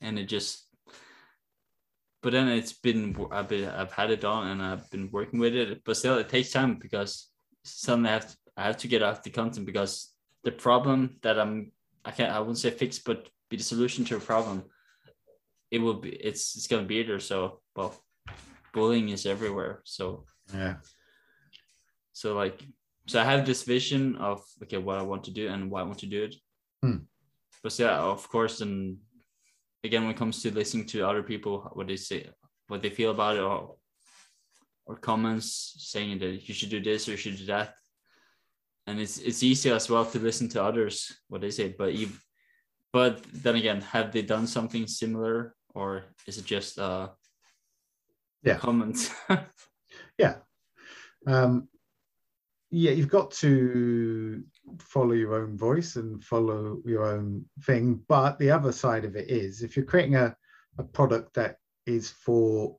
And 0.00 0.18
it 0.18 0.26
just, 0.26 0.66
but 2.22 2.32
then 2.32 2.48
it's 2.48 2.72
been 2.72 3.16
I've 3.30 3.48
been 3.48 3.68
I've 3.68 3.92
had 3.92 4.10
it 4.10 4.24
on 4.24 4.48
and 4.48 4.62
I've 4.62 4.90
been 4.90 5.10
working 5.10 5.38
with 5.38 5.54
it, 5.54 5.82
but 5.84 5.96
still 5.96 6.18
it 6.18 6.28
takes 6.28 6.50
time 6.50 6.74
because 6.76 7.28
suddenly 7.64 8.10
I 8.10 8.14
have 8.14 8.28
to, 8.28 8.36
I 8.56 8.62
have 8.64 8.76
to 8.78 8.88
get 8.88 9.02
out 9.02 9.22
the 9.22 9.30
content 9.30 9.66
because 9.66 10.12
the 10.44 10.52
problem 10.52 11.16
that 11.22 11.38
I'm 11.38 11.72
I 12.04 12.10
can't 12.10 12.32
I 12.32 12.38
wouldn't 12.40 12.58
say 12.58 12.70
fix, 12.70 12.98
but 12.98 13.28
be 13.48 13.56
the 13.56 13.62
solution 13.62 14.04
to 14.06 14.16
a 14.16 14.20
problem. 14.20 14.64
It 15.70 15.78
will 15.78 15.94
be 15.94 16.10
it's 16.10 16.56
it's 16.56 16.66
gonna 16.66 16.86
be 16.86 17.02
there. 17.02 17.20
So 17.20 17.60
well, 17.74 17.94
bullying 18.74 19.08
is 19.08 19.24
everywhere. 19.24 19.80
So 19.84 20.24
yeah. 20.54 20.76
So 22.12 22.34
like 22.34 22.60
so 23.06 23.20
I 23.20 23.24
have 23.24 23.46
this 23.46 23.62
vision 23.62 24.16
of 24.16 24.44
okay 24.62 24.78
what 24.78 24.98
I 24.98 25.02
want 25.02 25.24
to 25.24 25.30
do 25.30 25.48
and 25.48 25.70
why 25.70 25.80
I 25.80 25.84
want 25.84 26.00
to 26.00 26.06
do 26.06 26.24
it. 26.24 26.34
Hmm. 26.82 26.98
But 27.62 27.78
yeah, 27.78 27.98
of 27.98 28.28
course, 28.28 28.60
and 28.60 28.98
again 29.84 30.02
when 30.02 30.12
it 30.12 30.16
comes 30.18 30.42
to 30.42 30.54
listening 30.54 30.86
to 30.86 31.06
other 31.06 31.22
people, 31.22 31.70
what 31.72 31.86
they 31.86 31.96
say, 31.96 32.28
what 32.68 32.82
they 32.82 32.90
feel 32.90 33.10
about 33.10 33.36
it, 33.36 33.42
or 33.42 33.76
or 34.90 34.96
comments 34.96 35.76
saying 35.78 36.18
that 36.18 36.48
you 36.48 36.52
should 36.52 36.68
do 36.68 36.82
this 36.82 37.06
or 37.06 37.12
you 37.12 37.16
should 37.16 37.36
do 37.36 37.46
that. 37.46 37.74
And 38.88 38.98
it's 38.98 39.18
it's 39.18 39.42
easy 39.42 39.70
as 39.70 39.88
well 39.88 40.04
to 40.04 40.18
listen 40.18 40.48
to 40.50 40.64
others 40.64 41.14
what 41.28 41.42
they 41.42 41.52
say 41.52 41.74
but 41.78 41.94
you 41.94 42.08
but 42.92 43.22
then 43.32 43.54
again 43.54 43.80
have 43.82 44.10
they 44.10 44.22
done 44.22 44.48
something 44.48 44.88
similar 44.88 45.54
or 45.74 46.06
is 46.26 46.38
it 46.38 46.44
just 46.44 46.78
uh 46.78 47.08
yeah. 48.42 48.56
comments 48.56 49.14
yeah. 50.18 50.36
Um 51.24 51.68
yeah 52.70 52.90
you've 52.90 53.16
got 53.16 53.30
to 53.42 54.42
follow 54.78 55.12
your 55.12 55.34
own 55.34 55.56
voice 55.56 55.96
and 55.96 56.22
follow 56.22 56.78
your 56.84 57.04
own 57.06 57.44
thing 57.62 58.00
but 58.08 58.38
the 58.38 58.50
other 58.50 58.72
side 58.72 59.04
of 59.04 59.16
it 59.16 59.30
is 59.30 59.62
if 59.62 59.76
you're 59.76 59.84
creating 59.84 60.16
a, 60.16 60.34
a 60.78 60.82
product 60.82 61.34
that 61.34 61.56
is 61.86 62.10
for 62.10 62.76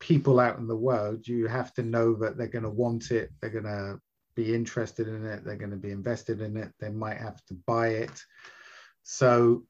people 0.00 0.40
out 0.40 0.58
in 0.58 0.66
the 0.66 0.76
world 0.76 1.26
you 1.26 1.46
have 1.46 1.72
to 1.72 1.82
know 1.82 2.14
that 2.14 2.36
they're 2.36 2.46
going 2.46 2.64
to 2.64 2.70
want 2.70 3.10
it 3.10 3.30
they're 3.40 3.50
going 3.50 3.64
to 3.64 3.98
be 4.34 4.54
interested 4.54 5.08
in 5.08 5.24
it, 5.24 5.44
they're 5.44 5.56
going 5.56 5.70
to 5.70 5.76
be 5.76 5.90
invested 5.90 6.40
in 6.40 6.56
it, 6.56 6.72
they 6.80 6.88
might 6.88 7.18
have 7.18 7.44
to 7.46 7.54
buy 7.66 7.88
it. 7.88 8.22
So 9.02 9.64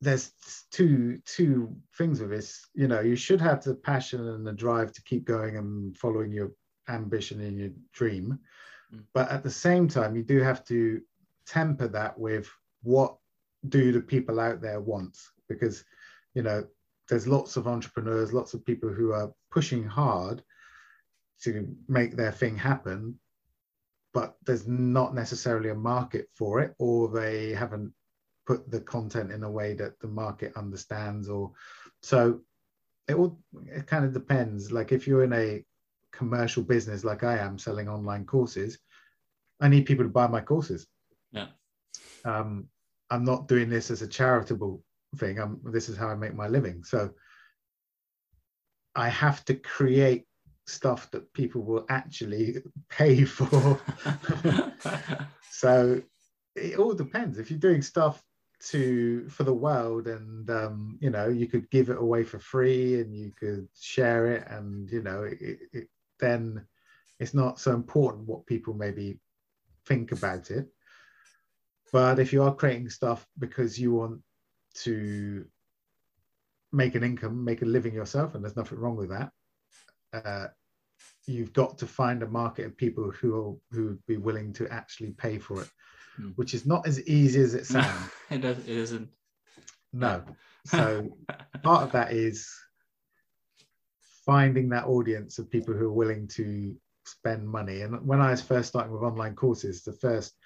there's 0.00 0.32
two 0.70 1.18
two 1.24 1.74
things 1.96 2.20
with 2.20 2.30
this. 2.30 2.66
You 2.74 2.88
know, 2.88 3.00
you 3.00 3.16
should 3.16 3.40
have 3.40 3.64
the 3.64 3.74
passion 3.74 4.28
and 4.28 4.46
the 4.46 4.52
drive 4.52 4.92
to 4.92 5.02
keep 5.02 5.24
going 5.24 5.56
and 5.56 5.96
following 5.96 6.32
your 6.32 6.52
ambition 6.88 7.40
and 7.40 7.58
your 7.58 7.70
dream. 7.92 8.38
But 9.14 9.30
at 9.30 9.42
the 9.42 9.50
same 9.50 9.88
time, 9.88 10.16
you 10.16 10.22
do 10.22 10.40
have 10.40 10.64
to 10.66 11.00
temper 11.46 11.88
that 11.88 12.18
with 12.18 12.48
what 12.82 13.16
do 13.68 13.92
the 13.92 14.00
people 14.00 14.40
out 14.40 14.60
there 14.60 14.80
want? 14.80 15.16
Because 15.48 15.84
you 16.34 16.42
know 16.42 16.66
there's 17.08 17.26
lots 17.26 17.56
of 17.56 17.66
entrepreneurs 17.66 18.32
lots 18.32 18.52
of 18.52 18.64
people 18.64 18.90
who 18.90 19.12
are 19.12 19.32
pushing 19.50 19.84
hard 19.84 20.42
to 21.40 21.66
make 21.88 22.16
their 22.16 22.32
thing 22.32 22.56
happen 22.56 23.18
but 24.12 24.36
there's 24.44 24.66
not 24.66 25.14
necessarily 25.14 25.70
a 25.70 25.74
market 25.74 26.28
for 26.34 26.60
it 26.60 26.74
or 26.78 27.08
they 27.08 27.52
haven't 27.52 27.92
put 28.46 28.70
the 28.70 28.80
content 28.80 29.32
in 29.32 29.44
a 29.44 29.50
way 29.50 29.72
that 29.74 29.98
the 30.00 30.08
market 30.08 30.52
understands 30.56 31.28
or 31.28 31.52
so 32.02 32.40
it 33.08 33.14
all 33.14 33.38
it 33.66 33.86
kind 33.86 34.04
of 34.04 34.12
depends. 34.12 34.72
Like 34.72 34.92
if 34.92 35.06
you're 35.06 35.24
in 35.24 35.32
a 35.32 35.64
commercial 36.12 36.62
business 36.62 37.04
like 37.04 37.22
i 37.22 37.36
am 37.36 37.58
selling 37.58 37.88
online 37.88 38.24
courses 38.24 38.78
i 39.60 39.68
need 39.68 39.86
people 39.86 40.04
to 40.04 40.10
buy 40.10 40.26
my 40.26 40.40
courses. 40.40 40.86
Yeah. 41.32 41.48
um, 42.24 42.68
i'm 43.10 43.24
not 43.24 43.48
doing 43.48 43.68
this 43.68 43.90
as 43.90 44.02
a 44.02 44.08
charitable 44.08 44.82
thing. 45.16 45.38
I'm 45.38 45.60
this 45.64 45.88
is 45.88 45.96
how 45.96 46.08
i 46.08 46.14
make 46.14 46.34
my 46.34 46.48
living. 46.48 46.84
So 46.84 47.10
i 48.94 49.08
have 49.08 49.44
to 49.46 49.54
create 49.54 50.24
stuff 50.66 51.10
that 51.12 51.32
people 51.32 51.62
will 51.62 51.86
actually 51.88 52.56
pay 52.88 53.24
for. 53.24 53.80
So 55.56 56.02
it 56.54 56.78
all 56.78 56.92
depends. 56.92 57.38
If 57.38 57.50
you're 57.50 57.58
doing 57.58 57.80
stuff 57.80 58.22
to 58.68 59.28
for 59.30 59.44
the 59.44 59.54
world 59.54 60.06
and 60.06 60.48
um, 60.50 60.98
you 61.00 61.10
know 61.10 61.28
you 61.28 61.46
could 61.46 61.70
give 61.70 61.88
it 61.88 61.98
away 61.98 62.24
for 62.24 62.38
free 62.38 63.00
and 63.00 63.14
you 63.14 63.32
could 63.38 63.68
share 63.78 64.26
it 64.26 64.46
and 64.48 64.90
you 64.90 65.02
know 65.02 65.22
it, 65.24 65.58
it, 65.72 65.88
then 66.20 66.66
it's 67.20 67.34
not 67.34 67.58
so 67.58 67.74
important 67.74 68.26
what 68.26 68.46
people 68.46 68.74
maybe 68.74 69.18
think 69.86 70.12
about 70.12 70.50
it 70.50 70.66
but 71.92 72.18
if 72.18 72.32
you 72.32 72.42
are 72.42 72.54
creating 72.54 72.90
stuff 72.90 73.26
because 73.38 73.78
you 73.78 73.92
want 73.92 74.20
to 74.74 75.44
make 76.72 76.94
an 76.94 77.04
income 77.04 77.44
make 77.44 77.62
a 77.62 77.66
living 77.66 77.94
yourself 77.94 78.34
and 78.34 78.44
there's 78.44 78.56
nothing 78.56 78.78
wrong 78.78 78.96
with 78.96 79.08
that 79.10 79.30
uh, 80.12 80.46
you've 81.26 81.52
got 81.52 81.78
to 81.78 81.86
find 81.86 82.22
a 82.22 82.28
market 82.28 82.66
of 82.66 82.76
people 82.76 83.10
who 83.10 83.30
will 83.32 83.60
who 83.70 83.86
would 83.86 84.06
be 84.06 84.16
willing 84.16 84.52
to 84.52 84.68
actually 84.68 85.12
pay 85.12 85.38
for 85.38 85.62
it 85.62 85.68
Hmm. 86.16 86.30
which 86.36 86.54
is 86.54 86.64
not 86.64 86.86
as 86.86 87.06
easy 87.06 87.42
as 87.42 87.52
it 87.54 87.66
sounds 87.66 88.10
it, 88.30 88.38
does, 88.40 88.58
it 88.60 88.68
isn't. 88.68 89.10
no 89.92 90.24
so 90.64 91.10
part 91.62 91.82
of 91.82 91.92
that 91.92 92.12
is 92.12 92.48
finding 94.24 94.70
that 94.70 94.86
audience 94.86 95.38
of 95.38 95.50
people 95.50 95.74
who 95.74 95.86
are 95.86 95.92
willing 95.92 96.26
to 96.26 96.74
spend 97.06 97.48
money. 97.48 97.82
And 97.82 98.06
when 98.06 98.20
i 98.20 98.30
was 98.30 98.42
first 98.42 98.68
starting 98.68 98.92
with 98.92 99.02
online 99.02 99.34
courses 99.34 99.82
the 99.82 99.92
first 99.92 100.36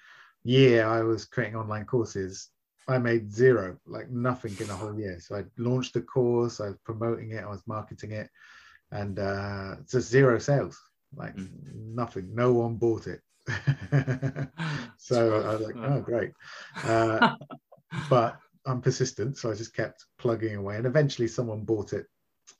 year 0.43 0.85
i 0.87 1.01
was 1.03 1.25
creating 1.25 1.55
online 1.55 1.85
courses 1.85 2.49
i 2.87 2.97
made 2.97 3.31
zero 3.31 3.77
like 3.85 4.09
nothing 4.09 4.57
in 4.59 4.69
a 4.71 4.77
whole 4.77 4.97
year. 4.99 5.19
So 5.19 5.35
i 5.37 5.43
launched 5.57 5.93
the 5.93 6.01
course 6.01 6.59
i 6.59 6.67
was 6.67 6.77
promoting 6.83 7.31
it 7.31 7.43
i 7.43 7.49
was 7.49 7.65
marketing 7.67 8.11
it 8.11 8.29
and 8.91 9.19
uh 9.19 9.75
just 9.89 10.09
zero 10.09 10.39
sales 10.39 10.79
like 11.15 11.35
Mm. 11.35 11.49
nothing. 11.95 12.33
No 12.33 12.53
one 12.53 12.75
bought 12.77 13.07
it. 13.07 13.21
So 14.97 15.41
i 15.41 15.51
was 15.51 15.61
like 15.61 15.77
oh 15.83 15.99
great. 16.01 16.31
Uh, 16.83 17.21
but 18.09 18.39
I'm 18.65 18.81
persistent, 18.81 19.37
so 19.37 19.51
I 19.51 19.55
just 19.55 19.73
kept 19.73 20.05
plugging 20.17 20.55
away, 20.55 20.77
and 20.77 20.85
eventually 20.85 21.27
someone 21.27 21.63
bought 21.65 21.93
it. 21.93 22.05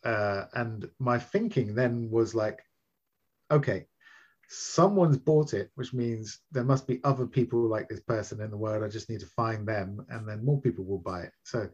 Uh, 0.03 0.45
and 0.53 0.89
my 0.99 1.19
thinking 1.19 1.75
then 1.75 2.09
was 2.09 2.33
like, 2.33 2.59
okay, 3.51 3.87
someone's 4.53 5.17
bought 5.17 5.53
it, 5.53 5.71
which 5.75 5.93
means 5.93 6.39
there 6.51 6.65
must 6.65 6.85
be 6.85 6.99
other 7.05 7.25
people 7.25 7.61
like 7.61 7.87
this 7.87 8.01
person 8.01 8.41
in 8.41 8.51
the 8.51 8.57
world. 8.57 8.83
I 8.83 8.89
just 8.89 9.09
need 9.09 9.21
to 9.21 9.25
find 9.25 9.65
them, 9.65 10.05
and 10.09 10.27
then 10.27 10.43
more 10.43 10.59
people 10.59 10.83
will 10.83 10.99
buy 10.99 11.21
it. 11.21 11.31
So 11.43 11.69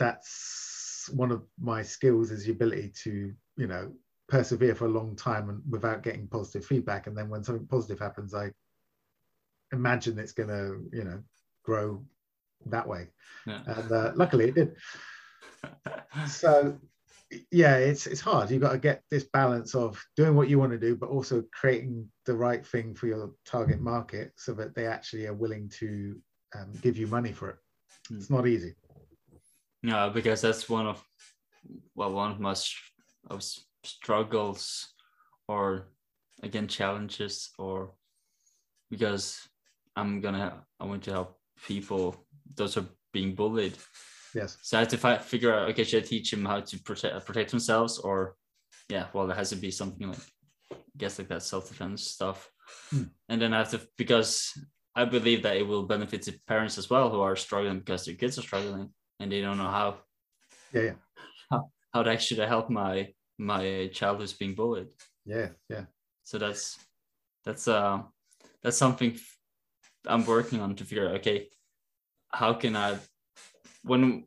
that's 0.00 1.08
one 1.14 1.30
of 1.30 1.44
my 1.60 1.82
skills 1.82 2.32
is 2.32 2.44
the 2.44 2.50
ability 2.50 2.92
to, 3.04 3.32
you 3.56 3.66
know, 3.68 3.92
persevere 4.28 4.74
for 4.74 4.86
a 4.86 4.90
long 4.90 5.14
time 5.14 5.48
and 5.48 5.62
without 5.70 6.02
getting 6.02 6.26
positive 6.26 6.64
feedback. 6.66 7.06
And 7.06 7.16
then 7.16 7.28
when 7.28 7.44
something 7.44 7.68
positive 7.68 8.00
happens, 8.00 8.34
I 8.34 8.50
imagine 9.72 10.18
it's 10.18 10.32
going 10.32 10.48
to, 10.48 10.80
you 10.92 11.04
know, 11.04 11.22
grow 11.64 12.04
that 12.66 12.88
way. 12.88 13.08
Yeah. 13.46 13.62
And 13.66 13.92
uh, 13.92 14.12
luckily 14.16 14.48
it 14.48 14.54
did. 14.56 14.74
So 16.26 16.78
yeah, 17.50 17.76
it's 17.76 18.06
it's 18.06 18.20
hard. 18.20 18.50
You've 18.50 18.62
got 18.62 18.72
to 18.72 18.78
get 18.78 19.02
this 19.10 19.24
balance 19.24 19.74
of 19.74 20.02
doing 20.16 20.34
what 20.34 20.48
you 20.48 20.58
want 20.58 20.72
to 20.72 20.78
do, 20.78 20.96
but 20.96 21.08
also 21.08 21.44
creating 21.52 22.08
the 22.26 22.34
right 22.34 22.64
thing 22.66 22.94
for 22.94 23.06
your 23.06 23.32
target 23.46 23.80
market 23.80 24.32
so 24.36 24.52
that 24.54 24.74
they 24.74 24.86
actually 24.86 25.26
are 25.26 25.34
willing 25.34 25.68
to 25.80 26.20
um, 26.54 26.72
give 26.82 26.96
you 26.96 27.06
money 27.06 27.32
for 27.32 27.50
it. 27.50 27.56
It's 28.10 28.30
not 28.30 28.46
easy. 28.46 28.74
Yeah, 29.82 30.08
because 30.08 30.40
that's 30.40 30.68
one 30.68 30.86
of 30.86 31.02
well, 31.94 32.12
one 32.12 32.32
of 32.32 32.40
my 32.40 32.54
of 33.30 33.42
struggles, 33.84 34.94
or 35.48 35.88
again 36.42 36.68
challenges, 36.68 37.50
or 37.58 37.94
because 38.90 39.48
I'm 39.96 40.20
gonna 40.20 40.64
I 40.80 40.84
want 40.84 41.02
to 41.04 41.12
help 41.12 41.38
people 41.66 42.26
those 42.54 42.76
are 42.76 42.86
being 43.12 43.34
bullied. 43.34 43.74
Yes. 44.34 44.58
So 44.62 44.76
I 44.76 44.80
have 44.80 44.88
to 44.88 44.98
fi- 44.98 45.18
figure 45.18 45.54
out 45.54 45.68
okay, 45.70 45.84
should 45.84 46.04
I 46.04 46.06
teach 46.06 46.30
them 46.30 46.44
how 46.44 46.60
to 46.60 46.78
protect 46.82 47.26
protect 47.26 47.50
themselves, 47.50 47.98
or 47.98 48.36
yeah, 48.88 49.06
well, 49.12 49.26
there 49.26 49.36
has 49.36 49.50
to 49.50 49.56
be 49.56 49.70
something 49.70 50.08
like 50.08 50.18
I 50.72 50.76
guess 50.96 51.18
like 51.18 51.28
that 51.28 51.42
self 51.42 51.68
defense 51.68 52.02
stuff, 52.04 52.50
Hmm. 52.90 53.04
and 53.28 53.40
then 53.40 53.52
I 53.52 53.58
have 53.58 53.70
to 53.70 53.80
because 53.96 54.52
I 54.94 55.04
believe 55.04 55.42
that 55.42 55.56
it 55.56 55.66
will 55.66 55.84
benefit 55.84 56.22
the 56.22 56.38
parents 56.46 56.78
as 56.78 56.88
well 56.90 57.10
who 57.10 57.20
are 57.20 57.36
struggling 57.36 57.78
because 57.78 58.04
their 58.04 58.14
kids 58.14 58.38
are 58.38 58.42
struggling 58.42 58.92
and 59.20 59.32
they 59.32 59.40
don't 59.40 59.58
know 59.58 59.70
how 59.70 59.98
Yeah, 60.72 60.82
yeah, 60.82 60.94
how, 61.50 61.70
how 61.92 62.16
should 62.16 62.40
I 62.40 62.46
help 62.46 62.70
my 62.70 63.14
my 63.38 63.90
child 63.92 64.20
who's 64.20 64.32
being 64.32 64.54
bullied. 64.54 64.88
yeah, 65.24 65.48
yeah. 65.68 65.84
So 66.24 66.38
that's 66.38 66.78
that's 67.44 67.68
uh 67.68 68.02
that's 68.62 68.76
something 68.76 69.18
I'm 70.06 70.24
working 70.26 70.60
on 70.60 70.74
to 70.76 70.84
figure 70.84 71.08
out. 71.08 71.16
Okay, 71.16 71.48
how 72.30 72.54
can 72.54 72.76
I 72.76 72.98
when 73.82 74.24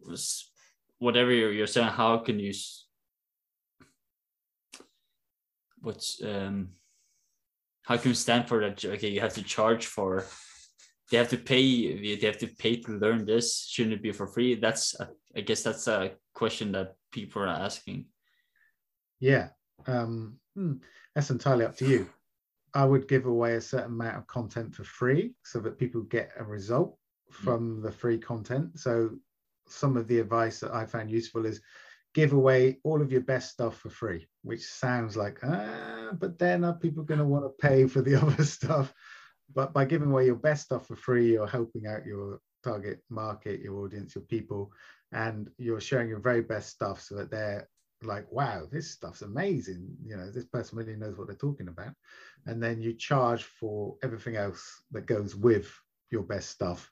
whatever 0.99 1.32
you're, 1.32 1.51
you're 1.51 1.68
saying, 1.68 1.88
how 1.88 2.18
can 2.18 2.39
you 2.39 2.53
what's 5.82 6.22
um 6.24 6.70
how 7.84 7.97
can 7.97 8.10
you 8.10 8.16
stand 8.16 8.47
for 8.47 8.60
that? 8.62 8.84
Okay, 8.84 9.10
you 9.10 9.22
have 9.22 9.36
to 9.36 9.43
charge 9.43 9.86
for. 9.86 10.26
They 11.12 11.18
have 11.18 11.30
to 11.30 11.38
pay. 11.38 12.16
They 12.16 12.26
have 12.26 12.39
to 12.39 12.47
pay 12.47 12.78
to 12.78 12.93
learn 12.93 13.26
this. 13.26 13.68
Shouldn't 13.68 13.93
it 13.93 14.01
be 14.01 14.12
for 14.12 14.26
free? 14.26 14.56
That's 14.56 14.99
a, 14.99 15.10
I 15.36 15.41
guess 15.41 15.62
that's 15.62 15.88
a 15.88 16.14
question 16.34 16.72
that 16.72 16.95
people 17.12 17.43
are 17.43 17.47
asking. 17.47 18.08
Yeah, 19.20 19.49
um, 19.86 20.39
hmm, 20.56 20.74
that's 21.14 21.30
entirely 21.30 21.66
up 21.66 21.78
to 21.78 21.88
you. 21.88 22.10
I 22.74 22.86
would 22.86 23.08
give 23.08 23.28
away 23.28 23.53
a 23.53 23.62
certain 23.62 23.93
amount 23.93 24.18
of 24.18 24.28
content 24.28 24.74
for 24.74 24.84
free 24.84 25.34
so 25.43 25.60
that 25.60 25.78
people 25.78 26.01
get 26.01 26.32
a 26.38 26.43
result 26.43 26.97
from 27.30 27.82
the 27.82 27.91
free 27.91 28.18
content. 28.18 28.80
So, 28.80 29.12
some 29.68 29.97
of 29.97 30.07
the 30.07 30.20
advice 30.20 30.59
that 30.59 30.74
I 30.74 30.86
found 30.86 31.11
useful 31.11 31.45
is 31.45 31.61
give 32.13 32.34
away 32.34 32.80
all 32.84 33.01
of 33.01 33.11
your 33.11 33.22
best 33.22 33.51
stuff 33.51 33.78
for 33.78 33.89
free, 33.89 34.26
which 34.43 34.63
sounds 34.63 35.18
like, 35.18 35.39
ah, 35.43 36.11
but 36.13 36.39
then 36.39 36.63
are 36.63 36.74
people 36.74 37.03
going 37.03 37.20
to 37.20 37.26
want 37.26 37.43
to 37.43 37.68
pay 37.68 37.88
for 37.88 38.01
the 38.01 38.16
other 38.22 38.43
stuff? 38.43 38.93
But 39.53 39.74
by 39.74 39.86
giving 39.86 40.09
away 40.09 40.26
your 40.26 40.36
best 40.36 40.66
stuff 40.66 40.88
for 40.88 40.95
free, 40.95 41.34
you're 41.34 41.47
helping 41.47 41.88
out 41.88 42.05
your 42.05 42.39
target 42.63 43.03
market, 43.09 43.61
your 43.61 43.76
audience, 43.84 44.16
your 44.16 44.24
people, 44.24 44.72
and 45.11 45.49
you're 45.57 45.82
sharing 45.82 46.09
your 46.09 46.20
very 46.20 46.41
best 46.41 46.70
stuff 46.70 47.01
so 47.01 47.16
that 47.16 47.30
they're 47.30 47.68
like, 48.01 48.32
wow, 48.32 48.63
this 48.72 48.91
stuff's 48.91 49.22
amazing. 49.22 49.88
You 50.03 50.18
know, 50.18 50.32
this 50.32 50.45
person 50.45 50.78
really 50.78 50.95
knows 50.95 51.18
what 51.18 51.28
they're 51.28 51.36
talking 51.36 51.68
about. 51.68 51.93
And 52.45 52.61
then 52.61 52.82
you 52.82 52.93
charge 52.93 53.43
for 53.43 53.95
everything 54.03 54.36
else 54.36 54.82
that 54.91 55.05
goes 55.05 55.36
with 55.36 55.72
your 56.11 56.24
best 56.24 56.49
stuff. 56.49 56.91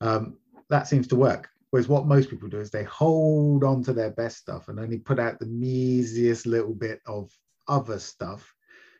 Um, 0.00 0.38
that 0.70 0.88
seems 0.88 1.06
to 1.08 1.16
work. 1.16 1.48
Whereas 1.72 1.88
what 1.88 2.06
most 2.06 2.28
people 2.28 2.50
do 2.50 2.60
is 2.60 2.70
they 2.70 2.84
hold 2.84 3.64
on 3.64 3.82
to 3.84 3.94
their 3.94 4.10
best 4.10 4.36
stuff 4.36 4.68
and 4.68 4.78
only 4.78 4.98
put 4.98 5.18
out 5.18 5.38
the 5.38 5.46
measiest 5.46 6.44
little 6.44 6.74
bit 6.74 7.00
of 7.06 7.30
other 7.66 7.98
stuff 7.98 8.54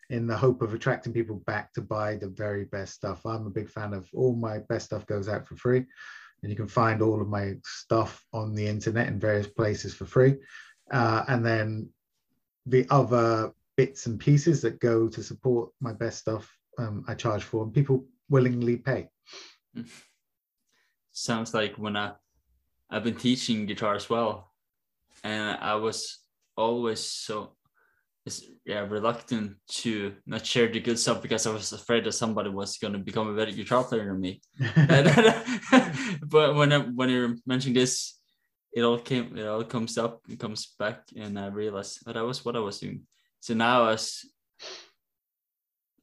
in 0.09 0.27
the 0.27 0.35
hope 0.35 0.63
of 0.63 0.73
attracting 0.73 1.13
people 1.13 1.37
back 1.47 1.75
to 1.75 1.83
buy 1.83 2.17
the 2.17 2.29
very 2.29 2.65
best 2.65 2.95
stuff. 2.95 3.27
I'm 3.27 3.47
a 3.47 3.51
big 3.51 3.69
fan 3.69 3.93
of 3.93 4.09
all 4.15 4.35
my 4.35 4.61
best 4.71 4.87
stuff 4.87 5.05
goes 5.05 5.29
out 5.29 5.47
for 5.47 5.55
free. 5.55 5.85
And 6.43 6.51
you 6.51 6.57
can 6.57 6.67
find 6.67 7.03
all 7.03 7.21
of 7.21 7.29
my 7.29 7.57
stuff 7.63 8.25
on 8.33 8.55
the 8.55 8.67
internet 8.67 9.07
in 9.07 9.21
various 9.21 9.49
places 9.49 9.93
for 9.93 10.07
free. 10.07 10.37
Uh, 10.91 11.25
and 11.29 11.45
then 11.45 11.91
the 12.65 12.87
other 12.89 13.53
bits 13.77 14.07
and 14.07 14.19
pieces 14.19 14.63
that 14.63 14.81
go 14.81 15.09
to 15.09 15.23
support 15.23 15.69
my 15.83 15.93
best 15.93 16.21
stuff, 16.21 16.51
um, 16.79 17.05
I 17.07 17.17
charge 17.17 17.43
for, 17.43 17.65
and 17.65 17.75
people 17.75 18.07
willingly 18.31 18.79
pay. 18.79 19.11
Sounds 21.13 21.53
like 21.53 21.77
when 21.77 21.99
I 21.99 22.13
I've 22.93 23.05
been 23.05 23.17
teaching 23.17 23.65
guitar 23.65 23.95
as 23.95 24.11
well, 24.11 24.53
and 25.25 25.57
I 25.59 25.77
was 25.77 26.19
always 26.59 27.01
so 27.01 27.57
yeah 28.65 28.81
reluctant 28.81 29.57
to 29.67 30.15
not 30.27 30.47
share 30.47 30.69
the 30.71 30.79
good 30.79 30.99
stuff 30.99 31.23
because 31.23 31.47
I 31.47 31.53
was 31.53 31.73
afraid 31.73 32.05
that 32.05 32.13
somebody 32.13 32.51
was 32.51 32.77
going 32.77 32.93
to 32.93 32.99
become 32.99 33.29
a 33.29 33.35
better 33.35 33.51
guitar 33.51 33.83
player 33.83 34.07
than 34.07 34.21
me. 34.21 34.43
but 36.27 36.55
when 36.55 36.73
I, 36.73 36.79
when 36.81 37.09
you 37.09 37.39
mentioned 37.47 37.77
this, 37.77 38.21
it 38.75 38.83
all 38.83 38.99
came 38.99 39.39
it 39.39 39.47
all 39.47 39.65
comes 39.65 39.97
up 39.97 40.21
it 40.29 40.39
comes 40.39 40.75
back, 40.79 41.05
and 41.17 41.39
I 41.39 41.47
realized 41.47 42.05
that 42.05 42.19
I 42.19 42.23
was 42.23 42.45
what 42.45 42.57
I 42.57 42.61
was 42.61 42.79
doing. 42.79 43.07
So 43.41 43.55
now 43.55 43.87
as 43.87 44.21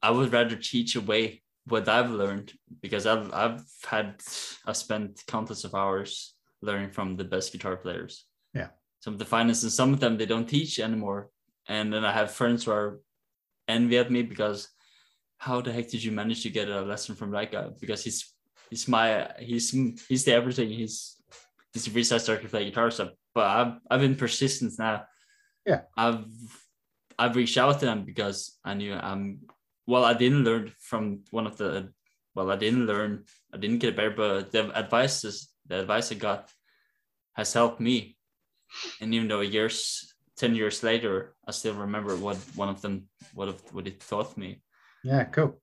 I 0.01 0.09
would 0.09 0.33
rather 0.33 0.55
teach 0.55 0.95
away 0.95 1.43
what 1.65 1.87
I've 1.87 2.09
learned 2.09 2.51
because 2.81 3.05
I've 3.05 3.31
I've 3.31 3.61
had 3.85 4.23
I've 4.65 4.77
spent 4.77 5.21
countless 5.27 5.65
of 5.65 5.75
hours 5.75 6.33
learning 6.61 6.91
from 6.91 7.15
the 7.15 7.23
best 7.23 7.51
guitar 7.51 7.77
players. 7.77 8.25
Yeah. 8.53 8.67
Some 8.99 9.13
of 9.13 9.19
the 9.19 9.25
finest 9.25 9.63
and 9.63 9.71
some 9.71 9.93
of 9.93 9.99
them 9.99 10.17
they 10.17 10.25
don't 10.25 10.47
teach 10.47 10.79
anymore. 10.79 11.29
And 11.67 11.93
then 11.93 12.03
I 12.03 12.11
have 12.11 12.31
friends 12.31 12.65
who 12.65 12.71
are 12.71 12.99
envy 13.67 13.97
at 13.97 14.11
me 14.11 14.23
because 14.23 14.69
how 15.37 15.61
the 15.61 15.71
heck 15.71 15.89
did 15.89 16.03
you 16.03 16.11
manage 16.11 16.43
to 16.43 16.49
get 16.49 16.67
a 16.67 16.81
lesson 16.81 17.15
from 17.15 17.31
that 17.31 17.51
guy? 17.51 17.67
Because 17.79 18.03
he's 18.03 18.33
he's 18.69 18.87
my 18.87 19.29
he's 19.39 19.71
he's 20.07 20.25
the 20.25 20.33
everything. 20.33 20.69
He's 20.69 21.15
he's 21.73 21.85
the 21.85 21.91
reason 21.91 22.15
I 22.15 22.19
started 22.19 22.43
to 22.43 22.49
play 22.49 22.65
guitar 22.65 22.91
stuff. 22.91 23.09
But 23.33 23.45
I've 23.45 23.73
I've 23.89 24.01
been 24.01 24.15
persistent 24.15 24.73
now. 24.77 25.05
Yeah. 25.65 25.81
I've 25.95 26.25
I've 27.17 27.35
reached 27.35 27.57
out 27.57 27.79
to 27.79 27.85
them 27.85 28.03
because 28.03 28.57
I 28.65 28.73
knew 28.73 28.93
I'm 28.93 29.41
well, 29.85 30.03
I 30.03 30.13
didn't 30.13 30.43
learn 30.43 30.71
from 30.79 31.21
one 31.31 31.47
of 31.47 31.57
the 31.57 31.91
well, 32.35 32.51
I 32.51 32.55
didn't 32.55 32.85
learn, 32.85 33.25
I 33.53 33.57
didn't 33.57 33.79
get 33.79 33.95
better, 33.95 34.11
but 34.11 34.51
the 34.51 34.71
advice 34.77 35.25
is 35.25 35.48
the 35.69 35.79
advice 35.79 36.11
I 36.11 36.15
got 36.15 36.49
has 37.33 37.53
helped 37.53 37.79
me. 37.79 38.17
And 38.99 39.13
even 39.13 39.27
though 39.27 39.41
years, 39.41 40.13
10 40.37 40.55
years 40.55 40.83
later, 40.83 41.35
I 41.47 41.51
still 41.51 41.75
remember 41.75 42.15
what 42.15 42.37
one 42.55 42.69
of 42.69 42.81
them, 42.81 43.07
what 43.33 43.47
of 43.47 43.61
what 43.73 43.87
it 43.87 44.01
taught 44.01 44.35
me. 44.37 44.61
Yeah, 45.03 45.23
cool. 45.25 45.61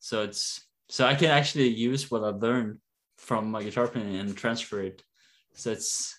So 0.00 0.22
it's, 0.22 0.66
so 0.88 1.06
I 1.06 1.14
can 1.14 1.30
actually 1.30 1.68
use 1.68 2.10
what 2.10 2.24
I 2.24 2.28
learned 2.28 2.78
from 3.16 3.50
my 3.50 3.62
guitar 3.62 3.88
playing 3.88 4.16
and 4.16 4.36
transfer 4.36 4.82
it. 4.82 5.02
So 5.54 5.72
it's, 5.72 6.16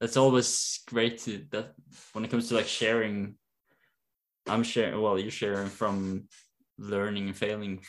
it's 0.00 0.16
always 0.16 0.80
great 0.86 1.18
to 1.18 1.44
that 1.50 1.74
when 2.12 2.24
it 2.24 2.30
comes 2.30 2.48
to 2.48 2.54
like 2.54 2.66
sharing, 2.66 3.36
I'm 4.48 4.62
sharing, 4.62 5.00
well, 5.00 5.18
you're 5.18 5.30
sharing 5.30 5.68
from 5.68 6.24
learning 6.78 7.28
and 7.28 7.36
failing 7.36 7.80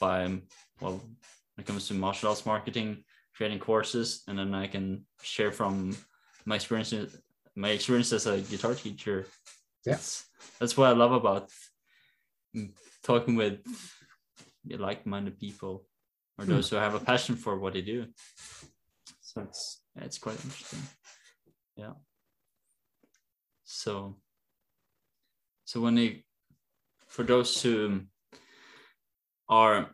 by, 0.00 0.24
well, 0.80 1.00
when 1.54 1.58
it 1.58 1.66
comes 1.66 1.88
to 1.88 1.94
martial 1.94 2.28
arts 2.28 2.44
marketing, 2.44 3.04
creating 3.34 3.58
courses 3.58 4.22
and 4.28 4.38
then 4.38 4.54
I 4.54 4.66
can 4.66 5.06
share 5.22 5.52
from 5.52 5.96
my 6.44 6.56
experiences 6.56 7.16
my 7.56 7.70
experience 7.70 8.12
as 8.12 8.26
a 8.26 8.40
guitar 8.40 8.74
teacher. 8.74 9.26
Yeah. 9.84 9.94
That's, 9.94 10.24
that's 10.58 10.76
what 10.76 10.88
I 10.88 10.92
love 10.92 11.12
about 11.12 11.50
talking 13.02 13.36
with 13.36 13.60
like-minded 14.68 15.38
people 15.38 15.86
or 16.38 16.44
those 16.44 16.70
hmm. 16.70 16.76
who 16.76 16.82
have 16.82 16.94
a 16.94 17.00
passion 17.00 17.36
for 17.36 17.58
what 17.58 17.74
they 17.74 17.82
do. 17.82 18.06
So 19.20 19.42
it's 19.42 19.82
it's 19.96 20.18
quite 20.18 20.42
interesting. 20.44 20.80
Yeah. 21.76 21.92
So 23.64 24.16
so 25.64 25.80
when 25.80 25.94
they 25.94 26.24
for 27.08 27.22
those 27.22 27.62
who 27.62 28.02
are 29.48 29.90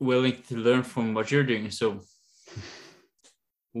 willing 0.00 0.42
to 0.48 0.56
learn 0.56 0.82
from 0.82 1.14
what 1.14 1.30
you're 1.30 1.44
doing, 1.44 1.70
so 1.70 2.00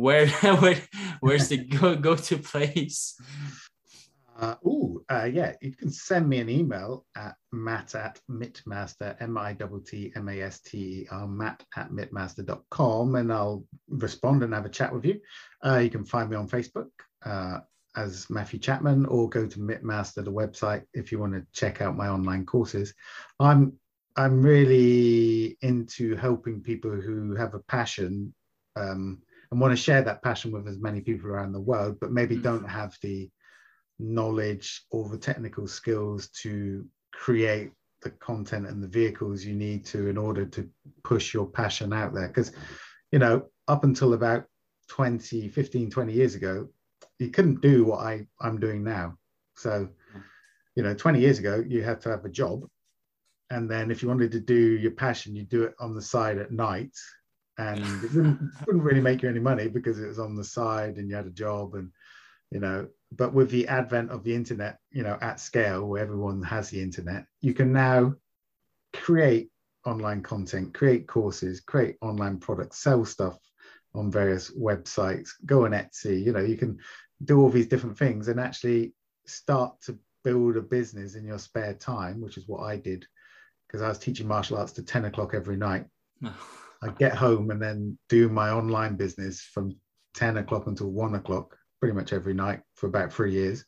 where 0.00 0.28
where 0.60 0.80
where's 1.20 1.48
the 1.48 1.56
go 1.80 1.96
go 1.96 2.16
to 2.16 2.38
place? 2.38 3.20
Uh, 4.38 4.54
oh, 4.64 5.02
uh, 5.10 5.24
yeah, 5.24 5.54
you 5.60 5.72
can 5.74 5.90
send 5.90 6.28
me 6.28 6.38
an 6.38 6.48
email 6.48 7.04
at 7.16 7.34
matt 7.50 7.96
at 7.96 8.20
mittmaster, 8.30 9.20
M-I-T-T-M-A-S-T-E-R, 9.20 9.66
matt 11.26 11.64
at 11.76 11.90
mittmaster.com, 11.90 13.16
and 13.16 13.32
I'll 13.32 13.64
respond 13.88 14.44
and 14.44 14.54
have 14.54 14.64
a 14.64 14.68
chat 14.68 14.94
with 14.94 15.04
you. 15.04 15.20
Uh, 15.66 15.78
you 15.78 15.90
can 15.90 16.04
find 16.04 16.30
me 16.30 16.36
on 16.36 16.48
Facebook 16.48 16.90
uh, 17.24 17.58
as 17.96 18.30
Matthew 18.30 18.60
Chapman 18.60 19.06
or 19.06 19.28
go 19.28 19.44
to 19.44 19.58
Mittmaster, 19.58 20.24
the 20.24 20.30
website, 20.30 20.84
if 20.94 21.10
you 21.10 21.18
want 21.18 21.32
to 21.32 21.44
check 21.52 21.80
out 21.80 21.96
my 21.96 22.06
online 22.08 22.46
courses. 22.46 22.94
I'm 23.40 23.72
I'm 24.16 24.42
really 24.42 25.56
into 25.62 26.16
helping 26.16 26.60
people 26.60 26.90
who 26.90 27.36
have 27.36 27.54
a 27.54 27.60
passion 27.60 28.34
um, 28.74 29.22
and 29.50 29.60
want 29.60 29.72
to 29.72 29.82
share 29.82 30.02
that 30.02 30.22
passion 30.22 30.52
with 30.52 30.68
as 30.68 30.78
many 30.78 31.00
people 31.00 31.30
around 31.30 31.52
the 31.52 31.60
world, 31.60 31.98
but 32.00 32.12
maybe 32.12 32.34
mm-hmm. 32.34 32.44
don't 32.44 32.68
have 32.68 32.96
the 33.02 33.30
knowledge 33.98 34.82
or 34.90 35.08
the 35.08 35.18
technical 35.18 35.66
skills 35.66 36.28
to 36.42 36.86
create 37.12 37.72
the 38.02 38.10
content 38.10 38.66
and 38.66 38.82
the 38.82 38.88
vehicles 38.88 39.44
you 39.44 39.54
need 39.54 39.84
to 39.84 40.08
in 40.08 40.16
order 40.16 40.44
to 40.44 40.68
push 41.02 41.34
your 41.34 41.46
passion 41.46 41.92
out 41.92 42.14
there. 42.14 42.28
Because, 42.28 42.52
you 43.10 43.18
know, 43.18 43.46
up 43.66 43.84
until 43.84 44.14
about 44.14 44.44
20, 44.88 45.48
15, 45.48 45.90
20 45.90 46.12
years 46.12 46.34
ago, 46.34 46.68
you 47.18 47.30
couldn't 47.30 47.60
do 47.60 47.84
what 47.84 48.00
I, 48.00 48.26
I'm 48.40 48.60
doing 48.60 48.84
now. 48.84 49.16
So, 49.56 49.88
you 50.76 50.82
know, 50.84 50.94
20 50.94 51.18
years 51.18 51.40
ago, 51.40 51.64
you 51.66 51.82
had 51.82 52.00
to 52.02 52.10
have 52.10 52.24
a 52.24 52.30
job. 52.30 52.64
And 53.50 53.68
then 53.68 53.90
if 53.90 54.02
you 54.02 54.08
wanted 54.08 54.30
to 54.32 54.40
do 54.40 54.54
your 54.54 54.92
passion, 54.92 55.34
you 55.34 55.42
do 55.42 55.64
it 55.64 55.74
on 55.80 55.94
the 55.94 56.02
side 56.02 56.38
at 56.38 56.52
night 56.52 56.92
and 57.58 57.80
it 58.04 58.12
wouldn't, 58.14 58.40
wouldn't 58.66 58.84
really 58.84 59.00
make 59.00 59.22
you 59.22 59.28
any 59.28 59.40
money 59.40 59.68
because 59.68 60.00
it 60.00 60.06
was 60.06 60.18
on 60.18 60.34
the 60.34 60.44
side 60.44 60.96
and 60.96 61.10
you 61.10 61.16
had 61.16 61.26
a 61.26 61.30
job 61.30 61.74
and 61.74 61.90
you 62.50 62.60
know 62.60 62.86
but 63.12 63.34
with 63.34 63.50
the 63.50 63.66
advent 63.68 64.10
of 64.10 64.24
the 64.24 64.34
internet 64.34 64.78
you 64.90 65.02
know 65.02 65.18
at 65.20 65.40
scale 65.40 65.86
where 65.86 66.02
everyone 66.02 66.42
has 66.42 66.70
the 66.70 66.80
internet 66.80 67.26
you 67.40 67.52
can 67.52 67.72
now 67.72 68.14
create 68.94 69.50
online 69.84 70.22
content 70.22 70.72
create 70.72 71.06
courses 71.06 71.60
create 71.60 71.96
online 72.00 72.38
products 72.38 72.78
sell 72.78 73.04
stuff 73.04 73.38
on 73.94 74.10
various 74.10 74.50
websites 74.56 75.30
go 75.44 75.64
on 75.64 75.72
etsy 75.72 76.24
you 76.24 76.32
know 76.32 76.40
you 76.40 76.56
can 76.56 76.78
do 77.24 77.40
all 77.40 77.50
these 77.50 77.66
different 77.66 77.98
things 77.98 78.28
and 78.28 78.38
actually 78.38 78.94
start 79.26 79.74
to 79.80 79.98
build 80.24 80.56
a 80.56 80.62
business 80.62 81.14
in 81.14 81.24
your 81.24 81.38
spare 81.38 81.74
time 81.74 82.20
which 82.20 82.36
is 82.36 82.46
what 82.46 82.62
i 82.62 82.76
did 82.76 83.06
because 83.66 83.82
i 83.82 83.88
was 83.88 83.98
teaching 83.98 84.26
martial 84.26 84.56
arts 84.56 84.72
to 84.72 84.82
10 84.82 85.06
o'clock 85.06 85.32
every 85.34 85.56
night 85.56 85.84
I 86.82 86.88
get 86.90 87.14
home 87.14 87.50
and 87.50 87.60
then 87.60 87.98
do 88.08 88.28
my 88.28 88.50
online 88.50 88.96
business 88.96 89.40
from 89.40 89.76
10 90.14 90.36
o'clock 90.36 90.66
until 90.66 90.90
one 90.90 91.14
o'clock, 91.14 91.56
pretty 91.80 91.94
much 91.94 92.12
every 92.12 92.34
night 92.34 92.60
for 92.74 92.86
about 92.86 93.12
three 93.12 93.32
years. 93.32 93.64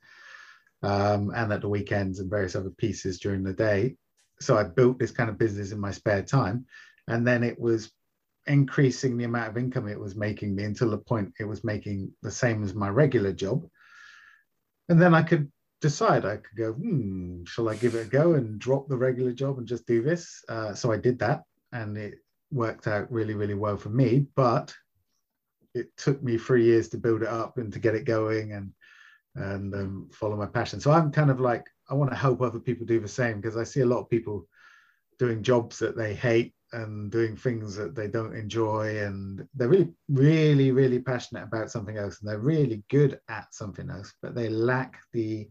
Um, 0.82 1.30
and 1.34 1.52
at 1.52 1.60
the 1.60 1.68
weekends 1.68 2.20
and 2.20 2.30
various 2.30 2.56
other 2.56 2.70
pieces 2.70 3.18
during 3.18 3.42
the 3.42 3.52
day. 3.52 3.96
So 4.40 4.56
I 4.56 4.62
built 4.62 4.98
this 4.98 5.10
kind 5.10 5.28
of 5.28 5.38
business 5.38 5.72
in 5.72 5.80
my 5.80 5.90
spare 5.90 6.22
time. 6.22 6.66
And 7.06 7.26
then 7.26 7.42
it 7.42 7.58
was 7.58 7.92
increasing 8.46 9.16
the 9.16 9.24
amount 9.24 9.50
of 9.50 9.58
income 9.58 9.88
it 9.88 10.00
was 10.00 10.16
making 10.16 10.54
me 10.54 10.64
until 10.64 10.90
the 10.90 10.98
point 10.98 11.34
it 11.38 11.44
was 11.44 11.62
making 11.62 12.12
the 12.22 12.30
same 12.30 12.64
as 12.64 12.74
my 12.74 12.88
regular 12.88 13.32
job. 13.32 13.68
And 14.88 15.00
then 15.00 15.14
I 15.14 15.22
could 15.22 15.50
decide 15.80 16.24
I 16.24 16.36
could 16.36 16.56
go, 16.56 16.72
hmm, 16.72 17.44
shall 17.44 17.68
I 17.68 17.74
give 17.74 17.94
it 17.94 18.06
a 18.06 18.10
go 18.10 18.34
and 18.34 18.58
drop 18.58 18.88
the 18.88 18.96
regular 18.96 19.32
job 19.32 19.58
and 19.58 19.66
just 19.66 19.86
do 19.86 20.02
this? 20.02 20.42
Uh, 20.48 20.74
so 20.74 20.92
I 20.92 20.96
did 20.96 21.18
that. 21.18 21.42
And 21.72 21.96
it 21.96 22.14
worked 22.50 22.86
out 22.86 23.10
really, 23.10 23.34
really 23.34 23.54
well 23.54 23.76
for 23.76 23.90
me. 23.90 24.26
But 24.36 24.74
it 25.74 25.96
took 25.96 26.22
me 26.22 26.36
three 26.36 26.64
years 26.64 26.88
to 26.90 26.98
build 26.98 27.22
it 27.22 27.28
up 27.28 27.58
and 27.58 27.72
to 27.72 27.78
get 27.78 27.94
it 27.94 28.04
going 28.04 28.52
and 28.52 28.72
and 29.36 29.72
um, 29.74 30.08
follow 30.12 30.36
my 30.36 30.46
passion. 30.46 30.80
So 30.80 30.90
I'm 30.90 31.12
kind 31.12 31.30
of 31.30 31.40
like 31.40 31.64
I 31.88 31.94
want 31.94 32.10
to 32.10 32.16
help 32.16 32.40
other 32.40 32.58
people 32.58 32.86
do 32.86 33.00
the 33.00 33.08
same 33.08 33.40
because 33.40 33.56
I 33.56 33.64
see 33.64 33.80
a 33.80 33.86
lot 33.86 34.00
of 34.00 34.10
people 34.10 34.46
doing 35.18 35.42
jobs 35.42 35.78
that 35.78 35.96
they 35.96 36.14
hate 36.14 36.54
and 36.72 37.10
doing 37.10 37.36
things 37.36 37.74
that 37.76 37.94
they 37.94 38.08
don't 38.08 38.34
enjoy 38.34 38.98
and 39.04 39.46
they're 39.54 39.68
really 39.68 39.88
really 40.08 40.70
really 40.70 41.00
passionate 41.00 41.42
about 41.42 41.70
something 41.70 41.96
else 41.96 42.20
and 42.20 42.28
they're 42.28 42.38
really 42.38 42.82
good 42.88 43.18
at 43.28 43.52
something 43.52 43.90
else 43.90 44.12
but 44.22 44.34
they 44.34 44.48
lack 44.48 45.00
the 45.12 45.48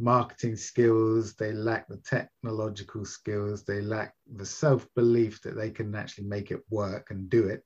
marketing 0.00 0.56
skills, 0.56 1.34
they 1.34 1.52
lack 1.52 1.88
the 1.88 1.98
technological 1.98 3.04
skills, 3.04 3.64
they 3.64 3.80
lack 3.80 4.14
the 4.34 4.46
self 4.46 4.86
belief 4.94 5.40
that 5.42 5.56
they 5.56 5.70
can 5.70 5.94
actually 5.94 6.24
make 6.24 6.50
it 6.50 6.62
work 6.70 7.10
and 7.10 7.28
do 7.30 7.46
it. 7.46 7.62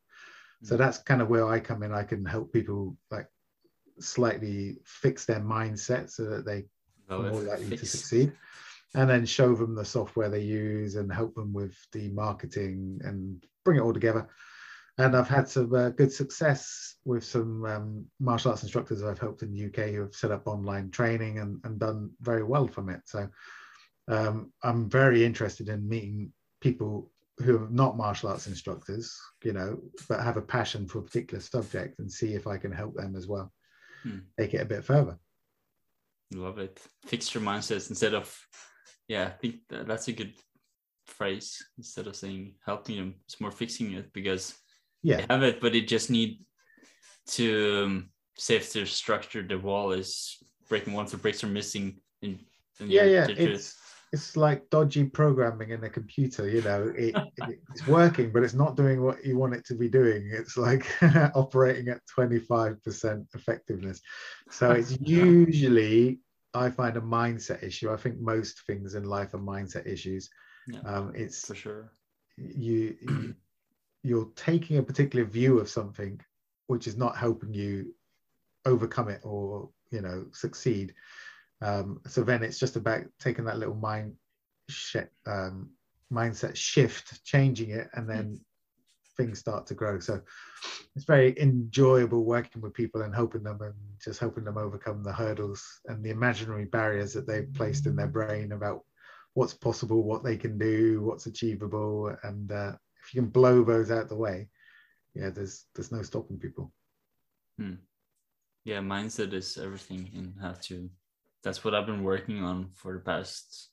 So 0.62 0.74
mm. 0.74 0.78
that's 0.78 0.98
kind 0.98 1.22
of 1.22 1.28
where 1.28 1.46
I 1.46 1.60
come 1.60 1.82
in. 1.82 1.92
I 1.92 2.02
can 2.02 2.24
help 2.24 2.52
people 2.52 2.96
like 3.10 3.28
slightly 4.00 4.78
fix 4.84 5.24
their 5.24 5.40
mindset 5.40 6.10
so 6.10 6.24
that 6.24 6.44
they 6.44 6.64
are 7.08 7.30
more 7.30 7.42
likely 7.42 7.66
fix. 7.66 7.80
to 7.82 7.86
succeed 7.86 8.32
and 8.94 9.10
then 9.10 9.26
show 9.26 9.54
them 9.54 9.74
the 9.74 9.84
software 9.84 10.28
they 10.28 10.40
use 10.40 10.96
and 10.96 11.12
help 11.12 11.34
them 11.34 11.52
with 11.52 11.76
the 11.92 12.08
marketing 12.10 13.00
and 13.04 13.44
bring 13.64 13.78
it 13.78 13.82
all 13.82 13.92
together 13.92 14.28
and 14.98 15.16
I've 15.16 15.28
had 15.28 15.48
some 15.48 15.74
uh, 15.74 15.90
good 15.90 16.12
success 16.12 16.96
with 17.04 17.24
some 17.24 17.64
um, 17.64 18.06
martial 18.20 18.52
arts 18.52 18.62
instructors 18.62 19.02
I've 19.02 19.18
helped 19.18 19.42
in 19.42 19.52
the 19.52 19.66
UK 19.66 19.90
who 19.90 20.02
have 20.02 20.14
set 20.14 20.30
up 20.30 20.46
online 20.46 20.90
training 20.90 21.38
and, 21.40 21.60
and 21.64 21.78
done 21.78 22.10
very 22.20 22.44
well 22.44 22.68
from 22.68 22.88
it. 22.88 23.00
So 23.06 23.28
um, 24.08 24.52
I'm 24.62 24.88
very 24.88 25.24
interested 25.24 25.68
in 25.68 25.88
meeting 25.88 26.32
people 26.60 27.10
who 27.38 27.64
are 27.64 27.68
not 27.70 27.96
martial 27.96 28.28
arts 28.28 28.46
instructors, 28.46 29.18
you 29.42 29.52
know, 29.52 29.80
but 30.08 30.20
have 30.20 30.36
a 30.36 30.42
passion 30.42 30.86
for 30.86 31.00
a 31.00 31.02
particular 31.02 31.40
subject 31.40 31.98
and 31.98 32.10
see 32.10 32.34
if 32.34 32.46
I 32.46 32.56
can 32.56 32.70
help 32.70 32.94
them 32.94 33.16
as 33.16 33.26
well. 33.26 33.52
Hmm. 34.04 34.18
Take 34.38 34.54
it 34.54 34.60
a 34.60 34.66
bit 34.66 34.84
further. 34.84 35.18
Love 36.32 36.58
it. 36.58 36.80
Fixed 37.06 37.34
your 37.34 37.42
mindsets 37.42 37.90
instead 37.90 38.14
of, 38.14 38.32
yeah, 39.08 39.24
I 39.24 39.30
think 39.30 39.56
that, 39.70 39.88
that's 39.88 40.06
a 40.06 40.12
good 40.12 40.34
phrase. 41.06 41.64
Instead 41.78 42.06
of 42.06 42.14
saying 42.14 42.54
helping 42.64 42.96
them, 42.96 43.14
it's 43.24 43.40
more 43.40 43.50
fixing 43.50 43.92
it 43.92 44.12
because 44.12 44.54
Yeah. 45.04 45.24
have 45.30 45.42
it, 45.42 45.60
but 45.60 45.74
it 45.74 45.86
just 45.86 46.10
need 46.10 46.40
to 47.26 47.84
um, 47.84 48.10
say 48.36 48.56
if 48.56 48.72
the 48.72 48.86
structure, 48.86 49.42
the 49.42 49.58
wall 49.58 49.92
is 49.92 50.38
breaking, 50.68 50.94
once 50.94 51.12
the 51.12 51.18
bricks 51.18 51.44
are 51.44 51.48
missing. 51.48 52.00
In, 52.22 52.40
in 52.80 52.90
Yeah, 52.90 53.04
yeah. 53.04 53.26
It's 53.28 53.76
it's 54.12 54.36
like 54.36 54.70
dodgy 54.70 55.04
programming 55.04 55.70
in 55.70 55.82
a 55.82 55.90
computer, 55.90 56.48
you 56.48 56.62
know, 56.62 56.92
it, 56.96 57.16
it- 57.36 57.58
it's 57.70 57.86
working, 57.88 58.30
but 58.32 58.44
it's 58.44 58.54
not 58.54 58.76
doing 58.76 59.02
what 59.02 59.24
you 59.24 59.36
want 59.36 59.54
it 59.54 59.64
to 59.66 59.74
be 59.74 59.88
doing. 59.88 60.30
It's 60.32 60.56
like 60.56 60.86
operating 61.34 61.88
at 61.88 62.00
25% 62.16 63.26
effectiveness. 63.34 64.00
So 64.50 64.70
it's 64.70 64.96
usually, 65.00 66.20
I 66.54 66.70
find 66.70 66.96
a 66.96 67.00
mindset 67.00 67.64
issue. 67.64 67.92
I 67.92 67.96
think 67.96 68.20
most 68.20 68.62
things 68.68 68.94
in 68.94 69.02
life 69.04 69.34
are 69.34 69.38
mindset 69.40 69.86
issues. 69.86 70.30
Yeah. 70.68 70.78
Um, 70.86 71.12
it's 71.16 71.44
for 71.48 71.56
sure. 71.56 71.92
you, 72.36 72.96
you 73.02 73.34
you're 74.04 74.30
taking 74.36 74.76
a 74.76 74.82
particular 74.82 75.24
view 75.24 75.58
of 75.58 75.68
something 75.68 76.20
which 76.66 76.86
is 76.86 76.96
not 76.96 77.16
helping 77.16 77.52
you 77.52 77.92
overcome 78.66 79.08
it 79.08 79.20
or 79.24 79.70
you 79.90 80.00
know 80.00 80.26
succeed. 80.32 80.94
Um, 81.62 82.00
so 82.06 82.22
then 82.22 82.42
it's 82.42 82.58
just 82.58 82.76
about 82.76 83.02
taking 83.18 83.44
that 83.46 83.58
little 83.58 83.74
mind 83.74 84.14
sh- 84.68 84.96
um, 85.26 85.70
mindset 86.12 86.54
shift 86.54 87.24
changing 87.24 87.70
it 87.70 87.88
and 87.94 88.08
then 88.08 88.40
things 89.16 89.38
start 89.38 89.66
to 89.68 89.74
grow. 89.74 89.98
So 90.00 90.20
it's 90.94 91.04
very 91.04 91.38
enjoyable 91.40 92.24
working 92.24 92.60
with 92.60 92.74
people 92.74 93.02
and 93.02 93.14
helping 93.14 93.42
them 93.42 93.58
and 93.62 93.74
just 94.02 94.20
helping 94.20 94.44
them 94.44 94.58
overcome 94.58 95.02
the 95.02 95.12
hurdles 95.12 95.80
and 95.86 96.04
the 96.04 96.10
imaginary 96.10 96.66
barriers 96.66 97.14
that 97.14 97.26
they've 97.26 97.52
placed 97.54 97.86
in 97.86 97.96
their 97.96 98.08
brain 98.08 98.52
about 98.52 98.82
what's 99.34 99.54
possible 99.54 100.04
what 100.04 100.22
they 100.22 100.36
can 100.36 100.56
do 100.58 101.02
what's 101.02 101.26
achievable 101.26 102.14
and 102.22 102.52
uh, 102.52 102.72
if 103.04 103.14
you 103.14 103.20
can 103.22 103.30
blow 103.30 103.62
those 103.64 103.90
out 103.90 104.08
the 104.08 104.16
way 104.16 104.48
yeah 105.14 105.30
there's 105.30 105.66
there's 105.74 105.92
no 105.92 106.02
stopping 106.02 106.38
people 106.38 106.72
Yeah, 108.64 108.80
mindset 108.80 109.32
is 109.34 109.58
everything 109.58 110.08
and 110.16 110.34
how 110.40 110.54
to. 110.68 110.88
That's 111.42 111.62
what 111.64 111.74
I've 111.74 111.86
been 111.86 112.02
working 112.02 112.42
on 112.42 112.70
for 112.74 112.94
the 112.94 113.00
past 113.00 113.70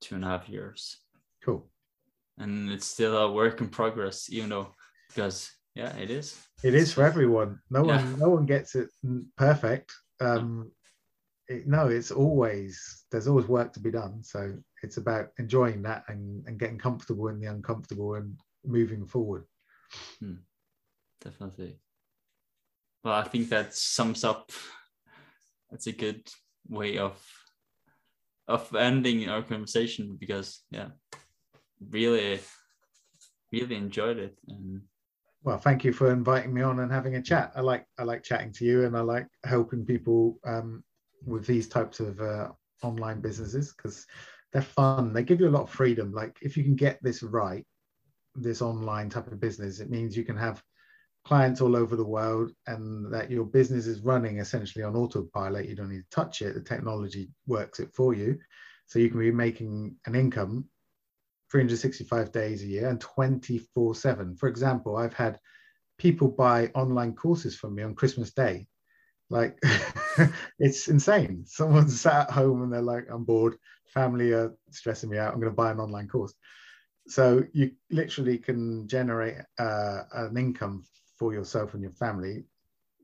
two 0.00 0.14
and 0.14 0.24
a 0.24 0.28
half 0.28 0.48
years. 0.48 0.96
cool 1.44 1.68
and 2.38 2.70
it's 2.72 2.86
still 2.86 3.14
a 3.18 3.30
work 3.30 3.60
in 3.60 3.68
progress 3.68 4.32
even 4.32 4.48
though 4.48 4.68
because 5.08 5.52
yeah 5.74 5.94
it 5.98 6.10
is 6.10 6.40
It 6.64 6.74
is 6.74 6.92
for 6.94 7.04
everyone. 7.04 7.60
No 7.70 7.84
Yeah. 7.84 7.96
one, 8.00 8.18
no 8.18 8.28
one 8.30 8.46
gets 8.46 8.74
it 8.74 8.88
perfect. 9.36 9.92
Um, 10.20 10.72
it, 11.52 11.66
no, 11.66 11.88
it's 11.88 12.10
always 12.10 13.04
there's 13.10 13.28
always 13.28 13.46
work 13.46 13.72
to 13.74 13.80
be 13.80 13.90
done. 13.90 14.22
So 14.22 14.56
it's 14.82 14.96
about 14.96 15.28
enjoying 15.38 15.82
that 15.82 16.04
and, 16.08 16.46
and 16.46 16.58
getting 16.58 16.78
comfortable 16.78 17.28
in 17.28 17.40
the 17.40 17.46
uncomfortable 17.46 18.14
and 18.14 18.38
moving 18.64 19.06
forward. 19.06 19.44
definitely 21.20 21.78
well 23.04 23.14
i 23.14 23.22
think 23.22 23.48
that 23.48 23.74
sums 23.74 24.24
up 24.24 24.50
that's 25.70 25.86
a 25.86 25.92
good 25.92 26.28
way 26.68 26.98
of 26.98 27.14
of 28.48 28.74
ending 28.74 29.28
our 29.28 29.42
conversation 29.42 30.16
because 30.18 30.62
yeah 30.70 30.88
really 31.90 32.40
really 33.52 33.76
enjoyed 33.76 34.18
it 34.18 34.38
and 34.48 34.82
Well, 35.44 35.58
thank 35.58 35.84
you 35.84 35.92
for 35.92 36.12
inviting 36.12 36.54
me 36.54 36.62
on 36.62 36.80
and 36.80 36.92
having 36.92 37.16
a 37.16 37.22
chat. 37.22 37.52
I 37.56 37.60
like 37.60 37.84
I 37.98 38.04
like 38.04 38.22
chatting 38.22 38.52
to 38.52 38.64
you, 38.64 38.84
and 38.84 38.96
I 38.96 39.00
like 39.00 39.26
helping 39.44 39.84
people 39.84 40.38
um, 40.44 40.84
with 41.24 41.46
these 41.46 41.68
types 41.68 42.00
of 42.00 42.20
uh, 42.20 42.48
online 42.82 43.20
businesses 43.20 43.72
because 43.74 44.06
they're 44.52 44.62
fun. 44.62 45.12
They 45.12 45.22
give 45.22 45.40
you 45.40 45.48
a 45.48 45.50
lot 45.50 45.62
of 45.62 45.70
freedom. 45.70 46.12
Like 46.12 46.36
if 46.42 46.56
you 46.56 46.64
can 46.64 46.76
get 46.76 47.02
this 47.02 47.22
right, 47.22 47.64
this 48.34 48.62
online 48.62 49.08
type 49.08 49.30
of 49.30 49.40
business, 49.40 49.80
it 49.80 49.90
means 49.90 50.16
you 50.16 50.24
can 50.24 50.36
have 50.36 50.62
clients 51.24 51.60
all 51.60 51.76
over 51.76 51.94
the 51.96 52.04
world, 52.04 52.50
and 52.66 53.12
that 53.12 53.30
your 53.30 53.44
business 53.44 53.86
is 53.86 54.00
running 54.00 54.38
essentially 54.38 54.84
on 54.84 54.96
autopilot. 54.96 55.68
You 55.68 55.76
don't 55.76 55.90
need 55.90 56.02
to 56.02 56.10
touch 56.10 56.42
it. 56.42 56.54
The 56.54 56.60
technology 56.60 57.30
works 57.46 57.78
it 57.78 57.90
for 57.94 58.14
you, 58.14 58.38
so 58.86 58.98
you 58.98 59.08
can 59.08 59.20
be 59.20 59.30
making 59.30 59.96
an 60.06 60.14
income 60.14 60.66
365 61.50 62.32
days 62.32 62.62
a 62.62 62.66
year 62.66 62.88
and 62.88 63.00
24 63.00 63.94
7. 63.94 64.36
For 64.36 64.48
example, 64.48 64.96
I've 64.96 65.14
had 65.14 65.38
people 65.98 66.28
buy 66.28 66.68
online 66.74 67.14
courses 67.14 67.54
from 67.56 67.74
me 67.74 67.82
on 67.82 67.94
Christmas 67.94 68.32
Day. 68.32 68.66
Like, 69.32 69.58
it's 70.58 70.88
insane. 70.88 71.44
Someone's 71.46 72.00
sat 72.00 72.28
at 72.28 72.30
home 72.30 72.62
and 72.62 72.72
they're 72.72 72.82
like, 72.82 73.06
I'm 73.10 73.24
bored, 73.24 73.56
family 73.86 74.32
are 74.32 74.54
stressing 74.70 75.10
me 75.10 75.18
out, 75.18 75.32
I'm 75.32 75.40
going 75.40 75.50
to 75.50 75.56
buy 75.56 75.70
an 75.70 75.80
online 75.80 76.06
course. 76.06 76.34
So 77.08 77.42
you 77.52 77.72
literally 77.90 78.38
can 78.38 78.86
generate 78.86 79.38
uh, 79.58 80.02
an 80.12 80.36
income 80.36 80.84
for 81.18 81.32
yourself 81.32 81.74
and 81.74 81.82
your 81.82 81.92
family 81.92 82.44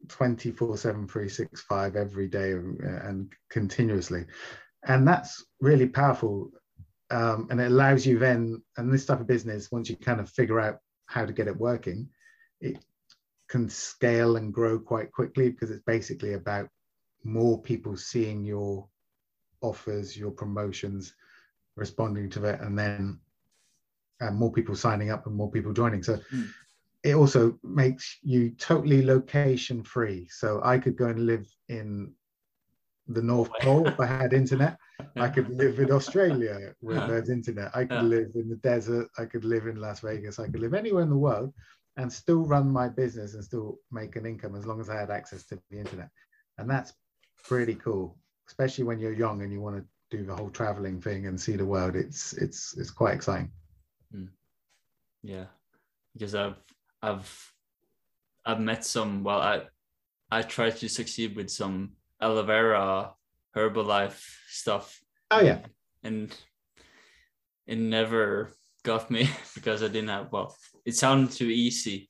24 0.09 0.77
7 0.77 1.09
365 1.09 1.97
every 1.97 2.29
day 2.29 2.53
uh, 2.53 3.09
and 3.09 3.33
continuously 3.51 4.25
and 4.87 5.07
that's 5.07 5.45
really 5.61 5.89
powerful 5.89 6.51
um, 7.11 7.49
and 7.51 7.61
it 7.61 7.71
allows 7.71 8.07
you 8.07 8.19
then 8.19 8.63
and 8.77 8.93
this 8.93 9.07
type 9.07 9.21
of 9.21 9.27
business 9.27 9.73
once 9.73 9.91
you 9.91 9.97
kind 9.97 10.21
of 10.21 10.31
figure 10.31 10.61
out 10.61 10.79
how 11.07 11.27
to 11.27 11.33
get 11.33 11.49
it 11.49 11.57
working 11.57 12.09
it 12.61 12.79
can 13.49 13.69
scale 13.69 14.37
and 14.37 14.53
grow 14.53 14.79
quite 14.79 15.13
quickly 15.13 15.51
because 15.51 15.71
it's 15.71 15.85
basically 15.87 16.35
about 16.35 16.69
more 17.25 17.61
people 17.63 17.97
seeing 17.97 18.45
your 18.45 18.87
offers 19.63 20.17
your 20.17 20.31
promotions 20.31 21.15
responding 21.77 22.29
to 22.31 22.45
it 22.45 22.61
and 22.61 22.79
then 22.79 23.09
uh, 24.13 24.31
more 24.31 24.53
people 24.53 24.75
signing 24.75 25.11
up 25.11 25.27
and 25.27 25.35
more 25.35 25.51
people 25.51 25.73
joining 25.73 26.03
so 26.03 26.19
Mm. 26.33 26.53
it 27.05 27.15
also 27.15 27.59
makes 27.63 28.19
you 28.23 28.51
totally 28.59 29.03
location 29.05 29.83
free 29.83 30.27
so 30.31 30.61
i 30.65 30.79
could 30.79 30.97
go 30.97 31.07
and 31.07 31.27
live 31.27 31.47
in 31.69 32.13
the 33.09 33.23
north 33.23 33.57
pole 33.59 33.89
if 33.89 34.01
i 34.01 34.07
had 34.07 34.33
internet 34.33 34.77
I 35.21 35.29
could 35.29 35.49
live 35.49 35.79
in 35.81 35.91
Australia 35.91 36.57
where 36.81 37.01
there's 37.01 37.29
internet. 37.29 37.71
I 37.75 37.85
could 37.85 38.03
Yeah. 38.03 38.03
live 38.03 38.29
in 38.35 38.49
the 38.49 38.57
desert. 38.57 39.09
I 39.19 39.25
could 39.27 39.45
live 39.45 39.67
in 39.67 39.77
Las 39.77 40.01
Vegas. 40.01 40.39
I 40.39 40.47
could 40.49 40.61
live 40.61 40.75
anywhere 40.75 41.03
in 41.03 41.11
the 41.11 41.17
world 41.29 41.53
and 41.99 42.11
still 42.11 42.45
run 42.45 42.71
my 42.71 42.89
business 42.89 43.35
and 43.35 43.45
still 43.45 43.79
make 43.91 44.17
an 44.17 44.25
income 44.25 44.55
as 44.55 44.65
long 44.65 44.81
as 44.81 44.89
I 44.89 44.97
had 44.99 45.11
access 45.11 45.45
to 45.47 45.61
the 45.71 45.79
internet. 45.79 46.09
And 46.57 46.71
that's 46.71 46.95
pretty 47.45 47.75
cool, 47.75 48.17
especially 48.47 48.85
when 48.85 49.01
you're 49.01 49.13
young 49.13 49.43
and 49.43 49.53
you 49.53 49.61
want 49.61 49.77
to 49.77 49.85
do 50.17 50.25
the 50.25 50.35
whole 50.35 50.49
traveling 50.49 51.01
thing 51.01 51.27
and 51.27 51.39
see 51.39 51.57
the 51.57 51.67
world. 51.67 51.97
It's 51.97 52.33
it's 52.35 52.79
it's 52.79 52.91
quite 52.91 53.15
exciting. 53.15 53.51
Hmm. 54.11 54.33
yeah 55.23 55.45
because 56.15 56.35
i've 56.35 56.57
i've 57.03 57.53
i've 58.47 58.61
met 58.61 58.85
some 58.85 59.23
well 59.23 59.41
i 59.41 59.63
i 60.31 60.41
tried 60.41 60.77
to 60.77 60.89
succeed 60.89 61.37
with 61.37 61.51
some 61.51 61.93
aloe 62.21 62.43
vera 62.43 63.13
herbalife 63.55 64.25
stuff 64.49 65.01
Oh 65.31 65.41
yeah, 65.41 65.59
and 66.03 66.35
it 67.67 67.77
never 67.77 68.51
got 68.83 69.11
me 69.11 69.29
because 69.55 69.83
i 69.83 69.89
didn't 69.89 70.09
have 70.09 70.33
well 70.33 70.57
it 70.89 70.95
sounded 70.97 71.31
too 71.31 71.51
easy 71.67 72.09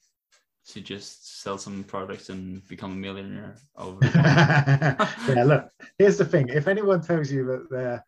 to 0.72 0.81
just 0.81 1.43
sell 1.43 1.59
some 1.59 1.83
products 1.83 2.29
and 2.29 2.66
become 2.68 2.93
a 2.93 2.95
millionaire 3.07 3.57
over 3.76 3.99
yeah. 4.14 5.45
Look, 5.45 5.64
here's 5.99 6.18
the 6.18 6.24
thing: 6.24 6.49
if 6.49 6.68
anyone 6.68 7.01
tells 7.01 7.31
you 7.33 7.45
that 7.47 7.70
their 7.70 8.05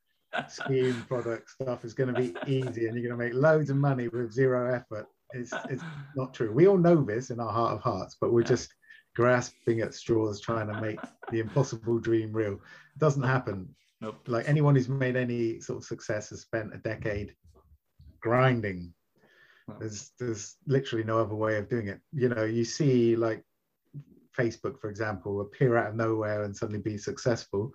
scheme 0.49 1.05
product 1.09 1.51
stuff 1.51 1.85
is 1.85 1.95
going 1.95 2.15
to 2.15 2.21
be 2.21 2.35
easy 2.47 2.87
and 2.87 2.95
you're 2.97 3.09
going 3.09 3.19
to 3.19 3.25
make 3.25 3.35
loads 3.35 3.71
of 3.71 3.77
money 3.77 4.07
with 4.09 4.33
zero 4.33 4.73
effort, 4.79 5.07
it's 5.33 5.53
it's 5.69 5.83
not 6.15 6.35
true. 6.35 6.53
We 6.53 6.69
all 6.69 6.79
know 6.79 7.03
this 7.03 7.31
in 7.31 7.41
our 7.41 7.53
heart 7.53 7.73
of 7.75 7.81
hearts, 7.81 8.17
but 8.21 8.33
we're 8.33 8.43
Yeah. 8.43 8.55
just 8.57 8.69
grasping 9.17 9.81
at 9.81 9.93
straws 9.95 10.41
trying 10.41 10.69
to 10.73 10.81
make 10.81 11.01
the 11.33 11.41
impossible 11.41 11.99
dream 11.99 12.33
real. 12.33 12.55
It 12.95 12.99
doesn't 12.99 13.25
happen. 13.35 13.75
nope 14.01 14.21
Like 14.29 14.49
anyone 14.49 14.75
who's 14.77 14.89
made 14.89 15.17
any 15.17 15.61
sort 15.61 15.79
of 15.79 15.85
success 15.85 16.31
has 16.31 16.43
spent 16.43 16.75
a 16.75 16.79
decade 16.79 17.35
grinding. 18.21 18.93
There's 19.79 20.13
there's 20.19 20.57
literally 20.67 21.05
no 21.05 21.19
other 21.19 21.35
way 21.35 21.57
of 21.57 21.69
doing 21.69 21.89
it. 21.89 22.01
You 22.13 22.29
know, 22.29 22.45
you 22.45 22.65
see 22.65 23.17
like 23.17 23.45
Facebook, 24.37 24.81
for 24.81 24.91
example, 24.91 25.41
appear 25.41 25.77
out 25.77 25.89
of 25.89 25.97
nowhere 25.97 26.45
and 26.45 26.57
suddenly 26.57 26.81
be 26.81 26.99
successful. 26.99 27.73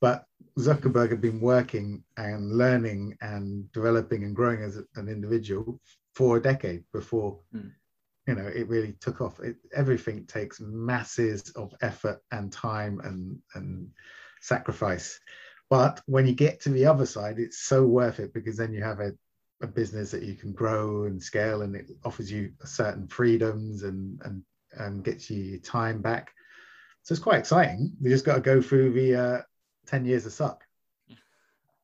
But 0.00 0.24
Zuckerberg 0.58 1.10
had 1.10 1.20
been 1.20 1.40
working 1.40 2.04
and 2.16 2.56
learning 2.58 3.16
and 3.20 3.70
developing 3.72 4.24
and 4.24 4.36
growing 4.36 4.62
as 4.62 4.76
an 4.96 5.08
individual 5.08 5.80
for 6.14 6.36
a 6.36 6.42
decade 6.42 6.84
before, 6.92 7.40
Mm. 7.54 7.72
you 8.28 8.34
know, 8.34 8.46
it 8.46 8.68
really 8.68 8.92
took 9.00 9.20
off. 9.20 9.40
It, 9.40 9.56
everything 9.72 10.26
takes 10.26 10.60
masses 10.60 11.50
of 11.56 11.74
effort 11.80 12.20
and 12.30 12.52
time 12.52 13.00
and 13.00 13.38
and 13.54 13.90
sacrifice. 14.40 15.18
But 15.70 16.02
when 16.06 16.26
you 16.26 16.34
get 16.34 16.60
to 16.60 16.68
the 16.68 16.86
other 16.86 17.06
side, 17.06 17.38
it's 17.38 17.60
so 17.60 17.86
worth 17.86 18.20
it 18.20 18.32
because 18.34 18.56
then 18.58 18.72
you 18.72 18.82
have 18.82 19.00
a, 19.00 19.12
a 19.64 19.66
business 19.66 20.10
that 20.12 20.22
you 20.22 20.34
can 20.34 20.52
grow 20.52 21.04
and 21.04 21.20
scale 21.20 21.62
and 21.62 21.74
it 21.74 21.90
offers 22.04 22.30
you 22.30 22.52
certain 22.64 23.08
freedoms 23.08 23.82
and 23.82 24.20
and 24.24 24.42
and 24.72 25.04
gets 25.04 25.30
you 25.30 25.42
your 25.42 25.60
time 25.60 26.00
back. 26.00 26.32
So 27.02 27.12
it's 27.12 27.22
quite 27.22 27.38
exciting. 27.38 27.92
You 28.00 28.10
just 28.10 28.24
got 28.24 28.36
to 28.36 28.40
go 28.40 28.60
through 28.62 28.92
the 28.92 29.14
uh, 29.14 29.42
10 29.86 30.04
years 30.04 30.26
of 30.26 30.32
suck. 30.32 30.62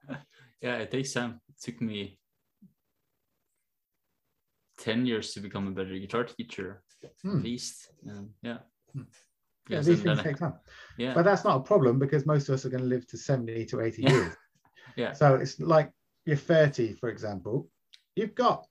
Yeah 0.62 0.76
it 0.76 0.90
takes 0.90 1.14
time 1.14 1.40
it 1.48 1.58
took 1.62 1.80
me 1.80 2.18
10 4.78 5.06
years 5.06 5.32
to 5.32 5.40
become 5.40 5.66
a 5.68 5.70
better 5.70 5.98
guitar 5.98 6.24
teacher 6.24 6.82
Hmm. 7.22 7.38
at 7.38 7.42
least 7.44 7.88
um, 8.10 8.30
yeah. 8.42 8.58
Hmm. 8.92 9.02
Yeah, 9.68 9.76
yeah 9.76 9.82
these 9.82 10.02
things 10.02 10.22
take 10.22 10.36
time. 10.36 10.54
Yeah. 10.98 11.14
But 11.14 11.24
that's 11.24 11.44
not 11.44 11.56
a 11.56 11.60
problem 11.60 11.98
because 11.98 12.26
most 12.26 12.48
of 12.48 12.54
us 12.54 12.66
are 12.66 12.68
going 12.68 12.82
to 12.82 12.88
live 12.88 13.06
to 13.06 13.16
70 13.16 13.64
to 13.66 13.80
80 13.80 14.02
years. 14.08 14.34
Yeah. 14.96 15.12
So 15.12 15.36
it's 15.36 15.58
like 15.60 15.92
you're 16.24 16.36
30, 16.36 16.94
for 16.94 17.08
example, 17.08 17.68
you've 18.16 18.34
got 18.34 18.66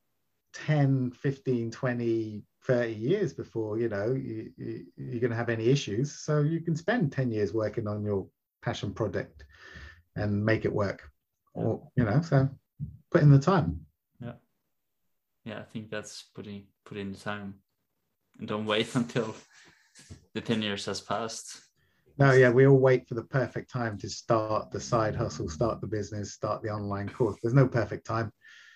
10, 0.53 1.11
15, 1.11 1.71
20, 1.71 2.43
30 2.63 2.93
years 2.93 3.33
before, 3.33 3.79
you 3.79 3.89
know, 3.89 4.13
you, 4.13 4.51
you, 4.57 4.85
you're 4.97 5.19
going 5.19 5.31
to 5.31 5.37
have 5.37 5.49
any 5.49 5.67
issues. 5.69 6.19
So 6.19 6.41
you 6.41 6.61
can 6.61 6.75
spend 6.75 7.11
10 7.11 7.31
years 7.31 7.53
working 7.53 7.87
on 7.87 8.03
your 8.03 8.27
passion 8.61 8.93
project 8.93 9.45
and 10.15 10.43
make 10.43 10.65
it 10.65 10.73
work. 10.73 11.09
Or, 11.53 11.81
you 11.95 12.03
know, 12.03 12.21
so 12.21 12.49
put 13.11 13.21
in 13.21 13.31
the 13.31 13.39
time. 13.39 13.85
yeah 14.21 14.33
yeah 15.45 15.59
i 15.59 15.63
think 15.63 15.89
that's 15.89 16.25
putting 16.35 16.63
put 16.85 16.97
in 16.97 17.11
the 17.11 17.17
time 17.17 17.55
and 18.37 18.47
don't 18.47 18.65
wait 18.65 18.93
until 19.01 19.35
the 20.33 20.41
10 20.41 20.61
years 20.61 20.85
has 20.85 21.01
passed 21.01 21.68
No, 22.20 22.34
yeah, 22.34 22.49
we 22.49 22.67
all 22.67 22.78
wait 22.78 23.07
for 23.07 23.15
the 23.15 23.24
perfect 23.24 23.72
time 23.72 23.97
to 23.99 24.09
start 24.09 24.72
the 24.72 24.80
side 24.80 25.15
hustle, 25.15 25.47
start 25.47 25.80
the 25.80 25.88
business, 25.88 26.34
start 26.34 26.61
the 26.61 26.70
online 26.70 27.07
course. 27.07 27.38
There's 27.41 27.53
no 27.53 27.65
perfect 27.65 28.05
time. 28.05 28.32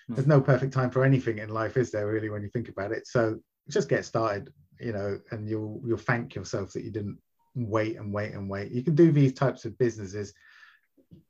There's 0.08 0.26
no 0.26 0.40
perfect 0.40 0.72
time 0.72 0.90
for 0.90 1.04
anything 1.04 1.38
in 1.38 1.50
life, 1.50 1.76
is 1.76 1.90
there? 1.90 2.06
Really, 2.06 2.30
when 2.30 2.42
you 2.42 2.48
think 2.48 2.70
about 2.70 2.92
it. 2.92 3.06
So 3.06 3.38
just 3.68 3.90
get 3.90 4.06
started, 4.06 4.50
you 4.80 4.92
know, 4.92 5.18
and 5.30 5.48
you'll 5.48 5.82
you'll 5.84 5.98
thank 5.98 6.34
yourself 6.34 6.72
that 6.72 6.84
you 6.84 6.90
didn't 6.90 7.18
wait 7.54 7.96
and 7.96 8.12
wait 8.12 8.32
and 8.32 8.48
wait. 8.48 8.72
You 8.72 8.82
can 8.82 8.94
do 8.94 9.12
these 9.12 9.34
types 9.34 9.66
of 9.66 9.78
businesses 9.78 10.32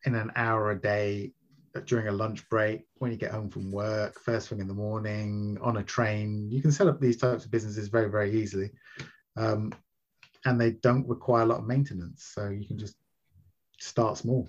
in 0.04 0.14
an 0.14 0.30
hour 0.36 0.70
a 0.70 0.80
day 0.80 1.32
during 1.86 2.06
a 2.06 2.12
lunch 2.12 2.48
break 2.48 2.82
when 2.98 3.10
you 3.10 3.16
get 3.16 3.32
home 3.32 3.50
from 3.50 3.72
work 3.72 4.20
first 4.20 4.48
thing 4.48 4.60
in 4.60 4.68
the 4.68 4.74
morning 4.74 5.58
on 5.60 5.78
a 5.78 5.82
train 5.82 6.48
you 6.48 6.62
can 6.62 6.70
set 6.70 6.86
up 6.86 7.00
these 7.00 7.16
types 7.16 7.44
of 7.44 7.50
businesses 7.50 7.88
very 7.88 8.08
very 8.08 8.32
easily 8.40 8.70
um, 9.36 9.72
and 10.44 10.60
they 10.60 10.72
don't 10.72 11.08
require 11.08 11.42
a 11.42 11.46
lot 11.46 11.58
of 11.60 11.66
maintenance 11.66 12.30
so 12.34 12.48
you 12.48 12.66
can 12.66 12.78
just 12.78 12.96
start 13.78 14.16
small 14.16 14.48